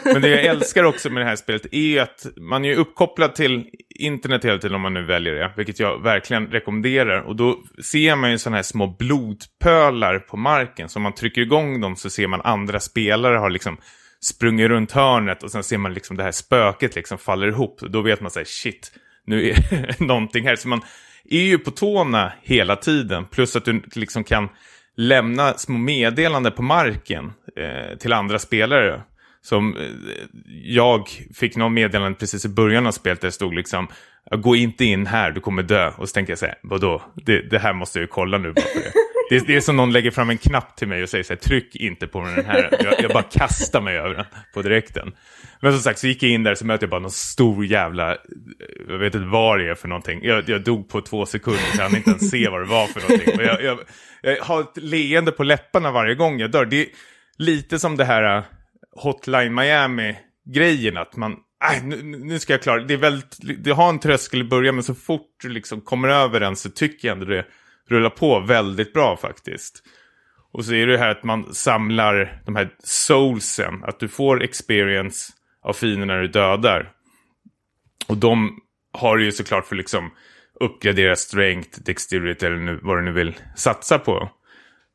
Men 0.04 0.22
det 0.22 0.28
jag 0.28 0.44
älskar 0.44 0.84
också 0.84 1.10
med 1.10 1.22
det 1.22 1.26
här 1.26 1.36
spelet 1.36 1.74
är 1.74 2.00
att 2.00 2.26
man 2.36 2.64
är 2.64 2.76
uppkopplad 2.76 3.34
till 3.34 3.66
internet 3.88 4.44
hela 4.44 4.58
tiden 4.58 4.74
om 4.74 4.80
man 4.80 4.94
nu 4.94 5.04
väljer 5.04 5.34
det. 5.34 5.52
Vilket 5.56 5.80
jag 5.80 6.02
verkligen 6.02 6.46
rekommenderar. 6.46 7.20
Och 7.20 7.36
då 7.36 7.62
ser 7.84 8.16
man 8.16 8.30
ju 8.30 8.38
sådana 8.38 8.56
här 8.56 8.62
små 8.62 8.86
blodpölar 8.86 10.18
på 10.18 10.36
marken. 10.36 10.88
Så 10.88 10.98
om 10.98 11.02
man 11.02 11.14
trycker 11.14 11.40
igång 11.40 11.80
dem 11.80 11.96
så 11.96 12.10
ser 12.10 12.26
man 12.26 12.40
andra 12.40 12.80
spelare 12.80 13.38
har 13.38 13.50
liksom 13.50 13.76
sprungit 14.20 14.68
runt 14.68 14.92
hörnet. 14.92 15.42
Och 15.42 15.50
sen 15.50 15.62
ser 15.62 15.78
man 15.78 15.94
liksom 15.94 16.16
det 16.16 16.22
här 16.22 16.32
spöket 16.32 16.96
liksom 16.96 17.18
faller 17.18 17.48
ihop. 17.48 17.80
Då 17.80 18.02
vet 18.02 18.20
man 18.20 18.30
så 18.30 18.38
här, 18.38 18.46
shit, 18.46 18.92
nu 19.26 19.48
är 19.48 19.54
det 19.70 20.00
någonting 20.04 20.46
här. 20.46 20.56
Så 20.56 20.68
man 20.68 20.80
är 21.30 21.44
ju 21.44 21.58
på 21.58 21.70
tårna 21.70 22.32
hela 22.42 22.76
tiden. 22.76 23.24
Plus 23.24 23.56
att 23.56 23.64
du 23.64 23.82
liksom 23.94 24.24
kan 24.24 24.48
lämna 25.00 25.54
små 25.54 25.78
meddelanden 25.78 26.52
på 26.52 26.62
marken 26.62 27.32
eh, 27.56 27.98
till 27.98 28.12
andra 28.12 28.38
spelare. 28.38 29.02
Som 29.42 29.76
eh, 29.76 29.82
jag 30.62 31.08
fick 31.34 31.56
någon 31.56 31.74
meddelande 31.74 32.18
precis 32.18 32.44
i 32.44 32.48
början 32.48 32.86
av 32.86 32.92
spelet 32.92 33.20
där 33.20 33.28
det 33.28 33.32
stod 33.32 33.54
liksom 33.54 33.88
Gå 34.30 34.56
inte 34.56 34.84
in 34.84 35.06
här, 35.06 35.30
du 35.30 35.40
kommer 35.40 35.62
dö. 35.62 35.92
Och 35.96 36.08
så 36.08 36.12
tänker 36.12 36.30
jag 36.30 36.38
så 36.38 36.46
här, 36.46 36.58
vadå? 36.62 37.02
Det, 37.14 37.50
det 37.50 37.58
här 37.58 37.72
måste 37.72 37.98
jag 37.98 38.02
ju 38.02 38.08
kolla 38.08 38.38
nu 38.38 38.52
bara 38.52 38.66
för 38.66 38.80
det. 38.80 38.92
Det 39.30 39.36
är, 39.36 39.40
det 39.46 39.56
är 39.56 39.60
som 39.60 39.76
någon 39.76 39.92
lägger 39.92 40.10
fram 40.10 40.30
en 40.30 40.38
knapp 40.38 40.76
till 40.76 40.88
mig 40.88 41.02
och 41.02 41.08
säger 41.08 41.24
så 41.24 41.32
här, 41.32 41.40
tryck 41.40 41.76
inte 41.76 42.06
på 42.06 42.20
den 42.20 42.44
här. 42.44 42.68
Jag, 42.84 42.94
jag 43.02 43.10
bara 43.10 43.22
kastar 43.22 43.80
mig 43.80 43.96
över 43.96 44.14
den 44.14 44.24
på 44.54 44.62
direkten. 44.62 45.12
Men 45.60 45.72
som 45.72 45.80
sagt 45.80 45.98
så 45.98 46.06
gick 46.06 46.22
jag 46.22 46.30
in 46.30 46.42
där 46.42 46.54
så 46.54 46.66
mötte 46.66 46.84
jag 46.84 46.90
bara 46.90 47.00
någon 47.00 47.10
stor 47.10 47.64
jävla, 47.64 48.16
jag 48.88 48.98
vet 48.98 49.14
inte 49.14 49.26
vad 49.26 49.58
det 49.58 49.70
är 49.70 49.74
för 49.74 49.88
någonting. 49.88 50.20
Jag, 50.22 50.48
jag 50.48 50.64
dog 50.64 50.88
på 50.88 51.00
två 51.00 51.26
sekunder 51.26 51.60
så 51.60 51.76
jag 51.76 51.82
hann 51.82 51.96
inte 51.96 52.10
ens 52.10 52.30
se 52.30 52.48
vad 52.48 52.60
det 52.60 52.66
var 52.66 52.86
för 52.86 53.00
någonting. 53.00 53.34
Och 53.34 53.42
jag, 53.42 53.62
jag, 53.62 53.78
jag 54.22 54.44
har 54.44 54.60
ett 54.60 54.76
leende 54.76 55.32
på 55.32 55.42
läpparna 55.42 55.90
varje 55.90 56.14
gång 56.14 56.40
jag 56.40 56.50
dör. 56.50 56.64
Det 56.64 56.80
är 56.80 56.86
lite 57.38 57.78
som 57.78 57.96
det 57.96 58.04
här 58.04 58.36
uh, 58.36 58.44
Hotline 58.96 59.54
Miami-grejen, 59.54 60.96
att 60.96 61.16
man 61.16 61.36
Äh, 61.64 61.82
Nej, 61.82 61.82
nu, 61.84 62.18
nu 62.18 62.38
ska 62.38 62.52
jag 62.52 62.62
klara 62.62 62.84
det. 62.84 62.94
är 62.94 62.98
väldigt, 62.98 63.36
det 63.58 63.70
har 63.70 63.88
en 63.88 63.98
tröskel 63.98 64.40
i 64.40 64.44
början, 64.44 64.74
men 64.74 64.84
så 64.84 64.94
fort 64.94 65.36
du 65.42 65.48
liksom 65.48 65.80
kommer 65.80 66.08
över 66.08 66.40
den 66.40 66.56
så 66.56 66.70
tycker 66.70 67.08
jag 67.08 67.12
ändå 67.12 67.26
det 67.26 67.46
rullar 67.88 68.10
på 68.10 68.40
väldigt 68.40 68.92
bra 68.92 69.16
faktiskt. 69.16 69.82
Och 70.52 70.64
så 70.64 70.74
är 70.74 70.86
det 70.86 70.98
här 70.98 71.10
att 71.10 71.24
man 71.24 71.54
samlar 71.54 72.42
de 72.46 72.56
här 72.56 72.70
soulsen, 72.84 73.84
att 73.84 74.00
du 74.00 74.08
får 74.08 74.42
experience 74.42 75.32
av 75.62 75.72
fienden 75.72 76.08
när 76.08 76.20
du 76.20 76.28
dödar. 76.28 76.92
Och 78.08 78.16
de 78.16 78.60
har 78.92 79.18
ju 79.18 79.32
såklart 79.32 79.66
för 79.66 79.76
liksom 79.76 80.10
uppgradera 80.60 81.16
strength, 81.16 81.80
dexterity 81.80 82.46
eller 82.46 82.56
nu, 82.56 82.80
vad 82.82 82.98
du 82.98 83.02
nu 83.02 83.12
vill 83.12 83.34
satsa 83.56 83.98
på. 83.98 84.30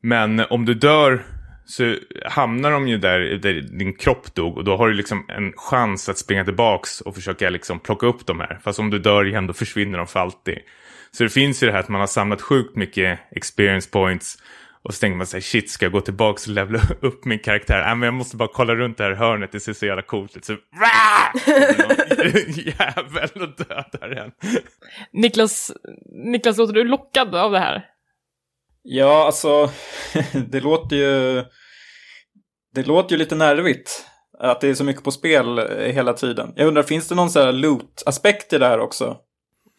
Men 0.02 0.40
om 0.40 0.66
du 0.66 0.74
dör 0.74 1.24
så 1.66 1.96
hamnar 2.26 2.72
de 2.72 2.88
ju 2.88 2.98
där, 2.98 3.20
där 3.20 3.54
din 3.54 3.94
kropp 3.94 4.36
dog 4.36 4.58
och 4.58 4.64
då 4.64 4.78
har 4.78 4.88
du 4.88 4.94
liksom 4.94 5.26
en 5.28 5.54
chans 5.56 6.10
att 6.10 6.18
springa 6.18 6.46
tillbaks 6.46 7.02
och 7.02 7.16
försöka 7.16 7.50
liksom 7.50 7.80
plocka 7.80 8.08
upp 8.08 8.26
de 8.26 8.40
här. 8.40 8.60
Fast 8.64 8.80
om 8.80 8.90
du 8.90 9.00
dör 9.00 9.26
igen 9.26 9.48
då 9.48 9.54
försvinner 9.54 9.98
de 9.98 10.08
för 10.08 10.20
alltid. 10.20 10.58
Så 11.12 11.24
det 11.24 11.30
finns 11.30 11.64
ju 11.64 11.68
det 11.68 11.74
här 11.74 11.80
att 11.80 11.90
man 11.90 12.00
har 12.00 12.08
samlat 12.08 12.42
sjukt 12.42 12.76
mycket 12.76 13.20
experience 13.32 13.90
points 13.90 14.38
och 14.86 14.94
så 14.94 15.00
tänker 15.00 15.18
man 15.18 15.28
sig 15.28 15.42
shit 15.42 15.70
ska 15.70 15.86
jag 15.86 15.94
gå 15.94 16.02
tillbaka 16.02 16.42
och 16.48 16.54
levla 16.56 16.80
upp 17.02 17.26
min 17.26 17.40
karaktär? 17.40 17.90
Äh, 17.90 17.96
men 17.96 18.02
jag 18.02 18.14
måste 18.14 18.38
bara 18.38 18.50
kolla 18.54 18.76
runt 18.76 18.98
det 18.98 19.04
här 19.04 19.12
hörnet, 19.12 19.52
det 19.52 19.60
ser 19.60 19.74
så 19.74 19.86
jävla 19.86 20.02
coolt 20.02 20.38
ut. 20.38 20.46
Så 20.46 20.54
jävel 22.48 23.30
och 23.34 23.66
dödar 23.68 24.16
den. 24.16 24.32
Niklas, 25.14 25.72
Niklas, 26.06 26.58
låter 26.58 26.74
du 26.74 26.84
lockad 26.84 27.36
av 27.36 27.52
det 27.52 27.60
här? 27.60 27.95
Ja, 28.88 29.26
alltså 29.26 29.70
det 30.48 30.60
låter 30.60 30.96
ju... 30.96 31.44
Det 32.76 32.88
låter 32.88 33.12
ju 33.12 33.18
lite 33.18 33.36
nervigt. 33.36 34.06
Att 34.40 34.62
det 34.62 34.68
är 34.68 34.74
så 34.74 34.84
mycket 34.84 35.04
på 35.04 35.12
spel 35.12 35.58
eh, 35.58 35.94
hela 35.94 36.14
tiden. 36.14 36.54
Jag 36.56 36.68
undrar, 36.68 36.84
finns 36.84 37.08
det 37.08 37.16
någon 37.16 37.30
sån 37.30 37.42
här 37.42 37.52
loot-aspekt 37.52 38.54
i 38.54 38.58
det 38.58 38.68
här 38.68 38.80
också? 38.80 39.18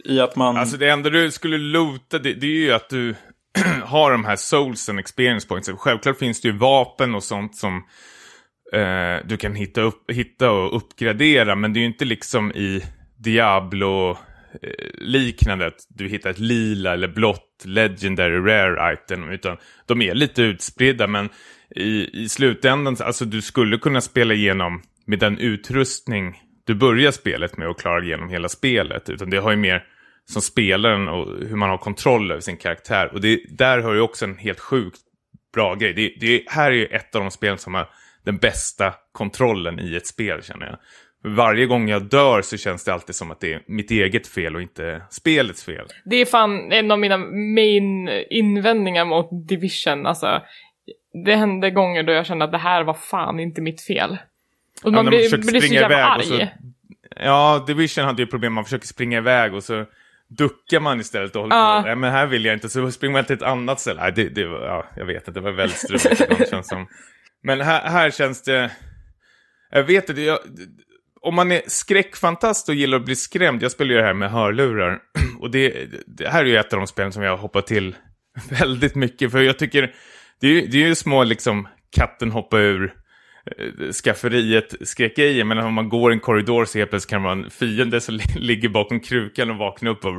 I 0.05 0.21
att 0.21 0.37
man... 0.37 0.57
Alltså 0.57 0.77
det 0.77 0.89
enda 0.89 1.11
du 1.11 1.31
skulle 1.31 1.59
loota, 1.59 2.19
det, 2.19 2.35
det 2.35 2.47
är 2.47 2.51
ju 2.51 2.73
att 2.73 2.89
du 2.89 3.15
har 3.85 4.13
de 4.13 4.25
här 4.25 4.37
souls 4.37 4.89
and 4.89 4.99
experience 4.99 5.49
points. 5.49 5.71
Självklart 5.77 6.19
finns 6.19 6.41
det 6.41 6.49
ju 6.49 6.57
vapen 6.57 7.15
och 7.15 7.25
sånt 7.25 7.57
som 7.57 7.77
eh, 8.73 9.27
du 9.27 9.37
kan 9.37 9.55
hitta, 9.55 9.81
upp, 9.81 10.11
hitta 10.11 10.51
och 10.51 10.77
uppgradera. 10.77 11.55
Men 11.55 11.73
det 11.73 11.79
är 11.79 11.81
ju 11.81 11.87
inte 11.87 12.05
liksom 12.05 12.53
i 12.53 12.85
Diablo 13.19 14.19
Eh, 14.63 14.71
liknande 14.95 15.67
att 15.67 15.87
du 15.89 16.09
hittar 16.09 16.31
ett 16.31 16.39
lila 16.39 16.93
eller 16.93 17.09
blått 17.09 17.63
legendary 17.65 18.39
rare 18.39 18.93
item. 18.93 19.29
Utan 19.31 19.57
de 19.87 20.03
är 20.03 20.15
lite 20.15 20.43
utspridda 20.43 21.07
men 21.07 21.29
i, 21.71 22.23
i 22.23 22.29
slutändan, 22.29 22.97
alltså 23.01 23.25
du 23.25 23.43
skulle 23.43 23.79
kunna 23.79 24.01
spela 24.01 24.35
igenom 24.35 24.83
med 25.07 25.19
den 25.19 25.39
utrustning 25.39 26.43
du 26.67 26.75
börjar 26.75 27.11
spelet 27.11 27.57
med 27.57 27.69
och 27.69 27.81
klara 27.81 28.05
igenom 28.05 28.29
hela 28.29 28.49
spelet. 28.49 29.09
Utan 29.09 29.31
det 29.31 29.37
har 29.37 29.51
ju 29.51 29.57
mer 29.57 29.85
som 30.25 30.43
spelaren 30.43 31.09
och 31.09 31.27
hur 31.49 31.57
man 31.57 31.71
har 31.71 31.79
kontroll 31.79 32.31
över 32.31 32.41
sin 32.41 32.57
karaktär. 32.57 33.11
Och 33.13 33.21
det, 33.21 33.41
där 33.49 33.79
har 33.79 33.95
ju 33.95 34.01
också 34.01 34.25
en 34.25 34.37
helt 34.37 34.61
sjukt 34.61 35.01
bra 35.55 35.75
grej. 35.75 35.93
Det, 35.93 36.15
det 36.21 36.43
här 36.47 36.71
är 36.71 36.77
ju 36.77 36.87
ett 36.87 37.15
av 37.15 37.23
de 37.23 37.31
spelen 37.31 37.59
som 37.59 37.75
har 37.75 37.89
den 38.25 38.37
bästa 38.37 38.95
kontrollen 39.13 39.81
i 39.81 39.97
ett 39.97 40.07
spel 40.07 40.43
känner 40.43 40.67
jag. 40.67 40.79
Varje 41.29 41.67
gång 41.67 41.89
jag 41.89 42.03
dör 42.03 42.43
så 42.43 42.57
känns 42.57 42.85
det 42.85 42.93
alltid 42.93 43.15
som 43.15 43.31
att 43.31 43.41
det 43.41 43.53
är 43.53 43.63
mitt 43.67 43.91
eget 43.91 44.27
fel 44.27 44.55
och 44.57 44.63
inte 44.63 45.03
spelets 45.11 45.65
fel. 45.65 45.87
Det 46.05 46.17
är 46.17 46.25
fan 46.25 46.73
en 46.73 46.91
av 46.91 46.99
mina 46.99 47.17
main 47.55 48.09
invändningar 48.31 49.05
mot 49.05 49.49
Division. 49.49 50.07
Alltså, 50.07 50.43
det 51.25 51.37
hände 51.37 51.71
gånger 51.71 52.03
då 52.03 52.13
jag 52.13 52.27
kände 52.27 52.45
att 52.45 52.53
det 52.53 52.59
här 52.59 52.85
var 52.85 52.95
fan 52.95 53.41
inte 53.41 53.61
mitt 53.61 53.83
fel. 53.83 54.19
Och 54.85 54.93
man 54.93 55.05
ja, 55.05 55.11
blir, 55.11 55.51
blir 55.51 55.61
så 55.61 55.75
jävla 55.75 56.05
arg. 56.05 56.25
Så, 56.25 56.47
ja, 57.17 57.65
Division 57.67 58.05
hade 58.05 58.23
ju 58.23 58.27
problem, 58.27 58.53
man 58.53 58.65
försöker 58.65 58.87
springa 58.87 59.19
iväg 59.19 59.55
och 59.55 59.65
så 59.65 59.85
duckar 60.29 60.81
man 60.81 61.01
istället 61.01 61.37
och 61.37 61.43
håller 61.43 61.57
uh. 61.57 61.83
på. 61.83 61.87
Nej, 61.87 61.97
men 61.97 62.13
här 62.13 62.27
vill 62.27 62.45
jag 62.45 62.55
inte. 62.55 62.69
Så 62.69 62.91
springer 62.91 63.13
man 63.13 63.25
till 63.25 63.37
ett 63.37 63.43
annat 63.43 63.81
ställe. 63.81 64.01
Nej, 64.01 64.13
det, 64.17 64.29
det 64.29 64.47
var, 64.47 64.67
ja, 64.67 64.87
jag 64.97 65.05
vet 65.05 65.29
inte, 65.29 65.41
det 65.41 65.45
var 65.45 65.53
väldigt 65.53 65.79
struligt. 65.79 66.51
känns 66.51 66.69
som. 66.69 66.87
Men 67.43 67.61
här, 67.61 67.89
här 67.89 68.11
känns 68.11 68.43
det... 68.43 68.71
Jag 69.71 69.83
vet 69.83 70.09
inte, 70.09 70.23
jag, 70.23 70.39
om 71.27 71.35
man 71.35 71.53
är 71.53 71.63
skräckfantast 71.67 72.69
och 72.69 72.75
gillar 72.75 72.99
att 72.99 73.05
bli 73.05 73.17
skrämd. 73.17 73.63
Jag 73.63 73.73
spelar 73.73 73.91
ju 73.91 73.97
det 73.97 74.07
här 74.07 74.15
med 74.15 74.31
hörlurar. 74.31 74.99
Och 75.41 75.51
det, 75.51 75.87
det 76.07 76.29
här 76.29 76.41
är 76.41 76.49
ju 76.49 76.57
ett 76.57 76.73
av 76.73 76.79
de 76.79 76.87
spelen 76.87 77.13
som 77.13 77.23
jag 77.23 77.31
har 77.31 77.39
hoppat 77.39 77.67
till 77.67 77.95
väldigt 78.51 78.95
mycket. 78.95 79.33
För 79.33 79.41
jag 79.41 79.59
tycker, 79.59 79.95
det 80.41 80.47
är, 80.47 80.67
det 80.67 80.83
är 80.83 80.89
ju 80.89 80.95
små 80.95 81.25
liksom 81.25 81.69
katten 81.91 82.31
hoppa 82.31 82.59
ur 82.59 82.95
Eh, 83.59 83.93
skafferiet 83.93 84.75
skräckgrejer. 84.81 85.45
Men 85.45 85.59
om 85.59 85.75
man 85.75 85.89
går 85.89 86.13
en 86.13 86.21
korridor 86.21 86.65
så 86.65 86.79
helt 86.79 86.91
plötsligt 86.91 87.11
kan 87.11 87.23
man 87.23 87.39
vara 87.39 87.47
en 87.47 87.51
fiende 87.51 88.01
som 88.01 88.21
ligger 88.37 88.69
bakom 88.69 89.01
krukan 89.01 89.51
och 89.51 89.57
vaknar 89.57 89.91
upp 89.91 90.05
och... 90.05 90.15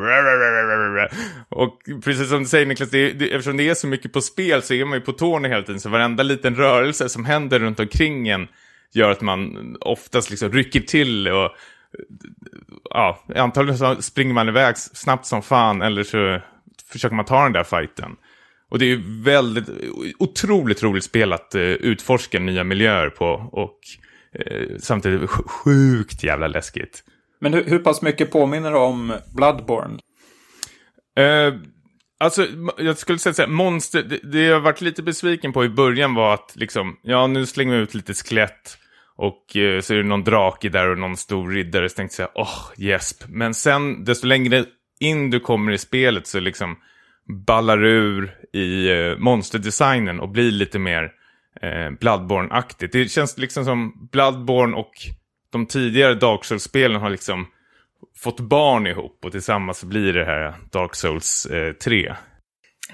Och 1.49 1.79
precis 2.03 2.29
som 2.29 2.39
du 2.39 2.45
säger 2.45 2.65
Niklas, 2.65 2.89
det, 2.89 3.11
det, 3.11 3.31
eftersom 3.31 3.57
det 3.57 3.69
är 3.69 3.73
så 3.73 3.87
mycket 3.87 4.13
på 4.13 4.21
spel 4.21 4.61
så 4.61 4.73
är 4.73 4.85
man 4.85 4.97
ju 4.97 5.05
på 5.05 5.11
tårna 5.11 5.47
hela 5.47 5.61
tiden. 5.61 5.79
Så 5.79 5.89
varenda 5.89 6.23
liten 6.23 6.55
rörelse 6.55 7.09
som 7.09 7.25
händer 7.25 7.59
runt 7.59 7.79
omkring 7.79 8.27
en 8.27 8.47
gör 8.93 9.11
att 9.11 9.21
man 9.21 9.75
oftast 9.81 10.29
liksom 10.29 10.51
rycker 10.51 10.79
till 10.79 11.27
och... 11.27 11.51
Ja, 12.89 13.23
antagligen 13.35 13.77
så 13.77 14.01
springer 14.01 14.33
man 14.33 14.49
iväg 14.49 14.77
snabbt 14.77 15.25
som 15.25 15.41
fan 15.41 15.81
eller 15.81 16.03
så 16.03 16.41
försöker 16.91 17.15
man 17.15 17.25
ta 17.25 17.43
den 17.43 17.53
där 17.53 17.63
fighten. 17.63 18.15
Och 18.69 18.79
det 18.79 18.85
är 18.85 18.89
ju 18.89 19.21
väldigt, 19.23 19.69
otroligt 20.19 20.83
roligt 20.83 21.03
spel 21.03 21.33
att 21.33 21.55
uh, 21.55 21.61
utforska 21.61 22.39
nya 22.39 22.63
miljöer 22.63 23.09
på 23.09 23.25
och 23.51 23.79
uh, 24.39 24.77
samtidigt 24.79 25.29
sjukt 25.29 26.23
jävla 26.23 26.47
läskigt. 26.47 27.03
Men 27.41 27.53
hur, 27.53 27.63
hur 27.63 27.79
pass 27.79 28.01
mycket 28.01 28.31
påminner 28.31 28.71
det 28.71 28.77
om 28.77 29.13
Bloodborne? 29.35 29.99
Uh, 31.19 31.59
alltså, 32.19 32.47
jag 32.77 32.97
skulle 32.97 33.19
säga 33.19 33.33
så 33.33 33.41
här, 33.41 33.49
monster, 33.49 34.03
det, 34.03 34.19
det 34.23 34.41
jag 34.41 34.59
varit 34.59 34.81
lite 34.81 35.03
besviken 35.03 35.53
på 35.53 35.65
i 35.65 35.69
början 35.69 36.13
var 36.13 36.33
att 36.33 36.51
liksom, 36.55 36.97
ja 37.01 37.27
nu 37.27 37.45
slänger 37.45 37.75
vi 37.75 37.81
ut 37.81 37.93
lite 37.93 38.13
skelett 38.13 38.77
och 39.15 39.57
eh, 39.57 39.81
så 39.81 39.93
är 39.93 39.97
det 39.97 40.03
någon 40.03 40.23
drake 40.23 40.69
där 40.69 40.89
och 40.89 40.97
någon 40.97 41.17
stor 41.17 41.51
riddare, 41.51 41.89
så 41.89 41.95
tänkte 41.95 42.21
jag, 42.21 42.31
åh, 42.35 42.43
oh, 42.43 42.71
gäsp. 42.77 43.23
Men 43.27 43.53
sen, 43.53 44.03
desto 44.03 44.27
längre 44.27 44.65
in 44.99 45.29
du 45.29 45.39
kommer 45.39 45.71
i 45.71 45.77
spelet 45.77 46.27
så 46.27 46.39
liksom 46.39 46.75
ballar 47.47 47.85
ur 47.85 48.35
i 48.53 48.89
eh, 48.89 49.17
monsterdesignen 49.17 50.19
och 50.19 50.29
blir 50.29 50.51
lite 50.51 50.79
mer 50.79 51.11
eh, 51.61 51.91
Bloodborne-aktigt. 51.99 52.91
Det 52.91 53.11
känns 53.11 53.37
liksom 53.37 53.65
som 53.65 54.09
Bloodborne 54.11 54.75
och 54.75 54.91
de 55.51 55.65
tidigare 55.65 56.15
Dark 56.15 56.45
Souls-spelen 56.45 57.01
har 57.01 57.09
liksom 57.09 57.47
fått 58.17 58.39
barn 58.39 58.87
ihop 58.87 59.25
och 59.25 59.31
tillsammans 59.31 59.83
blir 59.83 60.13
det 60.13 60.25
här 60.25 60.55
Dark 60.71 60.95
Souls 60.95 61.45
eh, 61.45 61.73
3. 61.73 62.15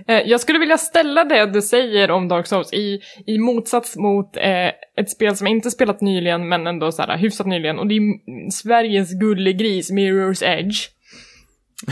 Eh, 0.07 0.21
jag 0.25 0.41
skulle 0.41 0.59
vilja 0.59 0.77
ställa 0.77 1.23
det 1.23 1.45
du 1.45 1.61
säger 1.61 2.11
om 2.11 2.27
Dark 2.27 2.47
Souls 2.47 2.73
i, 2.73 3.01
i 3.25 3.37
motsats 3.37 3.97
mot 3.97 4.37
eh, 4.37 4.67
ett 4.97 5.09
spel 5.09 5.35
som 5.35 5.47
jag 5.47 5.55
inte 5.55 5.71
spelat 5.71 6.01
nyligen 6.01 6.49
men 6.49 6.67
ändå 6.67 6.91
så 6.91 7.01
här, 7.01 7.17
hyfsat 7.17 7.47
nyligen 7.47 7.79
och 7.79 7.87
det 7.87 7.95
är 7.95 8.51
Sveriges 8.51 9.13
gullegris 9.19 9.91
Mirror's 9.91 10.43
Edge. 10.43 10.89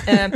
Eh, 0.08 0.32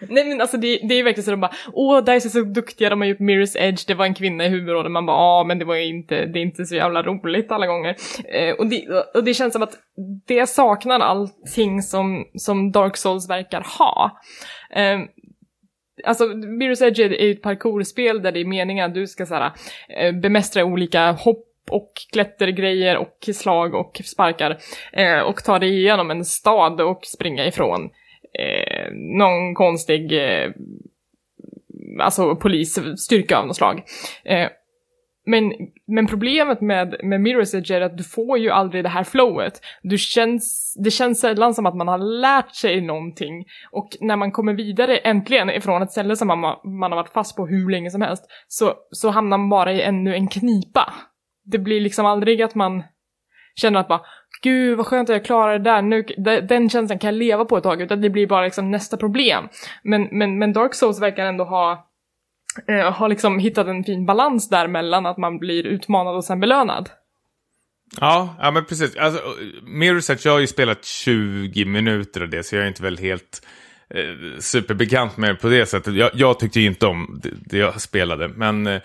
nej 0.08 0.24
men 0.24 0.40
alltså 0.40 0.56
det, 0.56 0.80
det 0.88 0.94
är 0.94 1.04
verkligen 1.04 1.24
så 1.24 1.30
de 1.30 1.40
bara, 1.40 1.54
åh 1.72 2.04
DICE 2.04 2.28
är 2.28 2.30
så 2.30 2.40
duktiga, 2.40 2.90
de 2.90 3.00
har 3.00 3.08
gjort 3.08 3.18
Mirror's 3.18 3.58
Edge, 3.58 3.84
det 3.86 3.94
var 3.94 4.04
en 4.04 4.14
kvinna 4.14 4.44
i 4.44 4.48
huvudrollen, 4.48 4.92
man 4.92 5.06
bara, 5.06 5.16
ja 5.16 5.44
men 5.44 5.58
det 5.58 5.64
var 5.64 5.76
inte, 5.76 6.26
det 6.26 6.38
är 6.38 6.42
inte 6.42 6.66
så 6.66 6.74
jävla 6.74 7.02
roligt 7.02 7.52
alla 7.52 7.66
gånger. 7.66 7.96
Eh, 8.24 8.54
och, 8.54 8.66
det, 8.66 8.86
och 9.14 9.24
det 9.24 9.34
känns 9.34 9.52
som 9.52 9.62
att 9.62 9.78
det 10.26 10.48
saknar 10.48 11.00
allting 11.00 11.82
som, 11.82 12.24
som 12.34 12.72
Dark 12.72 12.96
Souls 12.96 13.30
verkar 13.30 13.66
ha. 13.78 14.20
Eh, 14.74 14.98
Alltså, 16.04 16.24
Mirror's 16.24 16.84
Edge 16.84 17.00
är 17.00 17.24
ju 17.24 17.32
ett 17.32 17.42
parkourspel 17.42 18.22
där 18.22 18.32
det 18.32 18.40
är 18.40 18.44
meningen 18.44 18.84
att 18.84 18.94
du 18.94 19.06
ska 19.06 19.26
såhär, 19.26 19.52
eh, 19.88 20.12
bemästra 20.12 20.64
olika 20.64 21.12
hopp 21.12 21.46
och 21.70 21.92
klättergrejer 22.12 22.96
och 22.96 23.28
slag 23.34 23.74
och 23.74 24.00
sparkar 24.04 24.58
eh, 24.92 25.18
och 25.18 25.44
ta 25.44 25.58
dig 25.58 25.78
igenom 25.78 26.10
en 26.10 26.24
stad 26.24 26.80
och 26.80 27.00
springa 27.04 27.46
ifrån 27.46 27.90
eh, 28.40 28.92
någon 28.92 29.54
konstig 29.54 30.12
eh, 30.12 30.50
alltså 32.00 32.36
polisstyrka 32.36 33.38
av 33.38 33.46
något 33.46 33.56
slag. 33.56 33.82
Eh, 34.24 34.48
men, 35.26 35.52
men 35.86 36.06
problemet 36.06 36.60
med, 36.60 36.96
med 37.02 37.20
Mirror's 37.20 37.56
Edge 37.56 37.70
är 37.70 37.80
att 37.80 37.98
du 37.98 38.04
får 38.04 38.38
ju 38.38 38.50
aldrig 38.50 38.84
det 38.84 38.88
här 38.88 39.04
flowet. 39.04 39.60
Du 39.82 39.98
känns, 39.98 40.74
det 40.84 40.90
känns 40.90 41.20
sällan 41.20 41.54
som 41.54 41.66
att 41.66 41.76
man 41.76 41.88
har 41.88 41.98
lärt 41.98 42.54
sig 42.54 42.80
någonting. 42.80 43.44
Och 43.70 43.88
när 44.00 44.16
man 44.16 44.32
kommer 44.32 44.54
vidare 44.54 44.96
äntligen 44.96 45.50
ifrån 45.50 45.82
ett 45.82 45.90
ställe 45.90 46.16
som 46.16 46.28
man, 46.28 46.40
man 46.64 46.92
har 46.92 46.96
varit 46.96 47.12
fast 47.12 47.36
på 47.36 47.46
hur 47.46 47.70
länge 47.70 47.90
som 47.90 48.02
helst, 48.02 48.24
så, 48.48 48.74
så 48.90 49.10
hamnar 49.10 49.38
man 49.38 49.48
bara 49.48 49.72
i 49.72 49.82
ännu 49.82 50.14
en 50.14 50.28
knipa. 50.28 50.94
Det 51.44 51.58
blir 51.58 51.80
liksom 51.80 52.06
aldrig 52.06 52.42
att 52.42 52.54
man 52.54 52.82
känner 53.54 53.80
att 53.80 53.88
bara 53.88 54.00
gud 54.42 54.76
vad 54.76 54.86
skönt 54.86 55.10
att 55.10 55.16
jag 55.16 55.24
klarade 55.24 55.58
det 55.58 55.70
där, 55.70 55.82
nu, 55.82 56.02
den 56.40 56.70
känslan 56.70 56.98
kan 56.98 57.08
jag 57.08 57.18
leva 57.18 57.44
på 57.44 57.56
ett 57.56 57.62
tag, 57.62 57.82
utan 57.82 58.00
det 58.00 58.10
blir 58.10 58.26
bara 58.26 58.44
liksom 58.44 58.70
nästa 58.70 58.96
problem. 58.96 59.48
Men, 59.82 60.08
men, 60.12 60.38
men 60.38 60.52
Dark 60.52 60.74
Souls 60.74 61.02
verkar 61.02 61.26
ändå 61.26 61.44
ha 61.44 61.86
eh, 62.68 62.92
har 62.92 63.08
liksom 63.08 63.38
hittat 63.38 63.66
en 63.66 63.84
fin 63.84 64.06
balans 64.06 64.48
där 64.48 64.68
mellan 64.68 65.06
att 65.06 65.16
man 65.16 65.38
blir 65.38 65.66
utmanad 65.66 66.16
och 66.16 66.24
sen 66.24 66.40
belönad. 66.40 66.90
Ja, 68.00 68.36
ja 68.38 68.50
men 68.50 68.64
precis. 68.64 68.96
Alltså, 68.96 69.22
Mirror's 69.62 70.12
Edge, 70.12 70.26
jag 70.26 70.32
har 70.32 70.40
ju 70.40 70.46
spelat 70.46 70.84
20 70.84 71.64
minuter 71.64 72.20
av 72.20 72.28
det, 72.28 72.42
så 72.42 72.56
jag 72.56 72.64
är 72.64 72.68
inte 72.68 72.82
väl 72.82 72.98
helt 72.98 73.46
eh, 73.94 74.38
superbekant 74.38 75.16
med 75.16 75.30
det 75.30 75.34
på 75.34 75.48
det 75.48 75.66
sättet. 75.66 75.94
Jag, 75.94 76.10
jag 76.14 76.38
tyckte 76.38 76.60
ju 76.60 76.66
inte 76.66 76.86
om 76.86 77.20
det, 77.22 77.30
det 77.46 77.58
jag 77.58 77.80
spelade, 77.80 78.28
men 78.28 78.66
eh, 78.66 78.80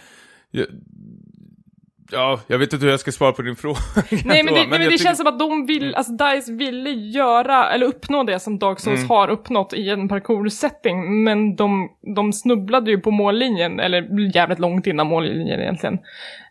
Ja, 2.11 2.39
jag 2.47 2.57
vet 2.57 2.73
inte 2.73 2.85
hur 2.85 2.91
jag 2.91 2.99
ska 2.99 3.11
svara 3.11 3.31
på 3.31 3.41
din 3.41 3.55
fråga. 3.55 3.77
Nej 4.25 4.43
men 4.43 4.53
det, 4.53 4.63
då, 4.63 4.69
men 4.69 4.81
det 4.81 4.97
känns 4.97 5.17
som 5.17 5.27
att 5.27 5.39
de 5.39 5.65
vill, 5.65 5.95
alltså 5.95 6.13
DICE 6.13 6.51
ville 6.51 6.89
göra, 6.89 7.69
eller 7.71 7.85
uppnå 7.85 8.23
det 8.23 8.39
som 8.39 8.59
Dark 8.59 8.79
Souls 8.79 8.99
Mm. 8.99 9.09
har 9.09 9.29
uppnått 9.29 9.73
i 9.73 9.89
en 9.89 10.09
parkour-setting, 10.09 11.23
men 11.23 11.55
de, 11.55 11.89
de 12.15 12.33
snubblade 12.33 12.91
ju 12.91 12.99
på 12.99 13.11
mållinjen, 13.11 13.79
eller 13.79 14.29
jävligt 14.35 14.59
långt 14.59 14.87
innan 14.87 15.07
mållinjen 15.07 15.59
egentligen. 15.61 15.99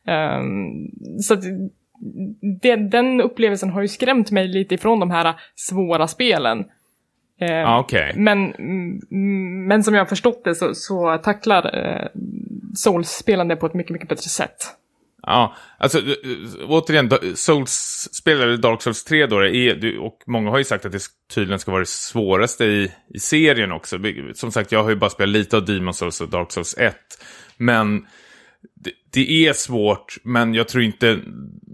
Ehm, 0.06 0.90
så 1.22 1.34
att 1.34 1.40
det, 2.62 2.76
den 2.76 3.20
upplevelsen 3.20 3.70
har 3.70 3.82
ju 3.82 3.88
skrämt 3.88 4.30
mig 4.30 4.48
lite 4.48 4.74
ifrån 4.74 5.00
de 5.00 5.10
här 5.10 5.34
svåra 5.54 6.08
spelen. 6.08 6.58
Ehm, 7.40 7.48
Ja, 7.60 7.78
okej. 7.80 8.12
men, 8.16 8.54
mm, 8.54 9.66
men 9.66 9.84
som 9.84 9.94
jag 9.94 10.00
har 10.00 10.06
förstått 10.06 10.44
det 10.44 10.54
så, 10.54 10.74
så 10.74 11.18
tacklar 11.18 11.78
eh, 11.78 12.06
Souls-spelen 12.74 13.48
det 13.48 13.56
på 13.56 13.66
ett 13.66 13.74
mycket, 13.74 13.92
mycket 13.92 14.08
bättre 14.08 14.28
sätt. 14.28 14.56
Ja, 15.26 15.54
alltså 15.78 15.98
eh, 15.98 16.04
eh, 16.04 16.70
återigen, 16.70 17.10
Souls-spel, 17.34 18.40
eller 18.40 18.56
Dark 18.56 18.82
Souls 18.82 19.04
3 19.04 19.26
då, 19.26 19.44
är, 19.44 19.98
och 19.98 20.18
många 20.26 20.50
har 20.50 20.58
ju 20.58 20.64
sagt 20.64 20.84
att 20.84 20.92
det 20.92 21.00
tydligen 21.34 21.58
ska 21.58 21.70
vara 21.70 21.80
det 21.80 21.88
svåraste 21.88 22.64
i, 22.64 22.92
i 23.14 23.18
serien 23.18 23.72
också. 23.72 23.98
Som 24.34 24.52
sagt, 24.52 24.72
jag 24.72 24.82
har 24.82 24.90
ju 24.90 24.96
bara 24.96 25.10
spelat 25.10 25.32
lite 25.32 25.56
av 25.56 25.64
Demon 25.64 25.94
Souls 25.94 26.20
och 26.20 26.28
Dark 26.28 26.52
Souls 26.52 26.74
1. 26.78 26.96
Men 27.56 28.06
det, 28.74 28.90
det 29.12 29.46
är 29.46 29.52
svårt, 29.52 30.16
men 30.24 30.54
jag 30.54 30.68
tror 30.68 30.84
inte 30.84 31.18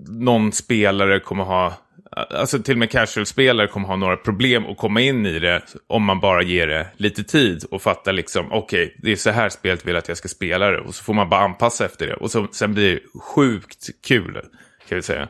någon 0.08 0.52
spelare 0.52 1.20
kommer 1.20 1.44
ha, 1.44 1.74
alltså 2.16 2.62
till 2.62 2.74
och 2.74 2.78
med 2.78 2.90
casual-spelare 2.90 3.66
kommer 3.66 3.88
ha 3.88 3.96
några 3.96 4.16
problem 4.16 4.66
att 4.66 4.76
komma 4.76 5.00
in 5.00 5.26
i 5.26 5.38
det 5.38 5.62
om 5.86 6.02
man 6.04 6.20
bara 6.20 6.42
ger 6.42 6.66
det 6.66 6.86
lite 6.96 7.24
tid 7.24 7.64
och 7.70 7.82
fattar 7.82 8.12
liksom, 8.12 8.52
okej, 8.52 8.96
det 9.02 9.12
är 9.12 9.16
så 9.16 9.30
här 9.30 9.48
spelet 9.48 9.86
vill 9.86 9.96
att 9.96 10.08
jag 10.08 10.16
ska 10.16 10.28
spela 10.28 10.70
det 10.70 10.80
och 10.80 10.94
så 10.94 11.04
får 11.04 11.14
man 11.14 11.28
bara 11.28 11.40
anpassa 11.40 11.84
efter 11.84 12.06
det 12.06 12.14
och 12.14 12.30
så, 12.30 12.48
sen 12.52 12.74
blir 12.74 12.94
det 12.94 13.00
sjukt 13.20 13.88
kul, 14.06 14.40
kan 14.88 14.96
vi 14.96 15.02
säga. 15.02 15.28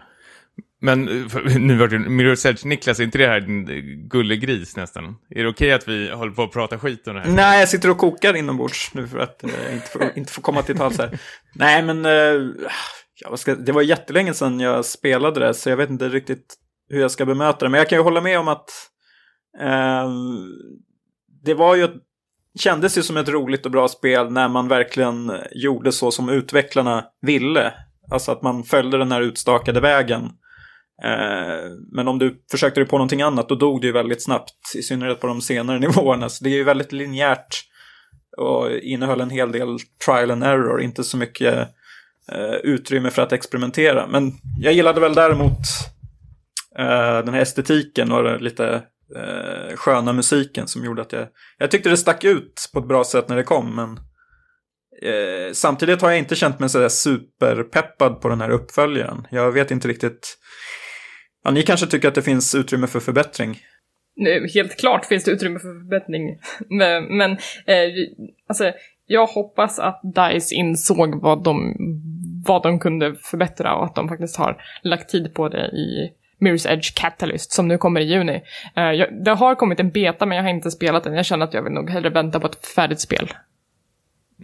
Men 0.83 1.28
för- 1.31 1.59
nu 1.59 1.76
var 1.76 1.89
det 1.89 1.97
Mirror's 1.97 2.49
Edge, 2.49 2.64
Niklas, 2.64 3.01
är 3.01 3.05
inte 3.05 3.18
det 3.18 3.26
här 3.26 3.41
din 3.41 4.09
gullegris 4.09 4.76
nästan? 4.76 5.16
Är 5.31 5.43
det 5.43 5.49
okej 5.49 5.72
att 5.72 5.89
vi 5.89 6.11
håller 6.11 6.33
på 6.33 6.43
att 6.43 6.53
prata 6.53 6.78
skit 6.78 7.09
om 7.09 7.14
det 7.14 7.20
här? 7.20 7.31
Nej, 7.31 7.61
jag 7.61 7.68
sitter 7.68 7.91
och 7.91 7.99
kokar 7.99 8.37
inombords 8.37 8.95
nu 8.95 9.09
för 9.09 9.18
att 9.18 9.45
eh, 9.45 9.74
inte, 9.74 9.87
få, 9.87 9.99
inte 10.14 10.33
få 10.33 10.41
komma 10.41 10.62
till 10.62 10.76
tals 10.76 10.99
här. 10.99 11.18
Nej, 11.55 11.83
men 11.83 12.07
eh, 12.07 12.51
ja, 13.20 13.37
ska, 13.37 13.55
det 13.55 13.72
var 13.72 13.83
jättelänge 13.83 14.35
sedan 14.35 14.61
jag 14.61 14.85
spelade 14.85 15.41
det, 15.41 15.55
så 15.55 15.70
jag 15.70 15.76
vet 15.76 15.91
inte 15.91 16.09
riktigt 16.09 16.55
hur 16.91 17.01
jag 17.01 17.11
ska 17.11 17.26
bemöta 17.26 17.64
det. 17.64 17.68
Men 17.68 17.78
jag 17.78 17.88
kan 17.88 17.99
ju 17.99 18.05
hålla 18.05 18.20
med 18.20 18.38
om 18.38 18.49
att 18.49 18.70
eh, 19.61 20.11
det 21.45 21.55
var 21.55 21.74
ju, 21.76 21.88
kändes 22.59 22.99
ju 22.99 23.03
som 23.03 23.16
ett 23.16 23.28
roligt 23.28 23.66
och 23.66 23.72
bra 23.72 23.88
spel 23.88 24.32
när 24.32 24.49
man 24.49 24.68
verkligen 24.68 25.32
gjorde 25.53 25.93
så 25.93 26.11
som 26.11 26.28
utvecklarna 26.28 27.05
ville. 27.22 27.72
Alltså 28.11 28.32
att 28.32 28.43
man 28.43 28.64
följde 28.64 28.99
den 28.99 29.12
här 29.12 29.20
utstakade 29.20 29.80
vägen. 29.80 30.22
Eh, 31.05 31.70
Men 31.93 32.09
om 32.09 32.18
du 32.18 32.45
försökte 32.51 32.80
dig 32.80 32.88
på 32.88 32.99
någonting 32.99 33.22
annat 33.22 33.49
då 33.49 33.55
dog 33.55 33.80
det 33.80 33.86
ju 33.86 33.93
väldigt 33.93 34.24
snabbt. 34.24 34.74
I 34.76 34.82
synnerhet 34.82 35.20
på 35.20 35.26
de 35.26 35.41
senare 35.41 35.78
nivåerna. 35.88 36.28
Så 36.28 36.45
det 36.45 36.51
är 36.51 36.55
ju 36.55 36.64
väldigt 36.64 36.93
linjärt. 36.93 37.64
Och 38.36 38.70
innehöll 38.70 39.20
en 39.20 39.30
hel 39.30 39.53
del 39.53 39.78
trial 40.07 40.30
and 40.30 40.45
error. 40.45 40.82
Inte 40.82 41.05
så 41.05 41.16
mycket 41.16 41.55
eh, 42.32 42.55
utrymme 42.62 43.11
för 43.11 43.22
att 43.22 43.32
experimentera. 43.32 44.07
Men 44.07 44.32
jag 44.61 44.72
gillade 44.72 45.01
väl 45.01 45.14
däremot 45.14 45.59
Eh, 46.81 47.24
den 47.24 47.35
här 47.35 47.41
estetiken 47.41 48.12
och 48.12 48.24
den 48.24 48.45
lite 48.45 48.83
eh, 49.16 49.76
sköna 49.76 50.12
musiken 50.12 50.68
som 50.68 50.85
gjorde 50.85 51.03
att 51.03 51.12
jag... 51.12 51.28
Jag 51.59 51.70
tyckte 51.70 51.89
det 51.89 51.97
stack 51.97 52.24
ut 52.24 52.70
på 52.72 52.78
ett 52.78 52.89
bra 52.89 53.05
sätt 53.05 53.28
när 53.28 53.37
det 53.37 53.43
kom. 53.43 53.76
Men 53.76 53.91
eh, 55.03 55.53
samtidigt 55.53 56.03
har 56.03 56.11
jag 56.11 56.18
inte 56.18 56.35
känt 56.35 56.61
mig 56.61 56.68
sådär 56.68 56.89
superpeppad 56.89 58.20
på 58.20 58.28
den 58.28 58.41
här 58.41 58.51
uppföljaren. 58.51 59.26
Jag 59.31 59.53
vet 59.53 59.70
inte 59.70 59.89
riktigt... 59.89 60.37
Ja, 61.45 61.51
ni 61.51 61.62
kanske 61.62 61.87
tycker 61.87 62.09
att 62.09 62.14
det 62.14 62.22
finns 62.22 62.55
utrymme 62.55 62.87
för 62.87 63.01
förbättring. 63.01 63.59
Helt 64.55 64.78
klart 64.78 65.07
finns 65.07 65.24
det 65.24 65.31
utrymme 65.31 65.59
för 65.59 65.81
förbättring. 65.81 66.41
Men, 66.68 67.16
men 67.16 67.31
eh, 67.66 67.91
alltså, 68.47 68.72
jag 69.07 69.26
hoppas 69.26 69.78
att 69.78 70.01
DICE 70.03 70.55
insåg 70.55 71.22
vad 71.22 71.45
de, 71.45 71.74
vad 72.47 72.62
de 72.62 72.78
kunde 72.78 73.14
förbättra 73.14 73.74
och 73.74 73.85
att 73.85 73.95
de 73.95 74.09
faktiskt 74.09 74.37
har 74.37 74.62
lagt 74.83 75.11
tid 75.11 75.35
på 75.35 75.49
det 75.49 75.66
i 75.66 76.12
Mirror's 76.41 76.72
Edge 76.72 76.95
Catalyst 77.01 77.53
som 77.53 77.68
nu 77.68 77.78
kommer 77.78 78.01
i 78.01 78.05
juni. 78.05 78.43
Eh, 78.76 78.82
jag, 78.84 79.24
det 79.24 79.30
har 79.30 79.55
kommit 79.55 79.80
en 79.80 79.91
beta 79.91 80.26
men 80.26 80.36
jag 80.36 80.45
har 80.45 80.51
inte 80.51 80.70
spelat 80.70 81.05
den. 81.05 81.14
Jag 81.14 81.26
känner 81.26 81.45
att 81.47 81.55
jag 81.55 81.62
vill 81.62 81.72
nog 81.72 81.91
hellre 81.91 82.11
vänta 82.11 82.41
på 82.41 82.47
ett 82.47 82.66
färdigt 82.66 83.01
spel. 83.01 83.32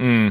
Mm. 0.01 0.27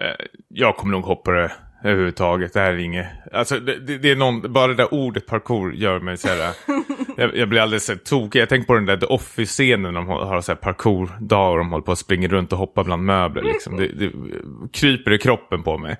Eh, 0.00 0.26
Jag 0.48 0.76
kommer 0.76 0.92
nog 0.92 1.04
hoppa 1.04 1.30
det 1.30 1.52
överhuvudtaget. 1.84 2.52
Det 2.52 2.60
här 2.60 2.72
är 2.72 2.78
inget... 2.78 3.06
Alltså, 3.32 3.58
det, 3.60 3.78
det, 3.78 3.98
det 3.98 4.10
är 4.10 4.16
någon... 4.16 4.52
Bara 4.52 4.66
det 4.66 4.74
där 4.74 4.94
ordet 4.94 5.26
parkour 5.26 5.72
gör 5.74 6.00
mig 6.00 6.16
så 6.16 6.28
här... 6.28 6.54
jag, 7.16 7.36
jag 7.36 7.48
blir 7.48 7.60
alldeles 7.60 7.84
så 7.84 7.96
tokig. 7.96 8.40
Jag 8.40 8.48
tänker 8.48 8.66
på 8.66 8.74
den 8.74 8.86
där 8.86 8.96
The 8.96 9.06
Office-scenen. 9.06 9.94
De 9.94 10.06
har, 10.08 10.40
så 10.40 10.52
här 10.52 10.56
parkour-dag 10.56 11.52
och 11.52 11.58
de 11.58 11.70
håller 11.70 11.84
på 11.84 11.92
att 11.92 11.98
springa 11.98 12.28
runt 12.28 12.52
och 12.52 12.58
hoppa 12.58 12.84
bland 12.84 13.04
möbler. 13.04 13.42
Liksom. 13.42 13.76
Det, 13.76 13.88
det 13.88 14.12
kryper 14.72 15.12
i 15.12 15.18
kroppen 15.18 15.62
på 15.62 15.78
mig. 15.78 15.96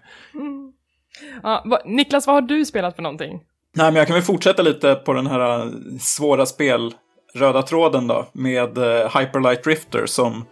Ja, 1.42 1.62
vad- 1.66 1.86
Niklas, 1.86 2.26
vad 2.26 2.36
har 2.36 2.42
du 2.42 2.64
spelat 2.64 2.96
för 2.96 3.02
någonting? 3.02 3.40
Nej, 3.76 3.86
men 3.86 3.96
jag 3.96 4.06
kan 4.06 4.14
väl 4.14 4.22
fortsätta 4.22 4.62
lite 4.62 4.94
på 4.94 5.12
den 5.12 5.26
här 5.26 5.60
eh, 5.60 5.72
svåra 6.00 6.46
spel, 6.46 6.94
röda 7.34 7.62
tråden 7.62 8.06
då, 8.06 8.26
med 8.32 8.78
eh, 8.78 9.18
Hyperlight 9.18 9.64
Drifter 9.64 10.06
som 10.06 10.46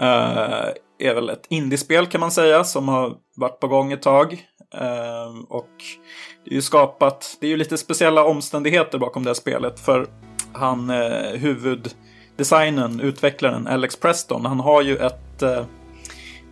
eh, 0.00 0.68
är 0.98 1.14
väl 1.14 1.30
ett 1.30 1.46
indiespel 1.50 2.06
kan 2.06 2.20
man 2.20 2.30
säga, 2.30 2.64
som 2.64 2.88
har 2.88 3.14
varit 3.36 3.60
på 3.60 3.68
gång 3.68 3.92
ett 3.92 4.02
tag. 4.02 4.32
Eh, 4.74 5.42
och 5.48 5.70
det 6.44 6.50
är 6.50 6.54
ju 6.54 6.62
skapat, 6.62 7.36
det 7.40 7.46
är 7.46 7.50
ju 7.50 7.56
lite 7.56 7.78
speciella 7.78 8.24
omständigheter 8.24 8.98
bakom 8.98 9.24
det 9.24 9.30
här 9.30 9.34
spelet, 9.34 9.80
för 9.80 10.06
han, 10.52 10.90
eh, 10.90 11.30
huvuddesignern, 11.32 13.00
utvecklaren, 13.00 13.66
Alex 13.66 13.96
Preston, 13.96 14.46
han 14.46 14.60
har 14.60 14.82
ju 14.82 14.96
ett 14.96 15.42
eh, 15.42 15.64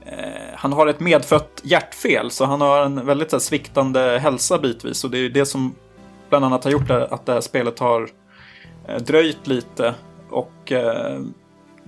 Eh, 0.06 0.54
han 0.54 0.72
har 0.72 0.86
ett 0.86 1.00
medfött 1.00 1.60
hjärtfel, 1.64 2.30
så 2.30 2.44
han 2.44 2.60
har 2.60 2.82
en 2.82 3.06
väldigt 3.06 3.30
så 3.30 3.36
här, 3.36 3.40
sviktande 3.40 4.18
hälsa 4.18 4.58
bitvis. 4.58 5.04
Och 5.04 5.10
det 5.10 5.18
är 5.18 5.22
ju 5.22 5.28
det 5.28 5.46
som 5.46 5.74
bland 6.32 6.44
annat 6.44 6.64
har 6.64 6.70
gjort 6.70 6.88
det, 6.88 7.06
att 7.06 7.26
det 7.26 7.32
här 7.32 7.40
spelet 7.40 7.78
har 7.78 8.08
eh, 8.88 8.96
dröjt 8.96 9.46
lite. 9.46 9.94
Och 10.30 10.72
eh, 10.72 11.20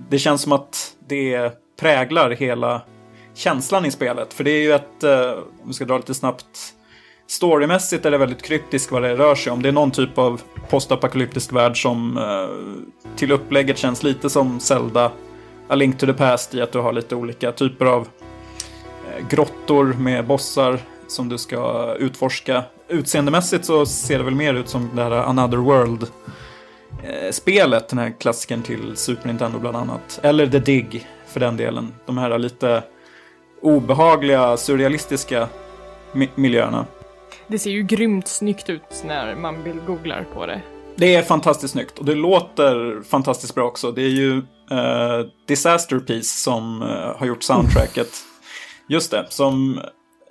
det 0.09 0.19
känns 0.19 0.41
som 0.41 0.51
att 0.51 0.95
det 1.07 1.51
präglar 1.79 2.29
hela 2.29 2.81
känslan 3.33 3.85
i 3.85 3.91
spelet. 3.91 4.33
För 4.33 4.43
det 4.43 4.51
är 4.51 4.61
ju 4.61 4.73
ett, 4.73 5.03
eh, 5.03 5.31
om 5.61 5.67
vi 5.67 5.73
ska 5.73 5.85
dra 5.85 5.97
lite 5.97 6.13
snabbt, 6.13 6.45
storymässigt 7.27 8.05
är 8.05 8.11
det 8.11 8.17
väldigt 8.17 8.41
kryptiskt 8.41 8.91
vad 8.91 9.01
det 9.01 9.15
rör 9.15 9.35
sig 9.35 9.51
om. 9.51 9.61
Det 9.61 9.69
är 9.69 9.73
någon 9.73 9.91
typ 9.91 10.17
av 10.17 10.41
postapokalyptisk 10.69 11.53
värld 11.53 11.81
som 11.81 12.17
eh, 12.17 13.15
till 13.15 13.31
upplägget 13.31 13.77
känns 13.77 14.03
lite 14.03 14.29
som 14.29 14.59
Zelda 14.59 15.11
A 15.67 15.75
Link 15.75 15.97
to 15.97 16.05
the 16.05 16.13
Past 16.13 16.55
i 16.55 16.61
att 16.61 16.71
du 16.71 16.79
har 16.79 16.93
lite 16.93 17.15
olika 17.15 17.51
typer 17.51 17.85
av 17.85 18.07
eh, 19.11 19.27
grottor 19.27 19.85
med 19.85 20.25
bossar 20.25 20.79
som 21.07 21.29
du 21.29 21.37
ska 21.37 21.93
utforska. 21.99 22.63
Utseendemässigt 22.87 23.65
så 23.65 23.85
ser 23.85 24.17
det 24.17 24.23
väl 24.23 24.35
mer 24.35 24.53
ut 24.53 24.69
som 24.69 24.89
det 24.95 25.03
här 25.03 25.11
Another 25.11 25.57
World-spelet, 25.57 27.89
den 27.89 27.99
här 27.99 28.19
klassikern 28.19 28.61
till 28.61 28.91
Super 28.95 29.27
Nintendo 29.27 29.59
bland 29.59 29.77
annat. 29.77 30.19
Eller 30.23 30.47
The 30.47 30.59
Dig, 30.59 31.07
för 31.27 31.39
den 31.39 31.57
delen. 31.57 31.93
De 32.05 32.17
här 32.17 32.39
lite 32.39 32.83
obehagliga, 33.61 34.57
surrealistiska 34.57 35.47
mi- 36.13 36.29
miljöerna. 36.35 36.85
Det 37.47 37.59
ser 37.59 37.71
ju 37.71 37.83
grymt 37.83 38.27
snyggt 38.27 38.69
ut 38.69 39.03
när 39.05 39.35
man 39.35 39.63
vill 39.63 39.79
googlar 39.87 40.25
på 40.33 40.45
det. 40.45 40.61
Det 40.95 41.15
är 41.15 41.21
fantastiskt 41.21 41.71
snyggt 41.73 41.99
och 41.99 42.05
det 42.05 42.15
låter 42.15 43.01
fantastiskt 43.09 43.55
bra 43.55 43.65
också. 43.65 43.91
Det 43.91 44.01
är 44.01 44.09
ju 44.09 44.37
eh, 44.71 45.25
Disaster 45.47 45.99
Piece 45.99 46.41
som 46.43 46.81
eh, 46.81 47.17
har 47.17 47.25
gjort 47.25 47.43
soundtracket. 47.43 48.07
Just 48.87 49.11
det, 49.11 49.25
som 49.29 49.79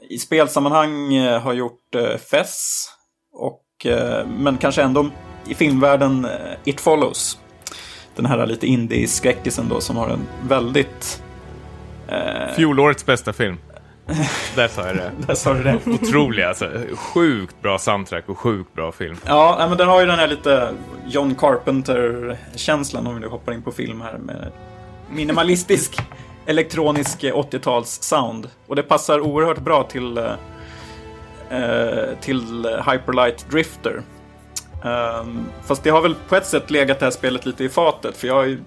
i 0.09 0.19
spelsammanhang 0.19 1.15
eh, 1.15 1.41
har 1.41 1.53
gjort 1.53 1.95
eh, 1.95 2.17
Fess. 2.17 2.87
Och, 3.33 3.87
eh, 3.87 4.27
men 4.27 4.57
kanske 4.57 4.83
ändå 4.83 5.11
i 5.49 5.55
filmvärlden 5.55 6.27
It 6.65 6.81
Follows. 6.81 7.39
Den 8.17 8.27
här 8.27 8.47
lite 8.47 8.67
indie-skräckisen 8.67 9.69
då 9.69 9.81
som 9.81 9.97
har 9.97 10.09
en 10.09 10.27
väldigt... 10.49 11.23
Eh, 12.09 12.55
Fjolårets 12.57 13.07
bästa 13.07 13.33
film. 13.33 13.59
Där 14.57 14.69
sa 14.69 14.87
jag 14.87 14.97
det. 14.97 15.13
där 15.27 15.35
sa 15.35 15.55
du 15.55 15.63
det. 15.63 15.79
Otrolig 15.87 16.43
alltså. 16.43 16.71
Sjukt 16.97 17.63
bra 17.63 17.79
soundtrack 17.79 18.29
och 18.29 18.39
sjukt 18.39 18.75
bra 18.75 18.93
film. 18.93 19.17
Ja, 19.27 19.67
men 19.69 19.79
den 19.79 19.89
har 19.89 20.01
ju 20.01 20.07
den 20.07 20.19
här 20.19 20.27
lite 20.27 20.69
John 21.07 21.35
Carpenter-känslan 21.35 23.07
om 23.07 23.15
vi 23.15 23.21
nu 23.21 23.27
hoppar 23.27 23.53
in 23.53 23.63
på 23.63 23.73
film 23.73 24.01
här 24.01 24.19
med 24.19 24.53
minimalistisk 25.11 26.01
elektronisk 26.47 27.25
eh, 27.25 27.35
80-tals 27.35 28.03
sound. 28.03 28.51
Och 28.67 28.77
det 28.77 28.83
passar 28.83 29.21
oerhört 29.21 29.59
bra 29.59 29.83
till 29.83 30.19
eh, 30.19 30.33
eh 31.51 32.19
till 32.21 32.65
eh, 32.65 32.91
Hyperlight 32.91 33.51
Drifter. 33.51 34.03
Um, 34.85 35.47
fast 35.67 35.83
det 35.83 35.91
har 35.91 36.03
väl 36.03 36.15
på 36.29 36.37
ett 36.37 36.47
sätt 36.47 36.71
legat 36.71 36.99
det 36.99 37.07
här 37.07 37.11
spelet 37.11 37.47
lite 37.47 37.65
i 37.65 37.69
fatet, 37.69 38.17
för 38.17 38.27
jag 38.27 38.59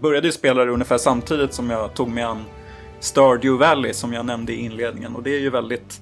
började 0.00 0.26
ju 0.26 0.32
spela 0.32 0.64
det 0.64 0.70
ungefär 0.70 0.98
samtidigt 0.98 1.54
som 1.54 1.70
jag 1.70 1.94
tog 1.94 2.08
mig 2.08 2.24
an 2.24 2.44
Stardew 3.00 3.66
Valley 3.66 3.94
som 3.94 4.12
jag 4.12 4.26
nämnde 4.26 4.52
i 4.52 4.56
inledningen. 4.56 5.16
Och 5.16 5.22
det 5.22 5.30
är 5.30 5.40
ju 5.40 5.50
väldigt 5.50 6.00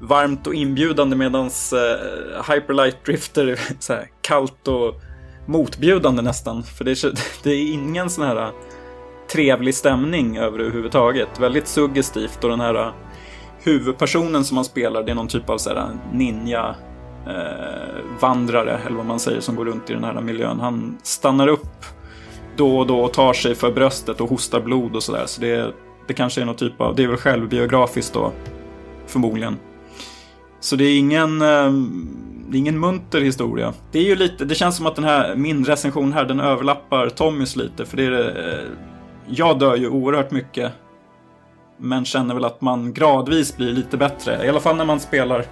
varmt 0.00 0.46
och 0.46 0.54
inbjudande 0.54 1.16
medan 1.16 1.46
eh, 1.46 2.52
Hyperlight 2.52 3.04
Drifter 3.04 3.46
är 3.46 3.60
så 3.78 3.92
här 3.92 4.08
kallt 4.20 4.68
och 4.68 4.94
motbjudande 5.46 6.22
nästan. 6.22 6.62
För 6.62 6.84
det 6.84 6.90
är, 6.90 7.12
det 7.42 7.50
är 7.50 7.72
ingen 7.72 8.10
sån 8.10 8.24
här 8.24 8.50
trevlig 9.32 9.74
stämning 9.74 10.36
överhuvudtaget. 10.36 11.40
Väldigt 11.40 11.68
suggestivt 11.68 12.44
och 12.44 12.50
den 12.50 12.60
här 12.60 12.74
äh, 12.74 12.92
huvudpersonen 13.62 14.44
som 14.44 14.54
man 14.54 14.64
spelar, 14.64 15.02
det 15.02 15.10
är 15.10 15.14
någon 15.14 15.28
typ 15.28 15.50
av 15.50 15.58
så 15.58 15.70
här 15.70 15.76
äh, 15.76 15.86
ninja 16.12 16.74
eh, 17.26 18.20
vandrare, 18.20 18.80
eller 18.86 18.96
vad 18.96 19.06
man 19.06 19.20
säger, 19.20 19.40
som 19.40 19.56
går 19.56 19.64
runt 19.64 19.90
i 19.90 19.92
den 19.92 20.04
här 20.04 20.20
miljön. 20.20 20.60
Han 20.60 20.98
stannar 21.02 21.48
upp 21.48 21.84
då 22.56 22.78
och 22.78 22.86
då 22.86 23.00
och 23.00 23.12
tar 23.12 23.32
sig 23.32 23.54
för 23.54 23.72
bröstet 23.72 24.20
och 24.20 24.28
hostar 24.28 24.60
blod 24.60 24.96
och 24.96 25.02
sådär. 25.02 25.26
Så 25.26 25.40
det, 25.40 25.74
det 26.06 26.14
kanske 26.14 26.40
är 26.40 26.44
någon 26.44 26.56
typ 26.56 26.80
av, 26.80 26.94
det 26.94 27.02
är 27.04 27.08
väl 27.08 27.16
självbiografiskt 27.16 28.14
då, 28.14 28.32
förmodligen. 29.06 29.56
Så 30.60 30.76
det 30.76 30.84
är 30.84 30.98
ingen, 30.98 31.42
eh, 31.42 31.72
det 32.48 32.56
är 32.56 32.58
ingen 32.58 32.80
munter 32.80 33.20
historia. 33.20 33.72
Det 33.92 33.98
är 33.98 34.04
ju 34.04 34.16
lite, 34.16 34.44
det 34.44 34.54
känns 34.54 34.76
som 34.76 34.86
att 34.86 34.96
den 34.96 35.04
här, 35.04 35.36
min 35.36 35.64
recension 35.64 36.12
här, 36.12 36.24
den 36.24 36.40
överlappar 36.40 37.08
Tommys 37.08 37.56
lite, 37.56 37.84
för 37.84 37.96
det 37.96 38.04
är 38.04 38.48
eh, 38.52 38.91
jag 39.28 39.58
dör 39.58 39.76
ju 39.76 39.88
oerhört 39.88 40.30
mycket. 40.30 40.72
Men 41.76 42.04
känner 42.04 42.34
väl 42.34 42.44
att 42.44 42.60
man 42.60 42.92
gradvis 42.92 43.56
blir 43.56 43.72
lite 43.72 43.96
bättre. 43.96 44.46
I 44.46 44.48
alla 44.48 44.60
fall 44.60 44.76
när 44.76 44.84
man 44.84 45.00
spelar, 45.00 45.44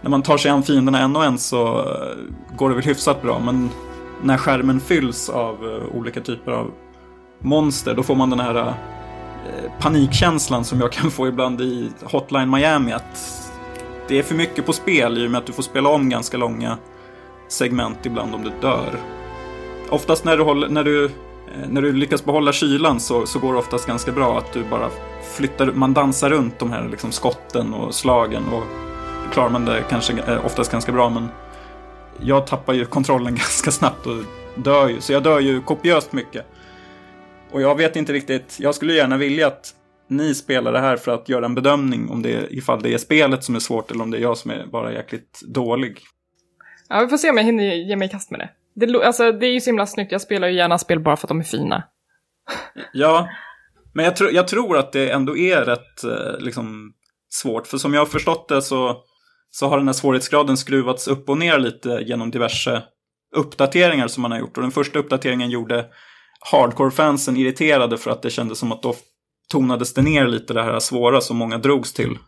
när 0.00 0.10
man 0.10 0.22
tar 0.22 0.36
sig 0.36 0.50
an 0.50 0.62
fienderna 0.62 1.00
en 1.00 1.16
och 1.16 1.24
en 1.24 1.38
så 1.38 1.78
eh, 1.78 2.56
går 2.56 2.68
det 2.68 2.74
väl 2.74 2.84
hyfsat 2.84 3.22
bra. 3.22 3.38
Men 3.38 3.70
när 4.22 4.36
skärmen 4.36 4.80
fylls 4.80 5.28
av 5.28 5.54
eh, 5.54 5.96
olika 5.98 6.20
typer 6.20 6.52
av 6.52 6.70
monster, 7.38 7.94
då 7.94 8.02
får 8.02 8.14
man 8.14 8.30
den 8.30 8.40
här 8.40 8.54
eh, 8.54 9.70
panikkänslan 9.80 10.64
som 10.64 10.80
jag 10.80 10.92
kan 10.92 11.10
få 11.10 11.28
ibland 11.28 11.60
i 11.60 11.90
Hotline 12.02 12.50
Miami. 12.50 12.92
Att 12.92 13.42
det 14.08 14.18
är 14.18 14.22
för 14.22 14.34
mycket 14.34 14.66
på 14.66 14.72
spel 14.72 15.18
i 15.18 15.26
och 15.26 15.30
med 15.30 15.38
att 15.38 15.46
du 15.46 15.52
får 15.52 15.62
spela 15.62 15.88
om 15.88 16.08
ganska 16.08 16.36
långa 16.36 16.78
segment 17.48 18.06
ibland 18.06 18.34
om 18.34 18.42
du 18.42 18.50
dör. 18.60 18.98
Oftast 19.90 20.24
när 20.24 20.36
du, 20.36 20.42
håller, 20.42 20.68
när 20.68 20.84
du 20.84 21.10
Eh, 21.54 21.68
när 21.68 21.82
du 21.82 21.92
lyckas 21.92 22.24
behålla 22.24 22.52
kylan 22.52 23.00
så, 23.00 23.26
så 23.26 23.38
går 23.38 23.52
det 23.52 23.58
oftast 23.58 23.86
ganska 23.86 24.12
bra 24.12 24.38
att 24.38 24.52
du 24.52 24.64
bara 24.64 24.90
flyttar, 25.36 25.66
man 25.66 25.94
dansar 25.94 26.30
runt 26.30 26.58
de 26.58 26.72
här 26.72 26.88
liksom 26.88 27.12
skotten 27.12 27.74
och 27.74 27.94
slagen 27.94 28.44
och 28.44 28.62
då 29.24 29.32
klarar 29.32 29.50
man 29.50 29.64
det 29.64 29.84
kanske 29.88 30.12
eh, 30.12 30.46
oftast 30.46 30.72
ganska 30.72 30.92
bra 30.92 31.10
men 31.10 31.28
jag 32.20 32.46
tappar 32.46 32.74
ju 32.74 32.84
kontrollen 32.84 33.34
ganska 33.34 33.70
snabbt 33.70 34.06
och 34.06 34.16
dör 34.54 34.88
ju, 34.88 35.00
så 35.00 35.12
jag 35.12 35.22
dör 35.22 35.40
ju 35.40 35.60
kopiöst 35.60 36.12
mycket. 36.12 36.46
Och 37.50 37.62
jag 37.62 37.74
vet 37.74 37.96
inte 37.96 38.12
riktigt, 38.12 38.56
jag 38.60 38.74
skulle 38.74 38.92
gärna 38.92 39.16
vilja 39.16 39.46
att 39.46 39.72
ni 40.08 40.34
spelar 40.34 40.72
det 40.72 40.80
här 40.80 40.96
för 40.96 41.14
att 41.14 41.28
göra 41.28 41.44
en 41.44 41.54
bedömning 41.54 42.10
om 42.10 42.22
det, 42.22 42.46
ifall 42.50 42.82
det 42.82 42.94
är 42.94 42.98
spelet 42.98 43.44
som 43.44 43.54
är 43.54 43.60
svårt 43.60 43.90
eller 43.90 44.02
om 44.02 44.10
det 44.10 44.18
är 44.18 44.22
jag 44.22 44.38
som 44.38 44.50
är 44.50 44.66
bara 44.66 44.92
jäkligt 44.92 45.40
dålig. 45.46 46.00
Ja, 46.88 47.00
vi 47.00 47.08
får 47.08 47.16
se 47.16 47.30
om 47.30 47.36
jag 47.36 47.44
hinner 47.44 47.74
ge 47.74 47.96
mig 47.96 48.08
i 48.08 48.10
kast 48.10 48.30
med 48.30 48.40
det. 48.40 48.50
Det, 48.80 49.06
alltså, 49.06 49.32
det 49.32 49.46
är 49.46 49.52
ju 49.52 49.60
så 49.60 49.70
himla 49.70 49.86
snyggt, 49.86 50.12
jag 50.12 50.20
spelar 50.20 50.48
ju 50.48 50.56
gärna 50.56 50.78
spel 50.78 51.00
bara 51.00 51.16
för 51.16 51.26
att 51.26 51.28
de 51.28 51.40
är 51.40 51.44
fina. 51.44 51.84
Ja, 52.92 53.28
men 53.94 54.04
jag, 54.04 54.16
tr 54.16 54.24
jag 54.32 54.48
tror 54.48 54.78
att 54.78 54.92
det 54.92 55.10
ändå 55.10 55.36
är 55.36 55.64
rätt 55.64 56.04
eh, 56.04 56.38
liksom, 56.38 56.92
svårt. 57.28 57.66
För 57.66 57.78
som 57.78 57.94
jag 57.94 58.00
har 58.00 58.06
förstått 58.06 58.48
det 58.48 58.62
så, 58.62 58.96
så 59.50 59.68
har 59.68 59.78
den 59.78 59.88
här 59.88 59.92
svårighetsgraden 59.92 60.56
skruvats 60.56 61.08
upp 61.08 61.28
och 61.28 61.38
ner 61.38 61.58
lite 61.58 61.88
genom 61.88 62.30
diverse 62.30 62.82
uppdateringar 63.36 64.08
som 64.08 64.22
man 64.22 64.30
har 64.30 64.38
gjort. 64.38 64.56
Och 64.56 64.62
den 64.62 64.72
första 64.72 64.98
uppdateringen 64.98 65.50
gjorde 65.50 65.86
hardcore-fansen 66.52 67.36
irriterade 67.36 67.98
för 67.98 68.10
att 68.10 68.22
det 68.22 68.30
kändes 68.30 68.58
som 68.58 68.72
att 68.72 68.82
då 68.82 68.94
tonades 69.52 69.94
det 69.94 70.02
ner 70.02 70.26
lite 70.26 70.54
det 70.54 70.62
här 70.62 70.78
svåra 70.78 71.20
som 71.20 71.36
många 71.36 71.58
drogs 71.58 71.92
till. 71.92 72.18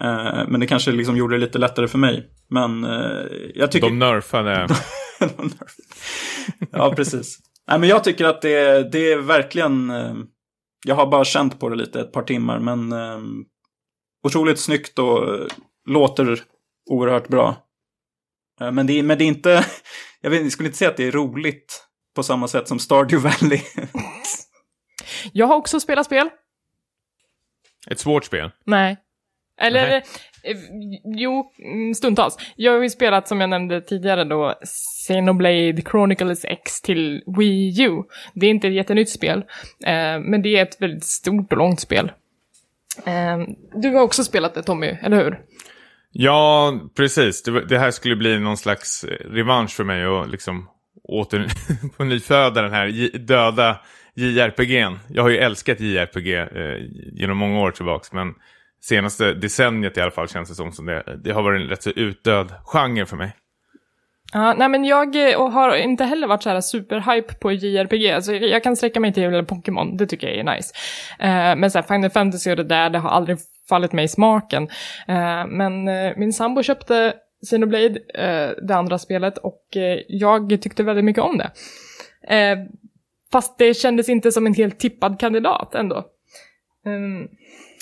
Eh, 0.00 0.48
men 0.48 0.60
det 0.60 0.66
kanske 0.66 0.92
liksom 0.92 1.16
gjorde 1.16 1.34
det 1.34 1.40
lite 1.40 1.58
lättare 1.58 1.88
för 1.88 1.98
mig. 1.98 2.30
Men 2.48 2.84
eh, 2.84 3.26
jag 3.54 3.72
tycker... 3.72 3.86
De 3.86 3.98
nerfade. 3.98 4.68
ja, 6.70 6.92
precis. 6.96 7.38
Nej, 7.68 7.78
men 7.78 7.88
jag 7.88 8.04
tycker 8.04 8.24
att 8.24 8.42
det, 8.42 8.92
det 8.92 9.12
är 9.12 9.18
verkligen... 9.18 9.90
Eh, 9.90 10.14
jag 10.86 10.94
har 10.94 11.06
bara 11.06 11.24
känt 11.24 11.60
på 11.60 11.68
det 11.68 11.76
lite 11.76 12.00
ett 12.00 12.12
par 12.12 12.22
timmar, 12.22 12.58
men 12.58 12.92
eh, 12.92 13.18
otroligt 14.26 14.60
snyggt 14.60 14.98
och 14.98 15.48
låter 15.88 16.42
oerhört 16.90 17.28
bra. 17.28 17.56
Eh, 18.60 18.72
men, 18.72 18.86
det, 18.86 19.02
men 19.02 19.18
det 19.18 19.24
är 19.24 19.28
inte... 19.28 19.66
Jag, 20.20 20.30
vet, 20.30 20.42
jag 20.42 20.52
skulle 20.52 20.66
inte 20.66 20.78
säga 20.78 20.90
att 20.90 20.96
det 20.96 21.06
är 21.06 21.12
roligt 21.12 21.86
på 22.16 22.22
samma 22.22 22.48
sätt 22.48 22.68
som 22.68 22.78
Stardew 22.78 23.28
Valley. 23.28 23.60
jag 25.32 25.46
har 25.46 25.56
också 25.56 25.80
spelat 25.80 26.06
spel. 26.06 26.30
Ett 27.90 27.98
svårt 27.98 28.24
spel? 28.24 28.50
Nej. 28.66 29.03
Eller, 29.60 29.88
Nej. 29.88 30.02
Eh, 30.42 30.56
jo, 31.04 31.52
mm, 31.58 31.94
stundtals. 31.94 32.36
Jag 32.56 32.72
har 32.72 32.82
ju 32.82 32.90
spelat, 32.90 33.28
som 33.28 33.40
jag 33.40 33.50
nämnde 33.50 33.80
tidigare 33.80 34.24
då, 34.24 34.54
Xenoblade 35.06 35.82
Chronicles 35.90 36.44
X 36.44 36.80
till 36.80 37.22
Wii 37.38 37.82
U. 37.82 38.02
Det 38.34 38.46
är 38.46 38.50
inte 38.50 38.68
ett 38.68 38.74
jättenytt 38.74 39.10
spel, 39.10 39.38
eh, 39.86 40.18
men 40.20 40.42
det 40.42 40.56
är 40.56 40.62
ett 40.62 40.82
väldigt 40.82 41.04
stort 41.04 41.52
och 41.52 41.58
långt 41.58 41.80
spel. 41.80 42.12
Eh, 43.06 43.38
du 43.74 43.88
har 43.88 44.02
också 44.02 44.24
spelat 44.24 44.54
det 44.54 44.62
Tommy, 44.62 44.86
eller 44.86 45.16
hur? 45.24 45.40
Ja, 46.12 46.74
precis. 46.96 47.42
Det, 47.42 47.66
det 47.66 47.78
här 47.78 47.90
skulle 47.90 48.16
bli 48.16 48.38
någon 48.38 48.56
slags 48.56 49.04
revansch 49.30 49.70
för 49.70 49.84
mig 49.84 50.06
och 50.06 50.28
liksom 50.28 50.68
åter 51.04 51.46
på 51.96 52.04
nyföda 52.04 52.62
den 52.62 52.72
här 52.72 53.18
döda 53.18 53.80
JRPG'n. 54.16 54.98
Jag 55.08 55.22
har 55.22 55.30
ju 55.30 55.38
älskat 55.38 55.80
JRPG 55.80 56.34
eh, 56.34 56.46
genom 57.12 57.36
många 57.36 57.60
år 57.60 57.70
tillbaks, 57.70 58.12
men 58.12 58.34
senaste 58.88 59.34
decenniet 59.34 59.96
i 59.96 60.00
alla 60.00 60.10
fall 60.10 60.28
känns 60.28 60.48
det 60.48 60.54
som, 60.54 60.72
som 60.72 60.86
det, 60.86 61.20
det 61.24 61.32
har 61.32 61.42
varit 61.42 61.62
en 61.62 61.68
rätt 61.68 61.82
så 61.82 61.90
utdöd 61.90 62.52
genre 62.64 63.06
för 63.06 63.16
mig. 63.16 63.32
Ja, 64.32 64.54
nej 64.54 64.68
men 64.68 64.84
jag 64.84 65.30
eh, 65.30 65.50
har 65.50 65.76
inte 65.76 66.04
heller 66.04 66.26
varit 66.26 66.42
så 66.42 66.50
här 66.50 66.60
superhype 66.60 67.34
på 67.34 67.52
JRPG. 67.52 68.10
Alltså, 68.10 68.32
jag 68.32 68.62
kan 68.62 68.76
sträcka 68.76 69.00
mig 69.00 69.12
till 69.12 69.44
Pokémon, 69.44 69.96
det 69.96 70.06
tycker 70.06 70.28
jag 70.28 70.36
är 70.36 70.56
nice. 70.56 70.74
Uh, 71.22 71.60
men 71.60 71.70
så 71.70 71.78
här, 71.78 71.86
Final 71.86 72.10
Fantasy 72.10 72.50
och 72.50 72.56
det 72.56 72.64
där, 72.64 72.90
det 72.90 72.98
har 72.98 73.10
aldrig 73.10 73.38
fallit 73.68 73.92
mig 73.92 74.04
i 74.04 74.08
smaken. 74.08 74.62
Uh, 75.08 75.46
men 75.46 75.88
uh, 75.88 76.12
min 76.16 76.32
sambo 76.32 76.62
köpte 76.62 77.14
Xenoblade, 77.46 77.98
det 78.62 78.76
andra 78.76 78.98
spelet, 78.98 79.38
och 79.38 79.62
jag 80.08 80.62
tyckte 80.62 80.82
väldigt 80.82 81.04
mycket 81.04 81.22
om 81.22 81.38
det. 81.38 81.50
fast 83.32 83.58
det 83.58 83.74
kändes 83.74 84.08
inte 84.08 84.32
som 84.32 84.46
en 84.46 84.54
helt 84.54 84.78
tippad 84.78 85.20
kandidat 85.20 85.74
ändå. 85.74 86.04
Ehm, 86.86 87.28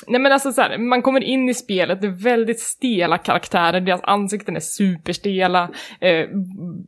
Nej 0.07 0.21
men 0.21 0.33
alltså 0.33 0.53
så 0.53 0.63
här, 0.63 0.79
man 0.79 1.03
kommer 1.03 1.23
in 1.23 1.49
i 1.49 1.55
spelet, 1.55 2.01
det 2.01 2.07
är 2.07 2.23
väldigt 2.23 2.61
stela 2.61 3.19
karaktärer, 3.19 3.81
deras 3.81 4.01
ansikten 4.05 4.57
är 4.57 4.61
superstela, 4.61 5.71
eh, 6.01 6.29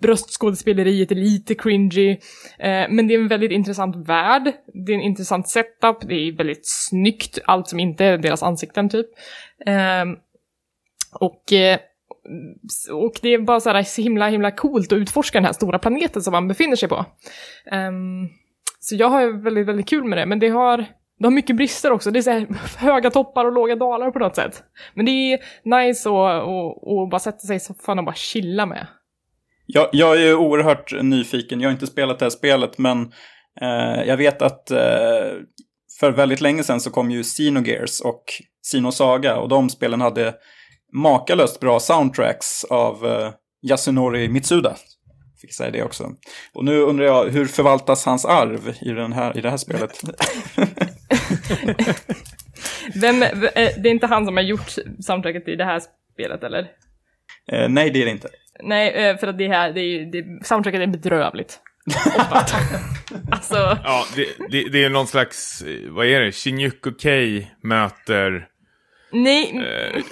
bröstskådespeleriet 0.01 1.11
är 1.11 1.15
lite 1.15 1.55
cringy, 1.55 2.11
eh, 2.59 2.87
men 2.91 3.09
det 3.09 3.15
är 3.15 3.19
en 3.19 3.29
väldigt 3.29 3.53
intressant 3.53 4.09
värld, 4.09 4.53
det 4.87 4.93
är 4.93 4.97
en 4.97 5.03
intressant 5.03 5.49
setup, 5.49 6.09
det 6.09 6.15
är 6.15 6.37
väldigt 6.37 6.63
snyggt, 6.65 7.39
allt 7.45 7.69
som 7.69 7.81
inte 7.81 8.05
är 8.05 8.19
deras 8.19 8.43
ansikten 8.43 8.89
typ. 8.89 9.07
Eh, 9.67 10.05
och 11.21 11.53
eh, 11.53 11.79
och 12.93 13.13
det 13.23 13.29
är 13.29 13.39
bara 13.39 13.61
så 13.61 13.71
här 13.71 13.83
så 13.83 14.03
himla, 14.03 14.29
himla 14.29 14.51
coolt 14.51 14.93
att 14.93 14.97
utforska 14.97 15.39
den 15.39 15.45
här 15.45 15.53
stora 15.53 15.79
planeten 15.79 16.23
som 16.23 16.33
man 16.33 16.49
befinner 16.49 16.77
sig 16.77 16.89
på. 16.89 17.07
Um, 17.73 18.29
så 18.81 18.97
jag 18.97 19.09
har 19.09 19.43
väldigt, 19.43 19.67
väldigt 19.67 19.89
kul 19.89 20.05
med 20.05 20.19
det, 20.19 20.27
men 20.27 20.39
det 20.39 20.49
har 20.49 20.87
det 21.19 21.27
har 21.27 21.31
mycket 21.31 21.57
brister 21.57 21.91
också. 21.91 22.11
Det 22.11 22.19
är 22.19 22.23
så 22.23 22.31
här 22.31 22.47
höga 22.77 23.11
toppar 23.11 23.45
och 23.45 23.53
låga 23.53 23.77
dalar 23.77 24.11
på 24.11 24.19
något 24.19 24.37
sätt. 24.37 24.63
Men 24.95 25.07
det 25.07 25.11
är 25.11 25.39
nice 25.65 26.09
att 26.09 27.11
bara 27.11 27.19
sätta 27.19 27.39
sig 27.39 27.57
i 27.57 27.61
soffan 27.61 27.99
och 27.99 28.05
bara 28.05 28.15
chilla 28.15 28.67
med. 28.67 28.87
Jag, 29.67 29.89
jag 29.93 30.23
är 30.23 30.35
oerhört 30.35 31.03
nyfiken. 31.03 31.61
Jag 31.61 31.69
har 31.69 31.73
inte 31.73 31.87
spelat 31.87 32.19
det 32.19 32.25
här 32.25 32.31
spelet, 32.31 32.79
men 32.79 33.13
eh, 33.61 34.03
jag 34.07 34.17
vet 34.17 34.43
att 34.43 34.71
eh, 34.71 34.79
för 36.01 36.11
väldigt 36.11 36.41
länge 36.41 36.63
sedan 36.63 36.81
så 36.81 36.91
kom 36.91 37.11
ju 37.11 37.23
Xenogears 37.23 38.01
och 38.01 38.25
Xenosaga 38.71 39.37
och 39.37 39.49
de 39.49 39.71
spelen 39.71 40.01
hade 40.01 40.35
makalöst 40.93 41.61
bra 41.61 41.81
soundtracks 41.81 42.65
av 42.65 43.07
eh, 43.07 43.31
Yasunori 43.63 44.29
Mitsuda 44.29 44.77
fick 45.45 45.55
säga 45.55 45.71
det 45.71 45.83
också. 45.83 46.13
Och 46.55 46.65
nu 46.65 46.81
undrar 46.81 47.07
jag, 47.07 47.25
hur 47.25 47.47
förvaltas 47.47 48.05
hans 48.05 48.25
arv 48.25 48.75
i, 48.81 48.91
den 48.91 49.13
här, 49.13 49.39
i 49.39 49.41
det 49.41 49.51
här 49.51 49.57
spelet? 49.57 50.03
Vem, 53.01 53.23
eh, 53.23 53.31
det 53.55 53.89
är 53.89 53.91
inte 53.91 54.07
han 54.07 54.27
som 54.27 54.37
har 54.37 54.45
gjort 54.45 54.75
soundtracket 55.01 55.49
i 55.49 55.57
det 55.57 55.65
här 55.65 55.81
spelet, 56.13 56.43
eller? 56.43 56.61
Eh, 57.53 57.69
nej, 57.69 57.91
det 57.91 58.03
är 58.03 58.05
det 58.05 58.11
inte. 58.11 58.29
Nej, 58.63 58.91
eh, 58.91 59.17
för 59.17 59.27
att 59.27 59.39
det 59.39 59.49
här, 59.49 59.73
det 59.73 59.81
är, 59.81 60.13
det, 60.13 60.47
soundtracket 60.47 60.81
är 60.81 60.87
bedrövligt. 60.87 61.61
alltså... 63.31 63.79
Ja, 63.85 64.07
det, 64.17 64.27
det, 64.51 64.69
det, 64.69 64.85
är 64.85 64.91
någon 64.91 65.07
slags, 65.07 65.65
vad 65.89 66.07
är 66.07 66.21
det, 66.21 66.33
Shinjuku 66.33 66.93
Kei 66.99 67.51
möter... 67.63 68.49
Nej. 69.13 69.53
Eh, 69.57 70.03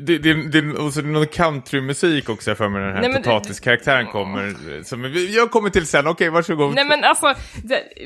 det, 0.00 0.18
det, 0.18 0.34
det, 0.60 0.78
och 0.78 0.92
så 0.92 1.00
är 1.00 1.04
det 1.04 1.10
någon 1.10 1.26
countrymusik 1.26 2.28
också 2.28 2.54
för 2.54 2.68
mig, 2.68 2.82
den 2.82 2.92
här 2.94 3.00
Nej, 3.00 3.10
men- 3.10 3.22
potatiskaraktären 3.22 4.06
kommer. 4.06 4.54
Som, 4.84 5.04
jag 5.34 5.50
kommer 5.50 5.70
till 5.70 5.86
sen, 5.86 6.06
okej 6.06 6.30
varsågod. 6.30 6.74
Nej 6.74 6.84
men 6.84 7.04
alltså, 7.04 7.34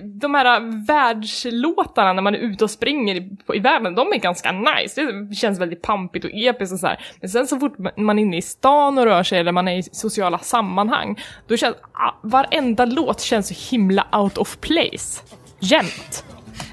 de 0.02 0.34
här 0.34 0.86
världslåtarna 0.86 2.12
när 2.12 2.22
man 2.22 2.34
är 2.34 2.38
ute 2.38 2.64
och 2.64 2.70
springer 2.70 3.14
i, 3.14 3.36
i 3.54 3.58
världen, 3.58 3.94
de 3.94 4.12
är 4.12 4.18
ganska 4.18 4.52
nice. 4.52 5.04
Det 5.30 5.34
känns 5.34 5.60
väldigt 5.60 5.82
pampigt 5.82 6.24
och 6.24 6.30
episkt 6.34 6.72
och 6.72 6.80
så 6.80 6.86
här. 6.86 7.04
Men 7.20 7.30
sen 7.30 7.46
så 7.46 7.58
fort 7.60 7.74
man 7.96 8.18
är 8.18 8.22
inne 8.22 8.36
i 8.36 8.42
stan 8.42 8.98
och 8.98 9.04
rör 9.04 9.22
sig 9.22 9.38
eller 9.40 9.52
man 9.52 9.68
är 9.68 9.78
i 9.78 9.82
sociala 9.82 10.38
sammanhang, 10.38 11.20
då 11.48 11.56
känns 11.56 11.76
varenda 12.22 12.84
låt 12.84 13.20
känns 13.20 13.48
så 13.48 13.70
himla 13.70 14.06
out 14.12 14.38
of 14.38 14.56
place. 14.60 15.22
Jämt. 15.60 16.24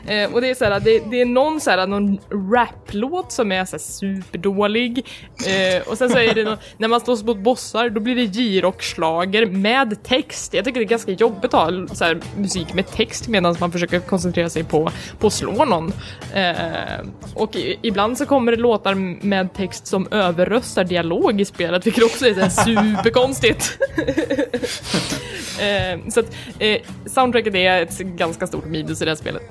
Eh, 0.07 0.33
och 0.33 0.41
det 0.41 0.49
är 0.49 0.55
så 0.55 0.65
här, 0.65 0.79
det, 0.79 0.99
det 1.11 1.21
är 1.21 1.25
någon 1.25 1.61
så 1.61 1.69
här, 1.69 1.87
någon 1.87 2.17
raplåt 2.53 3.31
som 3.31 3.51
är 3.51 3.65
så 3.65 3.71
här 3.71 3.79
superdålig. 3.79 5.05
Eh, 5.47 5.87
och 5.87 5.97
sen 5.97 6.09
så 6.09 6.17
är 6.17 6.33
det 6.33 6.43
någon, 6.43 6.57
när 6.77 6.87
man 6.87 7.01
slåss 7.01 7.23
mot 7.23 7.37
bossar, 7.37 7.89
då 7.89 7.99
blir 7.99 8.15
det 8.15 8.23
J-rock-schlager 8.23 9.45
med 9.45 10.03
text. 10.03 10.53
Jag 10.53 10.65
tycker 10.65 10.79
det 10.79 10.85
är 10.85 10.87
ganska 10.87 11.11
jobbigt 11.11 11.53
att 11.53 11.71
ha 11.71 11.87
så 11.95 12.05
här, 12.05 12.19
musik 12.37 12.73
med 12.73 12.87
text 12.87 13.27
medan 13.27 13.55
man 13.59 13.71
försöker 13.71 13.99
koncentrera 13.99 14.49
sig 14.49 14.63
på, 14.63 14.91
på 15.19 15.27
att 15.27 15.33
slå 15.33 15.65
någon. 15.65 15.93
Eh, 16.33 16.99
och 17.33 17.55
i, 17.55 17.79
ibland 17.81 18.17
så 18.17 18.25
kommer 18.25 18.51
det 18.51 18.57
låtar 18.57 18.95
med 19.25 19.53
text 19.53 19.87
som 19.87 20.07
överröstar 20.11 20.83
dialog 20.83 21.41
i 21.41 21.45
spelet, 21.45 21.85
vilket 21.85 22.03
också 22.03 22.27
är 22.27 22.33
så 22.33 22.39
här 22.39 22.49
superkonstigt. 22.49 23.77
Eh, 25.61 25.99
så 26.09 26.19
att 26.19 26.25
eh, 26.59 26.81
soundtracket 27.05 27.55
är 27.55 27.81
ett 27.81 27.97
ganska 27.99 28.47
stort 28.47 28.65
minus 28.65 29.01
i 29.01 29.05
det 29.05 29.11
här 29.11 29.15
spelet. 29.15 29.41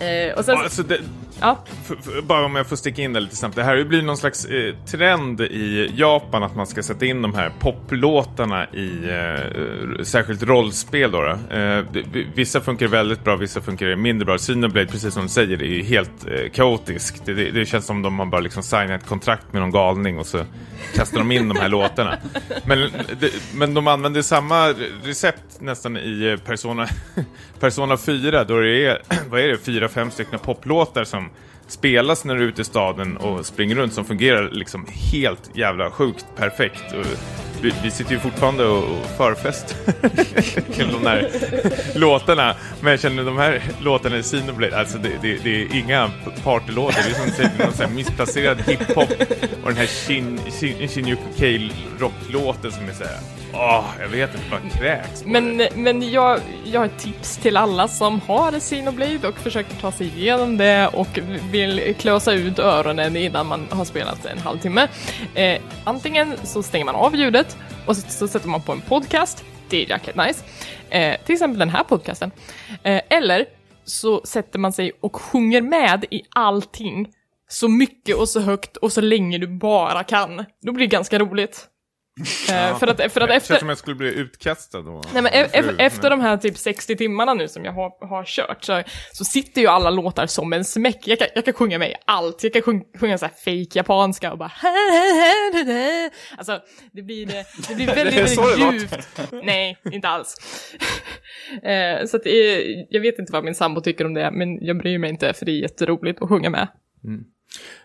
Eh, 0.00 0.32
och 0.38 0.44
sen, 0.44 0.56
Alltså, 0.56 0.82
det, 0.82 0.98
ja, 1.40 1.64
bara 2.22 2.44
om 2.44 2.56
jag 2.56 2.66
får 2.66 2.76
sticka 2.76 3.02
in 3.02 3.12
det 3.12 3.20
lite 3.20 3.36
snabbt. 3.36 3.56
Det 3.56 3.62
här 3.62 3.84
blivit 3.84 4.06
någon 4.06 4.16
slags 4.16 4.44
eh, 4.44 4.74
trend 4.86 5.40
i 5.40 5.92
Japan 5.96 6.42
att 6.42 6.56
man 6.56 6.66
ska 6.66 6.82
sätta 6.82 7.06
in 7.06 7.22
de 7.22 7.34
här 7.34 7.52
poplåtarna 7.58 8.66
i 8.66 8.90
eh, 9.08 10.04
särskilt 10.04 10.42
rollspel. 10.42 11.10
Då, 11.10 11.20
då. 11.20 11.56
Eh, 11.56 11.84
vissa 12.34 12.60
funkar 12.60 12.86
väldigt 12.86 13.24
bra, 13.24 13.36
vissa 13.36 13.60
funkar 13.60 13.96
mindre 13.96 14.26
bra. 14.26 14.38
Xenoblade, 14.38 14.86
precis 14.86 15.14
som 15.14 15.22
du 15.22 15.28
säger, 15.28 15.62
är 15.62 15.82
helt 15.82 16.26
eh, 16.26 16.50
kaotiskt. 16.52 17.22
Det, 17.24 17.34
det, 17.34 17.50
det 17.50 17.66
känns 17.66 17.86
som 17.86 18.04
om 18.04 18.18
har 18.18 18.26
bara 18.26 18.40
liksom 18.40 18.62
signat 18.62 19.02
ett 19.02 19.08
kontrakt 19.08 19.52
med 19.52 19.62
någon 19.62 19.70
galning 19.70 20.18
och 20.18 20.26
så 20.26 20.44
kastar 20.94 21.18
de 21.18 21.32
in 21.32 21.48
de 21.48 21.58
här 21.58 21.68
låtarna. 21.68 22.18
Men, 22.64 22.78
det, 23.20 23.32
men 23.54 23.74
de 23.74 23.86
använder 23.86 24.22
samma 24.22 24.74
recept 25.04 25.60
nästan 25.60 25.96
i 25.96 26.30
eh, 26.32 26.46
Persona, 26.46 26.88
Persona 27.60 27.96
4 27.96 28.44
då 28.44 28.60
det 28.60 28.86
är, 28.86 29.02
vad 29.30 29.40
är 29.40 29.48
det, 29.48 29.58
fyra, 29.58 29.88
fem 29.88 30.10
stycken 30.10 30.38
poplåtar 30.38 31.04
som 31.04 31.29
spelas 31.70 32.24
när 32.24 32.36
du 32.36 32.42
är 32.42 32.48
ute 32.48 32.62
i 32.62 32.64
staden 32.64 33.16
och 33.16 33.46
springer 33.46 33.74
runt 33.74 33.92
som 33.92 34.04
fungerar 34.04 34.50
liksom 34.50 34.86
helt 35.12 35.50
jävla 35.54 35.90
sjukt 35.90 36.26
perfekt. 36.36 36.92
Och 36.92 37.06
vi, 37.62 37.72
vi 37.82 37.90
sitter 37.90 38.12
ju 38.12 38.18
fortfarande 38.18 38.64
och, 38.64 38.84
och 38.84 39.06
förfest 39.16 39.76
till 40.74 40.88
de 40.92 41.06
här 41.06 41.28
låtarna. 41.94 42.54
Men 42.80 42.90
jag 42.90 43.00
känner 43.00 43.24
de 43.24 43.38
här 43.38 43.62
låtarna 43.80 44.18
i 44.18 44.22
Xenoblade, 44.22 44.78
alltså 44.78 44.98
det, 44.98 45.12
det, 45.22 45.44
det 45.44 45.62
är 45.62 45.76
inga 45.76 46.10
partylåtar. 46.44 47.02
Det 47.02 47.10
är 47.10 47.48
som 47.48 47.58
någon 47.58 47.72
sån 47.72 47.86
här 47.86 47.94
missplacerad 47.94 48.60
hiphop 48.60 49.10
och 49.62 49.68
den 49.68 49.76
här 49.76 49.86
Shin, 49.86 50.40
Shin, 50.60 50.88
Shinjuku 50.88 51.22
Kale 51.38 51.70
rocklåten 51.98 52.72
som 52.72 52.88
är 52.88 52.92
såhär, 52.92 53.18
åh, 53.52 53.84
jag 54.00 54.08
vet 54.08 54.34
inte, 54.34 54.50
bara 54.50 54.60
kräks 54.60 55.22
på 55.22 55.28
det. 55.28 55.40
men, 55.40 55.68
men 55.74 56.10
jag, 56.10 56.40
jag 56.64 56.80
har 56.80 56.86
ett 56.86 56.98
tips 56.98 57.36
till 57.36 57.56
alla 57.56 57.88
som 57.88 58.20
har 58.20 58.60
Xenoblade 58.60 59.28
och 59.28 59.38
försöker 59.38 59.74
ta 59.74 59.92
sig 59.92 60.06
igenom 60.06 60.56
det 60.56 60.88
och 60.92 61.18
vill 61.50 61.94
klösa 61.98 62.32
ut 62.32 62.58
öronen 62.58 63.16
innan 63.16 63.46
man 63.46 63.66
har 63.70 63.84
spelat 63.84 64.24
en 64.24 64.38
halvtimme. 64.38 64.88
Eh, 65.34 65.60
antingen 65.84 66.36
så 66.42 66.62
stänger 66.62 66.84
man 66.84 66.94
av 66.94 67.16
ljudet 67.16 67.56
och 67.86 67.96
så, 67.96 68.10
så 68.10 68.28
sätter 68.28 68.48
man 68.48 68.62
på 68.62 68.72
en 68.72 68.80
podcast. 68.80 69.44
Det 69.68 69.84
är 69.84 69.90
jäkligt 69.90 70.16
nice. 70.16 70.44
Eh, 70.90 71.16
till 71.24 71.32
exempel 71.32 71.58
den 71.58 71.70
här 71.70 71.84
podcasten. 71.84 72.30
Eh, 72.82 73.00
eller 73.10 73.46
så 73.84 74.20
sätter 74.24 74.58
man 74.58 74.72
sig 74.72 74.92
och 75.00 75.16
sjunger 75.16 75.62
med 75.62 76.04
i 76.10 76.22
allting 76.34 77.12
så 77.48 77.68
mycket 77.68 78.16
och 78.16 78.28
så 78.28 78.40
högt 78.40 78.76
och 78.76 78.92
så 78.92 79.00
länge 79.00 79.38
du 79.38 79.46
bara 79.46 80.04
kan. 80.04 80.44
Då 80.62 80.72
blir 80.72 80.86
det 80.86 80.96
ganska 80.96 81.18
roligt. 81.18 81.66
Eh, 82.50 82.78
för 82.78 82.86
att, 82.86 83.12
för 83.12 83.20
att 83.20 83.28
Det 83.28 83.34
efter... 83.34 83.48
känns 83.48 83.60
som 83.60 83.68
jag 83.68 83.78
skulle 83.78 83.96
bli 83.96 84.14
utkastad 84.14 84.80
då. 84.82 85.02
Nej, 85.12 85.22
men 85.22 85.32
e- 85.32 85.48
Fru, 85.62 85.76
efter 85.78 86.10
men- 86.10 86.18
de 86.18 86.24
här 86.24 86.36
typ 86.36 86.58
60 86.58 86.96
timmarna 86.96 87.34
nu 87.34 87.48
som 87.48 87.64
jag 87.64 87.72
har, 87.72 88.08
har 88.08 88.24
kört 88.24 88.64
så, 88.64 88.82
så 89.12 89.24
sitter 89.24 89.60
ju 89.60 89.66
alla 89.66 89.90
låtar 89.90 90.26
som 90.26 90.52
en 90.52 90.64
smäck. 90.64 90.98
Jag 91.08 91.18
kan, 91.18 91.28
jag 91.34 91.44
kan 91.44 91.54
sjunga 91.54 91.78
med 91.78 91.94
allt. 92.04 92.44
Jag 92.44 92.52
kan 92.52 92.62
sjunga, 92.62 92.84
sjunga 93.00 93.18
så 93.18 93.26
här 93.26 93.32
fake 93.44 93.78
japanska 93.78 94.32
och 94.32 94.38
bara 94.38 94.52
Alltså, 96.38 96.60
det 96.92 97.02
blir, 97.02 97.26
det, 97.26 97.44
det 97.68 97.74
blir 97.74 97.86
väldigt, 97.94 98.36
Det 98.36 98.36
det 98.36 98.58
väldigt 98.58 98.80
djupt. 98.92 99.08
Nej, 99.44 99.76
inte 99.92 100.08
alls. 100.08 100.36
Eh, 101.62 102.06
så 102.06 102.16
att 102.16 102.24
det 102.24 102.30
är, 102.30 102.86
jag 102.90 103.00
vet 103.00 103.18
inte 103.18 103.32
vad 103.32 103.44
min 103.44 103.54
sambo 103.54 103.80
tycker 103.80 104.04
om 104.04 104.14
det, 104.14 104.30
men 104.30 104.64
jag 104.64 104.78
bryr 104.78 104.98
mig 104.98 105.10
inte 105.10 105.32
för 105.32 105.46
det 105.46 105.52
är 105.52 105.62
jätteroligt 105.62 106.22
att 106.22 106.28
sjunga 106.28 106.50
med. 106.50 106.68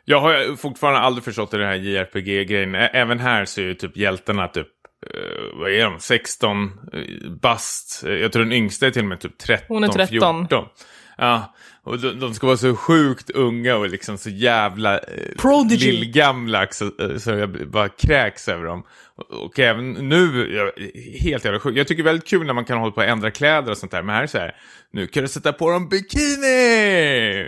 Jag 0.05 0.21
har 0.21 0.55
fortfarande 0.55 0.99
aldrig 0.99 1.23
förstått 1.23 1.51
det 1.51 1.65
här 1.65 1.75
JRPG-grejen. 1.75 2.75
Även 2.75 3.19
här 3.19 3.45
så 3.45 3.61
är 3.61 3.65
ju 3.65 3.73
typ 3.73 3.97
hjältarna 3.97 4.47
typ, 4.47 4.67
eh, 5.13 5.59
vad 5.59 5.71
är 5.71 5.83
de, 5.83 5.99
16 5.99 6.71
eh, 6.93 7.31
bast. 7.41 8.03
Jag 8.07 8.31
tror 8.31 8.43
den 8.43 8.53
yngsta 8.53 8.87
är 8.87 8.91
till 8.91 9.01
och 9.01 9.07
med 9.07 9.19
typ 9.19 9.37
13, 9.37 9.65
Hon 9.67 9.83
är 9.83 9.87
13. 9.87 10.07
14. 10.47 10.65
Ja, 11.17 11.55
och 11.85 11.99
de, 11.99 12.19
de 12.19 12.33
ska 12.33 12.47
vara 12.47 12.57
så 12.57 12.75
sjukt 12.75 13.29
unga 13.29 13.75
och 13.75 13.89
liksom 13.89 14.17
så 14.17 14.29
jävla 14.29 14.97
eh, 14.97 15.69
lillgamla 15.69 16.67
så, 16.71 16.85
eh, 16.85 17.17
så 17.17 17.31
jag 17.31 17.69
bara 17.69 17.89
kräks 17.89 18.47
över 18.47 18.65
dem. 18.65 18.83
Och, 19.45 19.59
även 19.59 19.91
nu, 19.93 20.53
jag, 20.55 20.71
helt 21.19 21.45
jävla 21.45 21.59
sjukt. 21.59 21.77
Jag 21.77 21.87
tycker 21.87 22.03
det 22.03 22.09
är 22.09 22.11
väldigt 22.11 22.29
kul 22.29 22.45
när 22.45 22.53
man 22.53 22.65
kan 22.65 22.77
hålla 22.77 22.91
på 22.91 23.01
att 23.01 23.07
ändra 23.07 23.31
kläder 23.31 23.71
och 23.71 23.77
sånt 23.77 23.91
där. 23.91 24.03
Men 24.03 24.15
här 24.15 24.21
är 24.21 24.25
det 24.25 24.31
så 24.31 24.37
här, 24.37 24.55
nu 24.91 25.07
kan 25.07 25.23
du 25.23 25.27
sätta 25.27 25.53
på 25.53 25.71
dem 25.71 25.89
bikini! 25.89 26.41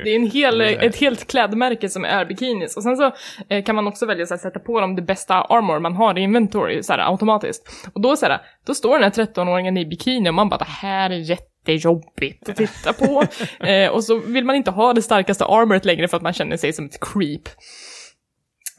Det 0.04 0.10
är 0.10 0.16
en 0.16 0.32
hel, 0.32 0.62
ett 0.62 0.96
helt 0.96 1.28
klädmärke 1.28 1.90
som 1.90 2.06
är 2.06 2.26
bikinis. 2.26 2.78
Och 2.78 2.84
sen 2.84 2.98
så 2.98 3.12
eh, 3.50 3.64
kan 3.64 3.76
man 3.76 3.88
också 3.88 4.06
välja 4.06 4.24
att 4.24 4.42
sätta 4.42 4.60
på 4.60 4.82
dem 4.82 4.96
det 4.96 5.02
bästa 5.02 5.34
armor 5.34 5.80
man 5.80 5.96
har 5.96 6.18
i 6.18 6.22
inventory 6.22 6.84
så 6.84 6.94
här, 6.94 7.12
automatiskt. 7.12 7.90
Och 7.94 8.02
då, 8.02 8.16
så 8.16 8.26
här, 8.26 8.42
då 8.68 8.74
står 8.74 9.00
den 9.00 9.04
här 9.04 9.26
13-åringen 9.26 9.80
i 9.80 9.86
bikini 9.86 10.30
och 10.30 10.34
man 10.34 10.50
bara 10.50 10.58
det 10.58 10.66
här 10.66 11.10
är 11.10 11.20
jättejobbigt 11.68 12.49
att 12.49 12.55
titta 12.55 12.93
på. 12.93 13.24
eh, 13.65 13.89
och 13.89 14.03
så 14.03 14.20
vill 14.20 14.45
man 14.45 14.55
inte 14.55 14.72
ha 14.72 14.93
det 14.93 15.01
starkaste 15.01 15.45
armoret 15.45 15.86
längre 15.86 16.07
för 16.07 16.18
att 16.18 16.24
man 16.24 16.34
känner 16.34 16.57
sig 16.57 16.74
som 16.74 16.86
ett 16.86 16.99
creep. 16.99 17.49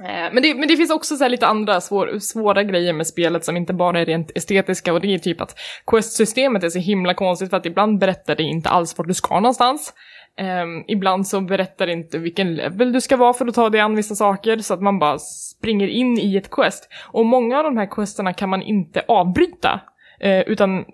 Eh, 0.00 0.32
Men 0.32 0.42
det, 0.42 0.54
men 0.54 0.68
det 0.68 0.76
finns 0.76 0.90
också 0.90 1.16
så 1.16 1.24
här 1.24 1.30
lite 1.30 1.46
andra 1.46 1.80
svår, 1.80 2.18
svåra 2.18 2.62
grejer 2.62 2.92
med 2.92 3.06
spelet 3.06 3.44
som 3.44 3.56
inte 3.56 3.72
bara 3.72 4.00
är 4.00 4.06
rent 4.06 4.30
estetiska 4.34 4.92
och 4.92 5.00
det 5.00 5.14
är 5.14 5.18
typ 5.18 5.40
att 5.40 5.58
quest-systemet 5.86 6.64
är 6.64 6.68
så 6.68 6.78
himla 6.78 7.14
konstigt 7.14 7.50
för 7.50 7.56
att 7.56 7.66
ibland 7.66 7.98
berättar 7.98 8.36
det 8.36 8.42
inte 8.42 8.68
alls 8.68 8.98
vart 8.98 9.08
du 9.08 9.14
ska 9.14 9.34
någonstans. 9.34 9.92
Ehm, 10.38 10.84
ibland 10.88 11.26
så 11.26 11.40
berättar 11.40 11.86
det 11.86 11.92
inte 11.92 12.18
vilken 12.18 12.54
level 12.54 12.92
du 12.92 13.00
ska 13.00 13.16
vara 13.16 13.32
för 13.32 13.46
att 13.46 13.54
ta 13.54 13.70
dig 13.70 13.80
an 13.80 13.96
vissa 13.96 14.14
saker 14.14 14.58
så 14.58 14.74
att 14.74 14.82
man 14.82 14.98
bara 14.98 15.18
springer 15.18 15.88
in 15.88 16.18
i 16.18 16.36
ett 16.36 16.50
quest. 16.50 16.88
Och 17.12 17.26
många 17.26 17.58
av 17.58 17.64
de 17.64 17.76
här 17.76 17.86
questerna 17.86 18.32
kan 18.32 18.48
man 18.48 18.62
inte 18.62 19.04
avbryta. 19.08 19.80
Eh, 20.20 20.40
utan 20.40 20.84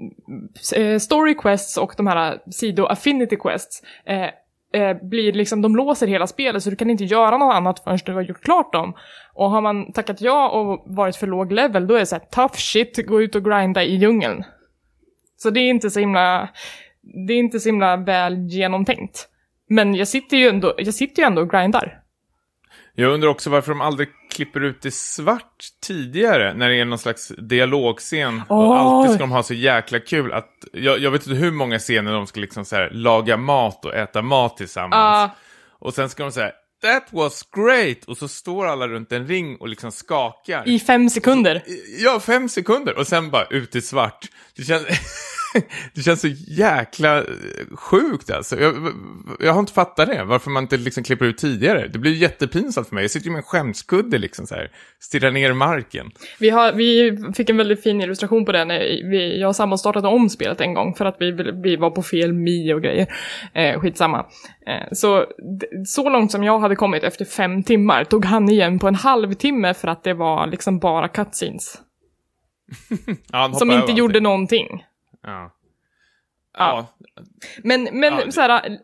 eh, 0.76 0.98
story 0.98 1.34
quests 1.34 1.76
och 1.76 1.94
de 1.96 2.06
här 2.06 2.38
sido-affinity 2.46 3.36
quests 3.36 3.82
eh, 4.06 4.28
eh, 4.82 4.96
blir 5.02 5.32
liksom, 5.32 5.62
de 5.62 5.76
låser 5.76 6.06
hela 6.06 6.26
spelet 6.26 6.62
så 6.62 6.70
du 6.70 6.76
kan 6.76 6.90
inte 6.90 7.04
göra 7.04 7.38
något 7.38 7.54
annat 7.54 7.80
förrän 7.84 7.98
du 8.04 8.12
har 8.12 8.22
gjort 8.22 8.42
klart 8.42 8.72
dem. 8.72 8.94
Och 9.34 9.50
har 9.50 9.60
man 9.60 9.92
tackat 9.92 10.20
ja 10.20 10.48
och 10.48 10.84
varit 10.86 11.16
för 11.16 11.26
låg 11.26 11.52
level, 11.52 11.86
då 11.86 11.94
är 11.94 11.98
det 11.98 12.06
så 12.06 12.16
här 12.16 12.24
tough 12.30 12.54
shit, 12.54 13.06
gå 13.06 13.22
ut 13.22 13.34
och 13.34 13.44
grinda 13.44 13.82
i 13.84 13.96
djungeln. 13.96 14.44
Så 15.36 15.50
det 15.50 15.60
är 15.60 15.70
inte 15.70 15.90
så 15.90 16.00
himla, 16.00 16.48
det 17.26 17.32
är 17.32 17.38
inte 17.38 17.60
så 17.60 17.68
himla 17.68 17.96
väl 17.96 18.46
genomtänkt. 18.46 19.28
Men 19.68 19.94
jag 19.94 20.08
sitter 20.08 20.36
ju 20.36 20.48
ändå, 20.48 20.74
jag 20.78 20.94
sitter 20.94 21.22
ju 21.22 21.26
ändå 21.26 21.42
och 21.42 21.50
grindar. 21.50 22.03
Jag 22.96 23.12
undrar 23.12 23.28
också 23.28 23.50
varför 23.50 23.72
de 23.72 23.80
aldrig 23.80 24.08
klipper 24.30 24.60
ut 24.60 24.82
det 24.82 24.94
svart 24.94 25.64
tidigare 25.86 26.54
när 26.54 26.68
det 26.68 26.80
är 26.80 26.84
någon 26.84 26.98
slags 26.98 27.32
dialogscen. 27.38 28.42
Och 28.48 28.58
Åh. 28.58 28.78
alltid 28.78 29.14
ska 29.14 29.22
de 29.22 29.30
ha 29.30 29.42
så 29.42 29.54
jäkla 29.54 30.00
kul 30.00 30.32
att, 30.32 30.50
jag, 30.72 30.98
jag 30.98 31.10
vet 31.10 31.26
inte 31.26 31.38
hur 31.40 31.50
många 31.50 31.78
scener 31.78 32.12
de 32.12 32.26
ska 32.26 32.40
liksom 32.40 32.64
så 32.64 32.76
här, 32.76 32.90
laga 32.90 33.36
mat 33.36 33.84
och 33.84 33.94
äta 33.94 34.22
mat 34.22 34.56
tillsammans. 34.56 34.94
Ja. 34.94 35.30
Och 35.78 35.94
sen 35.94 36.08
ska 36.08 36.22
de 36.22 36.32
säga 36.32 36.52
That 36.82 37.06
was 37.10 37.42
great! 37.56 38.04
Och 38.04 38.16
så 38.16 38.28
står 38.28 38.66
alla 38.66 38.88
runt 38.88 39.12
en 39.12 39.26
ring 39.26 39.56
och 39.56 39.68
liksom 39.68 39.92
skakar. 39.92 40.68
I 40.68 40.78
fem 40.78 41.10
sekunder. 41.10 41.62
Ja, 41.98 42.20
fem 42.20 42.48
sekunder 42.48 42.98
och 42.98 43.06
sen 43.06 43.30
bara 43.30 43.44
ut 43.44 43.76
i 43.76 43.80
svart. 43.80 44.28
Det 44.56 44.62
känns... 44.62 44.86
det 45.94 46.02
känns 46.02 46.20
så 46.20 46.28
jäkla 46.48 47.18
eh, 47.18 47.24
sjukt 47.76 48.30
alltså. 48.30 48.60
Jag, 48.60 48.74
jag 49.40 49.52
har 49.52 49.60
inte 49.60 49.72
fattat 49.72 50.08
det, 50.08 50.24
varför 50.24 50.50
man 50.50 50.62
inte 50.62 50.76
liksom 50.76 51.04
klipper 51.04 51.24
ut 51.24 51.38
tidigare. 51.38 51.88
Det 51.88 51.98
blir 51.98 52.12
jättepinsamt 52.12 52.88
för 52.88 52.94
mig. 52.94 53.04
Jag 53.04 53.10
sitter 53.10 53.26
ju 53.26 53.32
med 53.32 53.38
en 53.38 53.44
skämskudde 53.44 54.18
liksom 54.18 54.46
så 54.46 54.54
här, 54.54 54.70
stirrar 55.00 55.30
ner 55.30 55.50
i 55.50 55.54
marken. 55.54 56.10
Vi, 56.38 56.50
har, 56.50 56.72
vi 56.72 57.18
fick 57.36 57.50
en 57.50 57.56
väldigt 57.56 57.82
fin 57.82 58.00
illustration 58.00 58.44
på 58.44 58.52
det 58.52 58.64
när 58.64 58.78
vi, 59.10 59.40
jag 59.40 59.48
och 59.48 59.56
Samman 59.56 59.78
startade 59.78 60.08
om 60.08 60.30
spelet 60.30 60.60
en 60.60 60.74
gång 60.74 60.94
för 60.94 61.04
att 61.04 61.16
vi, 61.18 61.30
vi 61.62 61.76
var 61.76 61.90
på 61.90 62.02
fel 62.02 62.32
mi 62.32 62.72
och 62.72 62.82
grejer. 62.82 63.06
Eh, 63.54 63.80
skitsamma. 63.80 64.26
Eh, 64.66 64.92
så, 64.92 65.26
så 65.86 66.10
långt 66.10 66.32
som 66.32 66.44
jag 66.44 66.58
hade 66.58 66.76
kommit 66.76 67.02
efter 67.02 67.24
fem 67.24 67.62
timmar 67.62 68.04
tog 68.04 68.24
han 68.24 68.48
igen 68.48 68.78
på 68.78 68.88
en 68.88 68.94
halvtimme 68.94 69.74
för 69.74 69.88
att 69.88 70.04
det 70.04 70.14
var 70.14 70.46
liksom 70.46 70.78
bara 70.78 71.08
cutscenes. 71.08 71.80
Ja, 73.32 73.52
Som 73.52 73.70
inte 73.70 73.92
gjorde 73.92 74.20
någonting. 74.20 74.84
Ja. 75.24 75.50
Ja. 76.58 76.86
Men, 77.62 77.88
men 77.92 78.14
Ja, 78.14 78.24
det- 78.24 78.32
så 78.32 78.40
här, 78.40 78.78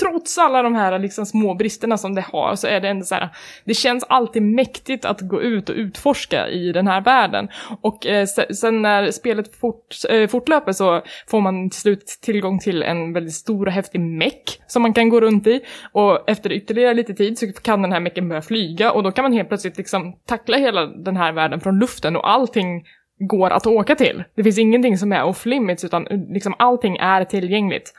trots 0.00 0.38
alla 0.38 0.62
de 0.62 0.74
här 0.74 0.98
liksom 0.98 1.26
små 1.26 1.54
bristerna 1.54 1.96
som 1.98 2.14
det 2.14 2.20
har 2.32 2.54
så 2.56 2.66
är 2.66 2.80
det 2.80 2.88
ändå 2.88 3.04
så 3.04 3.14
här, 3.14 3.28
det 3.64 3.74
känns 3.74 4.04
alltid 4.08 4.42
mäktigt 4.42 5.04
att 5.04 5.20
gå 5.20 5.42
ut 5.42 5.68
och 5.68 5.74
utforska 5.76 6.48
i 6.48 6.72
den 6.72 6.86
här 6.86 7.00
världen. 7.00 7.48
Och 7.80 8.06
eh, 8.06 8.26
se- 8.26 8.54
sen 8.54 8.82
när 8.82 9.10
spelet 9.10 9.56
fort, 9.56 9.86
eh, 10.08 10.28
fortlöper 10.28 10.72
så 10.72 11.02
får 11.28 11.40
man 11.40 11.70
till 11.70 11.80
slut 11.80 12.06
tillgång 12.22 12.58
till 12.58 12.82
en 12.82 13.12
väldigt 13.12 13.34
stor 13.34 13.66
och 13.66 13.72
häftig 13.72 14.00
meck 14.00 14.62
som 14.66 14.82
man 14.82 14.92
kan 14.94 15.08
gå 15.08 15.20
runt 15.20 15.46
i. 15.46 15.60
Och 15.92 16.30
efter 16.30 16.52
ytterligare 16.52 16.94
lite 16.94 17.14
tid 17.14 17.38
så 17.38 17.52
kan 17.52 17.82
den 17.82 17.92
här 17.92 18.00
mecken 18.00 18.28
börja 18.28 18.42
flyga 18.42 18.92
och 18.92 19.02
då 19.02 19.12
kan 19.12 19.22
man 19.22 19.32
helt 19.32 19.48
plötsligt 19.48 19.76
liksom 19.78 20.16
tackla 20.26 20.56
hela 20.56 20.86
den 20.86 21.16
här 21.16 21.32
världen 21.32 21.60
från 21.60 21.78
luften 21.78 22.16
och 22.16 22.30
allting 22.30 22.84
går 23.26 23.50
att 23.50 23.66
åka 23.66 23.94
till. 23.94 24.24
Det 24.34 24.42
finns 24.42 24.58
ingenting 24.58 24.98
som 24.98 25.12
är 25.12 25.24
off 25.24 25.46
limits 25.46 25.84
utan 25.84 26.06
eh, 26.06 26.18
liksom 26.28 26.54
allting 26.58 26.96
är 26.96 27.24
tillgängligt 27.24 27.94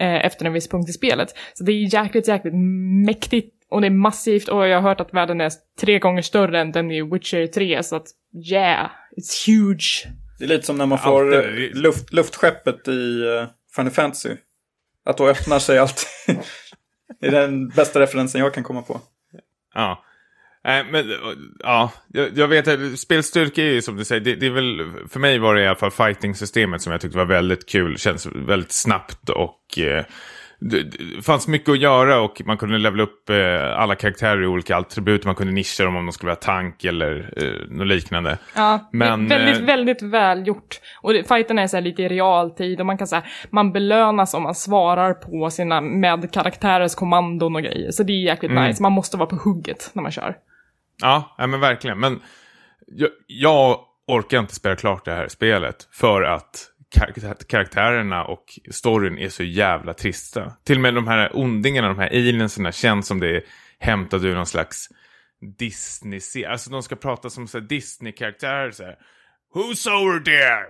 eh, 0.00 0.26
efter 0.26 0.44
en 0.46 0.52
viss 0.52 0.68
punkt 0.68 0.90
i 0.90 0.92
spelet. 0.92 1.34
Så 1.54 1.64
det 1.64 1.72
är 1.72 1.94
jäkligt, 1.94 2.28
jäkligt 2.28 2.54
mäktigt 3.06 3.54
och 3.70 3.80
det 3.80 3.86
är 3.86 3.90
massivt 3.90 4.48
och 4.48 4.68
jag 4.68 4.80
har 4.80 4.88
hört 4.88 5.00
att 5.00 5.14
världen 5.14 5.40
är 5.40 5.52
tre 5.80 5.98
gånger 5.98 6.22
större 6.22 6.60
än 6.60 6.72
den 6.72 6.90
i 6.90 7.02
Witcher 7.02 7.46
3 7.46 7.82
så 7.82 7.96
att 7.96 8.06
yeah, 8.50 8.90
it's 9.16 9.46
huge. 9.46 10.06
Det 10.38 10.44
är 10.44 10.48
lite 10.48 10.66
som 10.66 10.78
när 10.78 10.86
man 10.86 10.98
får 10.98 11.36
Alltid. 11.36 11.64
eh, 11.64 11.82
luft, 11.82 12.12
luftskeppet 12.12 12.88
i 12.88 13.22
uh, 13.22 13.46
Final 13.76 13.92
Fantasy. 13.92 14.36
Att 15.04 15.16
då 15.16 15.28
öppnar 15.28 15.58
sig 15.58 15.78
allt. 15.78 16.06
det 17.20 17.26
är 17.26 17.30
den 17.30 17.68
bästa 17.68 18.00
referensen 18.00 18.40
jag 18.40 18.54
kan 18.54 18.64
komma 18.64 18.82
på. 18.82 19.00
Ja. 19.74 20.04
Nej, 20.68 20.84
men 20.90 21.04
ja, 21.58 21.92
jag, 22.08 22.28
jag 22.38 22.48
vet 22.48 22.68
att 22.68 22.98
spelstyrka 22.98 23.62
är 23.62 23.72
ju 23.72 23.82
som 23.82 23.96
du 23.96 24.04
säger, 24.04 24.20
det, 24.20 24.34
det 24.34 24.46
är 24.46 24.50
väl, 24.50 24.92
för 25.08 25.20
mig 25.20 25.38
var 25.38 25.54
det 25.54 25.62
i 25.62 25.66
alla 25.66 25.76
fall 25.76 25.90
fighting-systemet 25.90 26.82
som 26.82 26.92
jag 26.92 27.00
tyckte 27.00 27.18
var 27.18 27.24
väldigt 27.24 27.68
kul, 27.68 27.98
känns 27.98 28.26
väldigt 28.26 28.72
snabbt 28.72 29.28
och 29.28 29.78
eh, 29.78 30.04
det, 30.60 30.82
det 30.82 31.22
fanns 31.22 31.48
mycket 31.48 31.68
att 31.68 31.78
göra 31.78 32.20
och 32.20 32.42
man 32.44 32.56
kunde 32.56 32.78
levela 32.78 33.02
upp 33.02 33.30
eh, 33.30 33.80
alla 33.80 33.94
karaktärer 33.94 34.42
i 34.42 34.46
olika 34.46 34.76
attribut, 34.76 35.24
man 35.24 35.34
kunde 35.34 35.52
nischa 35.52 35.84
dem 35.84 35.96
om 35.96 36.06
de 36.06 36.12
skulle 36.12 36.28
vara 36.28 36.36
tank 36.40 36.84
eller 36.84 37.32
eh, 37.36 37.76
något 37.76 37.86
liknande. 37.86 38.38
Ja, 38.54 38.88
Men, 38.92 39.28
väldigt, 39.28 39.60
eh, 39.60 39.66
väldigt 39.66 40.02
väl 40.02 40.46
gjort. 40.46 40.80
Och 41.02 41.12
fighten 41.28 41.58
är 41.58 41.66
så 41.66 41.80
lite 41.80 42.02
i 42.02 42.08
realtid 42.08 42.80
och 42.80 42.86
man 42.86 42.98
kan 42.98 43.06
säga 43.06 43.22
man 43.50 43.72
belönas 43.72 44.34
om 44.34 44.42
man 44.42 44.54
svarar 44.54 45.14
på 45.14 45.50
sina 45.50 45.80
medkaraktärers 45.80 46.94
kommandon 46.94 47.56
och 47.56 47.62
grejer. 47.62 47.90
Så 47.90 48.02
det 48.02 48.12
är 48.12 48.24
jäkligt 48.24 48.52
Mm. 48.52 48.64
nice, 48.66 48.82
man 48.82 48.92
måste 48.92 49.16
vara 49.16 49.28
på 49.28 49.36
hugget 49.36 49.90
när 49.92 50.02
man 50.02 50.12
kör. 50.12 50.34
Ja, 51.02 51.34
ja 51.38 51.46
men 51.46 51.60
verkligen. 51.60 52.00
Men 52.00 52.20
jag, 52.86 53.10
jag 53.26 53.80
orkar 54.06 54.38
inte 54.38 54.54
spela 54.54 54.76
klart 54.76 55.04
det 55.04 55.12
här 55.12 55.28
spelet 55.28 55.88
för 55.92 56.22
att 56.22 56.70
kar- 56.90 57.44
karaktärerna 57.48 58.24
och 58.24 58.44
storyn 58.70 59.18
är 59.18 59.28
så 59.28 59.42
jävla 59.42 59.94
trista. 59.94 60.52
Till 60.64 60.76
och 60.76 60.82
med 60.82 60.94
de 60.94 61.08
här 61.08 61.30
ondingarna, 61.34 61.88
de 61.88 61.98
här 61.98 62.08
alienserna 62.08 62.72
känns 62.72 63.06
som 63.06 63.20
det 63.20 63.36
är 63.36 63.42
hämtat 63.78 64.22
ur 64.22 64.34
någon 64.34 64.46
slags 64.46 64.88
disney 65.58 66.44
Alltså 66.44 66.70
de 66.70 66.82
ska 66.82 66.96
prata 66.96 67.30
som 67.30 67.46
Disney-karaktärer 67.68 68.70
så 68.70 68.84
här. 68.84 68.96
Who's 69.54 69.88
over 69.90 70.20
there? 70.20 70.66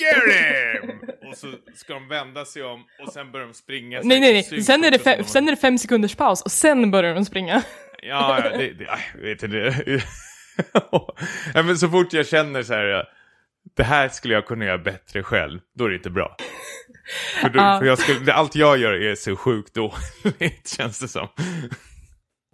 Get 0.00 0.16
him! 0.16 1.00
och 1.28 1.36
så 1.36 1.54
ska 1.74 1.94
de 1.94 2.08
vända 2.08 2.44
sig 2.44 2.62
om 2.62 2.84
och 3.06 3.12
sen 3.12 3.32
börjar 3.32 3.46
de 3.46 3.54
springa. 3.54 4.00
Nej, 4.04 4.20
nej, 4.20 4.32
nej. 4.50 4.62
Sen 4.62 4.84
är, 4.84 4.90
det 4.90 5.24
sen 5.24 5.48
är 5.48 5.52
det 5.52 5.56
fem 5.56 5.78
sekunders 5.78 6.14
paus 6.14 6.42
och 6.42 6.52
sen 6.52 6.90
börjar 6.90 7.14
de 7.14 7.24
springa. 7.24 7.62
Ja, 8.02 8.40
ja 8.44 8.58
det, 8.58 8.72
det, 8.72 8.86
jag 9.14 9.22
vet 9.22 9.42
inte. 9.42 9.56
ja, 11.54 11.62
men 11.62 11.78
så 11.78 11.88
fort 11.88 12.12
jag 12.12 12.26
känner 12.26 12.62
så 12.62 12.74
här, 12.74 13.04
det 13.76 13.82
här 13.82 14.08
skulle 14.08 14.34
jag 14.34 14.46
kunna 14.46 14.64
göra 14.64 14.78
bättre 14.78 15.22
själv, 15.22 15.60
då 15.74 15.84
är 15.84 15.88
det 15.88 15.96
inte 15.96 16.10
bra. 16.10 16.36
För, 17.40 17.48
då, 17.48 17.58
för 17.58 17.84
jag 17.84 17.98
skulle, 17.98 18.32
allt 18.32 18.54
jag 18.54 18.78
gör 18.78 18.92
är 18.92 19.14
så 19.14 19.36
sjukt 19.36 19.74
dåligt, 19.74 20.68
känns 20.76 20.98
det 20.98 21.08
som. 21.08 21.28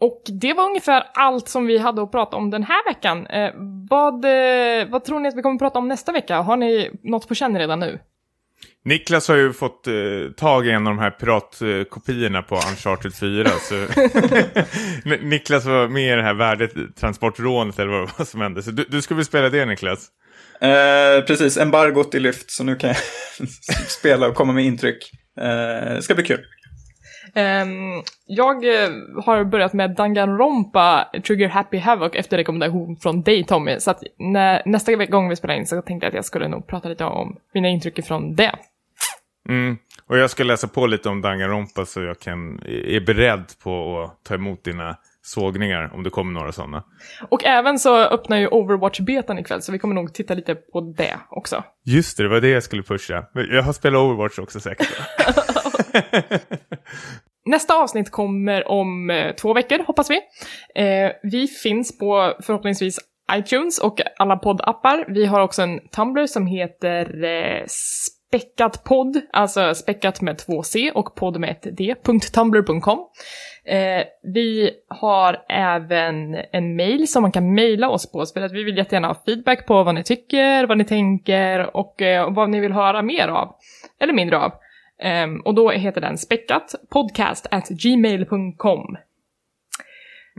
Och 0.01 0.22
det 0.40 0.53
var 0.53 0.64
ungefär 0.64 1.07
allt 1.14 1.49
som 1.49 1.66
vi 1.66 1.78
hade 1.78 2.03
att 2.03 2.11
prata 2.11 2.36
om 2.36 2.51
den 2.51 2.62
här 2.62 2.84
veckan. 2.94 3.26
Eh, 3.26 3.53
vad, 3.90 4.24
eh, 4.24 4.88
vad 4.88 5.05
tror 5.05 5.20
ni 5.20 5.28
att 5.28 5.36
vi 5.36 5.42
kommer 5.42 5.55
att 5.55 5.61
prata 5.61 5.78
om 5.78 5.88
nästa 5.88 6.12
vecka? 6.12 6.40
Har 6.40 6.57
ni 6.57 6.90
något 7.03 7.28
på 7.28 7.34
känn 7.34 7.59
redan 7.59 7.80
nu? 7.80 7.99
Niklas 8.84 9.28
har 9.28 9.36
ju 9.36 9.52
fått 9.52 9.86
eh, 9.86 9.94
tag 10.36 10.66
i 10.66 10.70
en 10.70 10.86
av 10.86 10.94
de 10.94 10.98
här 10.98 11.10
piratkopiorna 11.10 12.42
på 12.42 12.54
Uncharted 12.54 13.14
4. 13.14 13.50
så 13.50 13.74
Niklas 15.26 15.64
var 15.64 15.88
med 15.88 16.12
i 16.12 16.16
det 16.16 16.22
här 16.22 16.34
värdetransportrånet 16.34 17.78
eller 17.78 17.92
vad 17.92 18.08
det 18.08 18.12
var 18.18 18.24
som 18.24 18.40
hände. 18.40 18.62
Så 18.62 18.70
du, 18.70 18.84
du 18.88 19.02
ska 19.02 19.14
väl 19.14 19.24
spela 19.24 19.48
det 19.48 19.64
Niklas? 19.64 20.08
Eh, 20.60 21.24
precis, 21.26 21.56
embargot 21.56 22.14
är 22.14 22.20
lyft 22.20 22.50
så 22.50 22.64
nu 22.64 22.76
kan 22.76 22.88
jag 22.88 22.98
spela 23.88 24.26
och 24.26 24.34
komma 24.34 24.52
med 24.52 24.64
intryck. 24.64 25.10
Eh, 25.40 25.94
det 25.94 26.02
ska 26.02 26.14
bli 26.14 26.24
kul. 26.24 26.44
Ehm, 27.34 28.02
jag 28.26 28.64
eh, 28.64 28.90
har 29.24 29.44
börjat 29.44 29.72
med 29.72 29.90
Danganronpa 29.90 31.08
Trigger 31.26 31.48
Happy 31.48 31.78
Havoc 31.78 32.10
efter 32.14 32.36
rekommendation 32.36 32.96
från 32.96 33.22
dig 33.22 33.44
Tommy. 33.44 33.80
Så 33.80 33.90
att 33.90 34.02
när, 34.18 34.62
nästa 34.64 34.94
gång 34.94 35.28
vi 35.28 35.36
spelar 35.36 35.54
in 35.54 35.66
så 35.66 35.82
tänkte 35.82 36.06
jag 36.06 36.10
att 36.10 36.14
jag 36.14 36.24
skulle 36.24 36.48
nog 36.48 36.66
prata 36.66 36.88
lite 36.88 37.04
om 37.04 37.36
mina 37.54 37.68
intryck 37.68 38.06
från 38.06 38.34
det. 38.34 38.54
Mm. 39.48 39.76
Och 40.06 40.18
jag 40.18 40.30
ska 40.30 40.44
läsa 40.44 40.68
på 40.68 40.86
lite 40.86 41.08
om 41.08 41.20
Danganronpa 41.20 41.86
så 41.86 42.02
jag 42.02 42.18
kan, 42.18 42.62
är 42.66 43.00
beredd 43.00 43.44
på 43.62 44.02
att 44.02 44.24
ta 44.24 44.34
emot 44.34 44.64
dina 44.64 44.96
sågningar 45.22 45.90
om 45.94 46.02
det 46.02 46.10
kommer 46.10 46.32
några 46.32 46.52
sådana. 46.52 46.84
Och 47.28 47.44
även 47.44 47.78
så 47.78 47.98
öppnar 47.98 48.36
ju 48.36 48.48
Overwatch-betan 48.48 49.38
ikväll 49.38 49.62
så 49.62 49.72
vi 49.72 49.78
kommer 49.78 49.94
nog 49.94 50.14
titta 50.14 50.34
lite 50.34 50.54
på 50.54 50.80
det 50.80 51.18
också. 51.30 51.64
Just 51.84 52.16
det, 52.16 52.22
det 52.22 52.28
var 52.28 52.40
det 52.40 52.48
jag 52.48 52.62
skulle 52.62 52.82
pusha. 52.82 53.24
Jag 53.32 53.62
har 53.62 53.72
spelat 53.72 53.98
Overwatch 53.98 54.38
också 54.38 54.60
säkert. 54.60 54.88
Nästa 57.44 57.74
avsnitt 57.74 58.10
kommer 58.10 58.68
om 58.68 59.10
eh, 59.10 59.34
två 59.34 59.54
veckor, 59.54 59.78
hoppas 59.86 60.10
vi. 60.10 60.20
Eh, 60.74 61.12
vi 61.22 61.46
finns 61.46 61.98
på 61.98 62.34
förhoppningsvis 62.42 62.98
iTunes 63.32 63.78
och 63.78 64.00
alla 64.18 64.36
poddappar. 64.36 65.04
Vi 65.08 65.26
har 65.26 65.40
också 65.40 65.62
en 65.62 65.80
Tumblr 65.88 66.26
som 66.26 66.46
heter 66.46 67.24
eh, 67.24 67.64
Späckat 68.28 68.84
podd, 68.84 69.20
alltså 69.32 69.74
späckat 69.74 70.20
med 70.20 70.38
två 70.38 70.62
C 70.62 70.92
och 70.94 71.14
podd 71.14 71.40
med 71.40 71.50
ett 71.50 71.76
D, 71.76 71.94
.tumblr.com. 72.34 72.98
Eh, 73.64 74.02
vi 74.34 74.70
har 74.88 75.38
även 75.48 76.34
en 76.52 76.76
mail 76.76 77.08
som 77.08 77.22
man 77.22 77.32
kan 77.32 77.54
mejla 77.54 77.88
oss 77.88 78.12
på, 78.12 78.24
för 78.34 78.40
att 78.40 78.52
vi 78.52 78.64
vill 78.64 78.76
jättegärna 78.76 79.08
ha 79.08 79.22
feedback 79.26 79.66
på 79.66 79.82
vad 79.82 79.94
ni 79.94 80.04
tycker, 80.04 80.66
vad 80.66 80.78
ni 80.78 80.84
tänker 80.84 81.76
och 81.76 82.02
eh, 82.02 82.32
vad 82.32 82.50
ni 82.50 82.60
vill 82.60 82.72
höra 82.72 83.02
mer 83.02 83.28
av, 83.28 83.54
eller 84.00 84.12
mindre 84.12 84.38
av. 84.38 84.52
Ehm, 85.03 85.40
och 85.40 85.55
då 85.55 85.70
heter 85.70 86.01
den 86.01 86.18
späckat 86.18 86.74
podcast 86.90 87.46
at 87.51 87.68
gmail.com. 87.68 88.96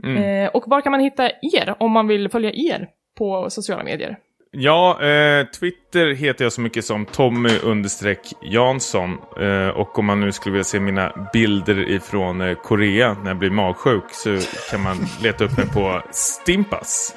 Eh, 0.04 0.48
och 0.48 0.64
var 0.66 0.80
kan 0.80 0.92
man 0.92 1.00
hitta 1.00 1.30
er 1.30 1.74
om 1.78 1.92
man 1.92 2.08
vill 2.08 2.28
följa 2.28 2.50
er 2.52 2.88
på 3.18 3.50
sociala 3.50 3.84
medier? 3.84 4.16
Ja, 4.52 5.02
eh, 5.02 5.46
Twitter 5.46 6.14
heter 6.14 6.44
jag 6.44 6.52
så 6.52 6.60
mycket 6.60 6.84
som 6.84 7.06
Tommy 7.06 7.58
understreck 7.62 8.32
Jansson. 8.42 9.18
Eh, 9.40 9.68
och 9.68 9.98
om 9.98 10.06
man 10.06 10.20
nu 10.20 10.32
skulle 10.32 10.52
vilja 10.52 10.64
se 10.64 10.80
mina 10.80 11.28
bilder 11.32 11.90
ifrån 11.90 12.40
eh, 12.40 12.54
Korea 12.54 13.16
när 13.22 13.30
jag 13.30 13.36
blir 13.36 13.50
magsjuk 13.50 14.04
så 14.10 14.38
kan 14.70 14.82
man 14.82 14.96
leta 15.22 15.44
upp 15.44 15.56
mig 15.56 15.66
på 15.66 16.02
Stimpas. 16.10 17.16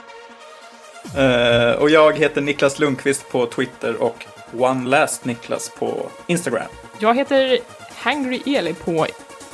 Eh, 1.18 1.82
och 1.82 1.90
jag 1.90 2.18
heter 2.18 2.42
Niklas 2.42 2.80
Lundqvist 2.80 3.32
på 3.32 3.46
Twitter 3.46 4.04
och 4.04 4.26
One 4.58 4.90
Last 4.90 5.26
Niklas 5.26 5.76
på 5.80 6.10
Instagram. 6.28 6.70
Jag 7.00 7.16
heter 7.16 7.60
Hangry 7.96 8.42
Eli 8.46 8.74
på 8.74 9.08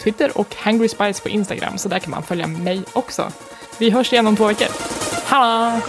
Twitter 0.03 0.37
och 0.37 0.55
Hangry 0.55 0.87
Spice 0.87 1.23
på 1.23 1.29
Instagram, 1.29 1.77
så 1.77 1.89
där 1.89 1.99
kan 1.99 2.11
man 2.11 2.23
följa 2.23 2.47
mig 2.47 2.83
också. 2.93 3.31
Vi 3.77 3.89
hörs 3.89 4.13
igen 4.13 4.27
om 4.27 4.35
två 4.35 4.47
veckor. 4.47 4.67
Hallå! 5.25 5.81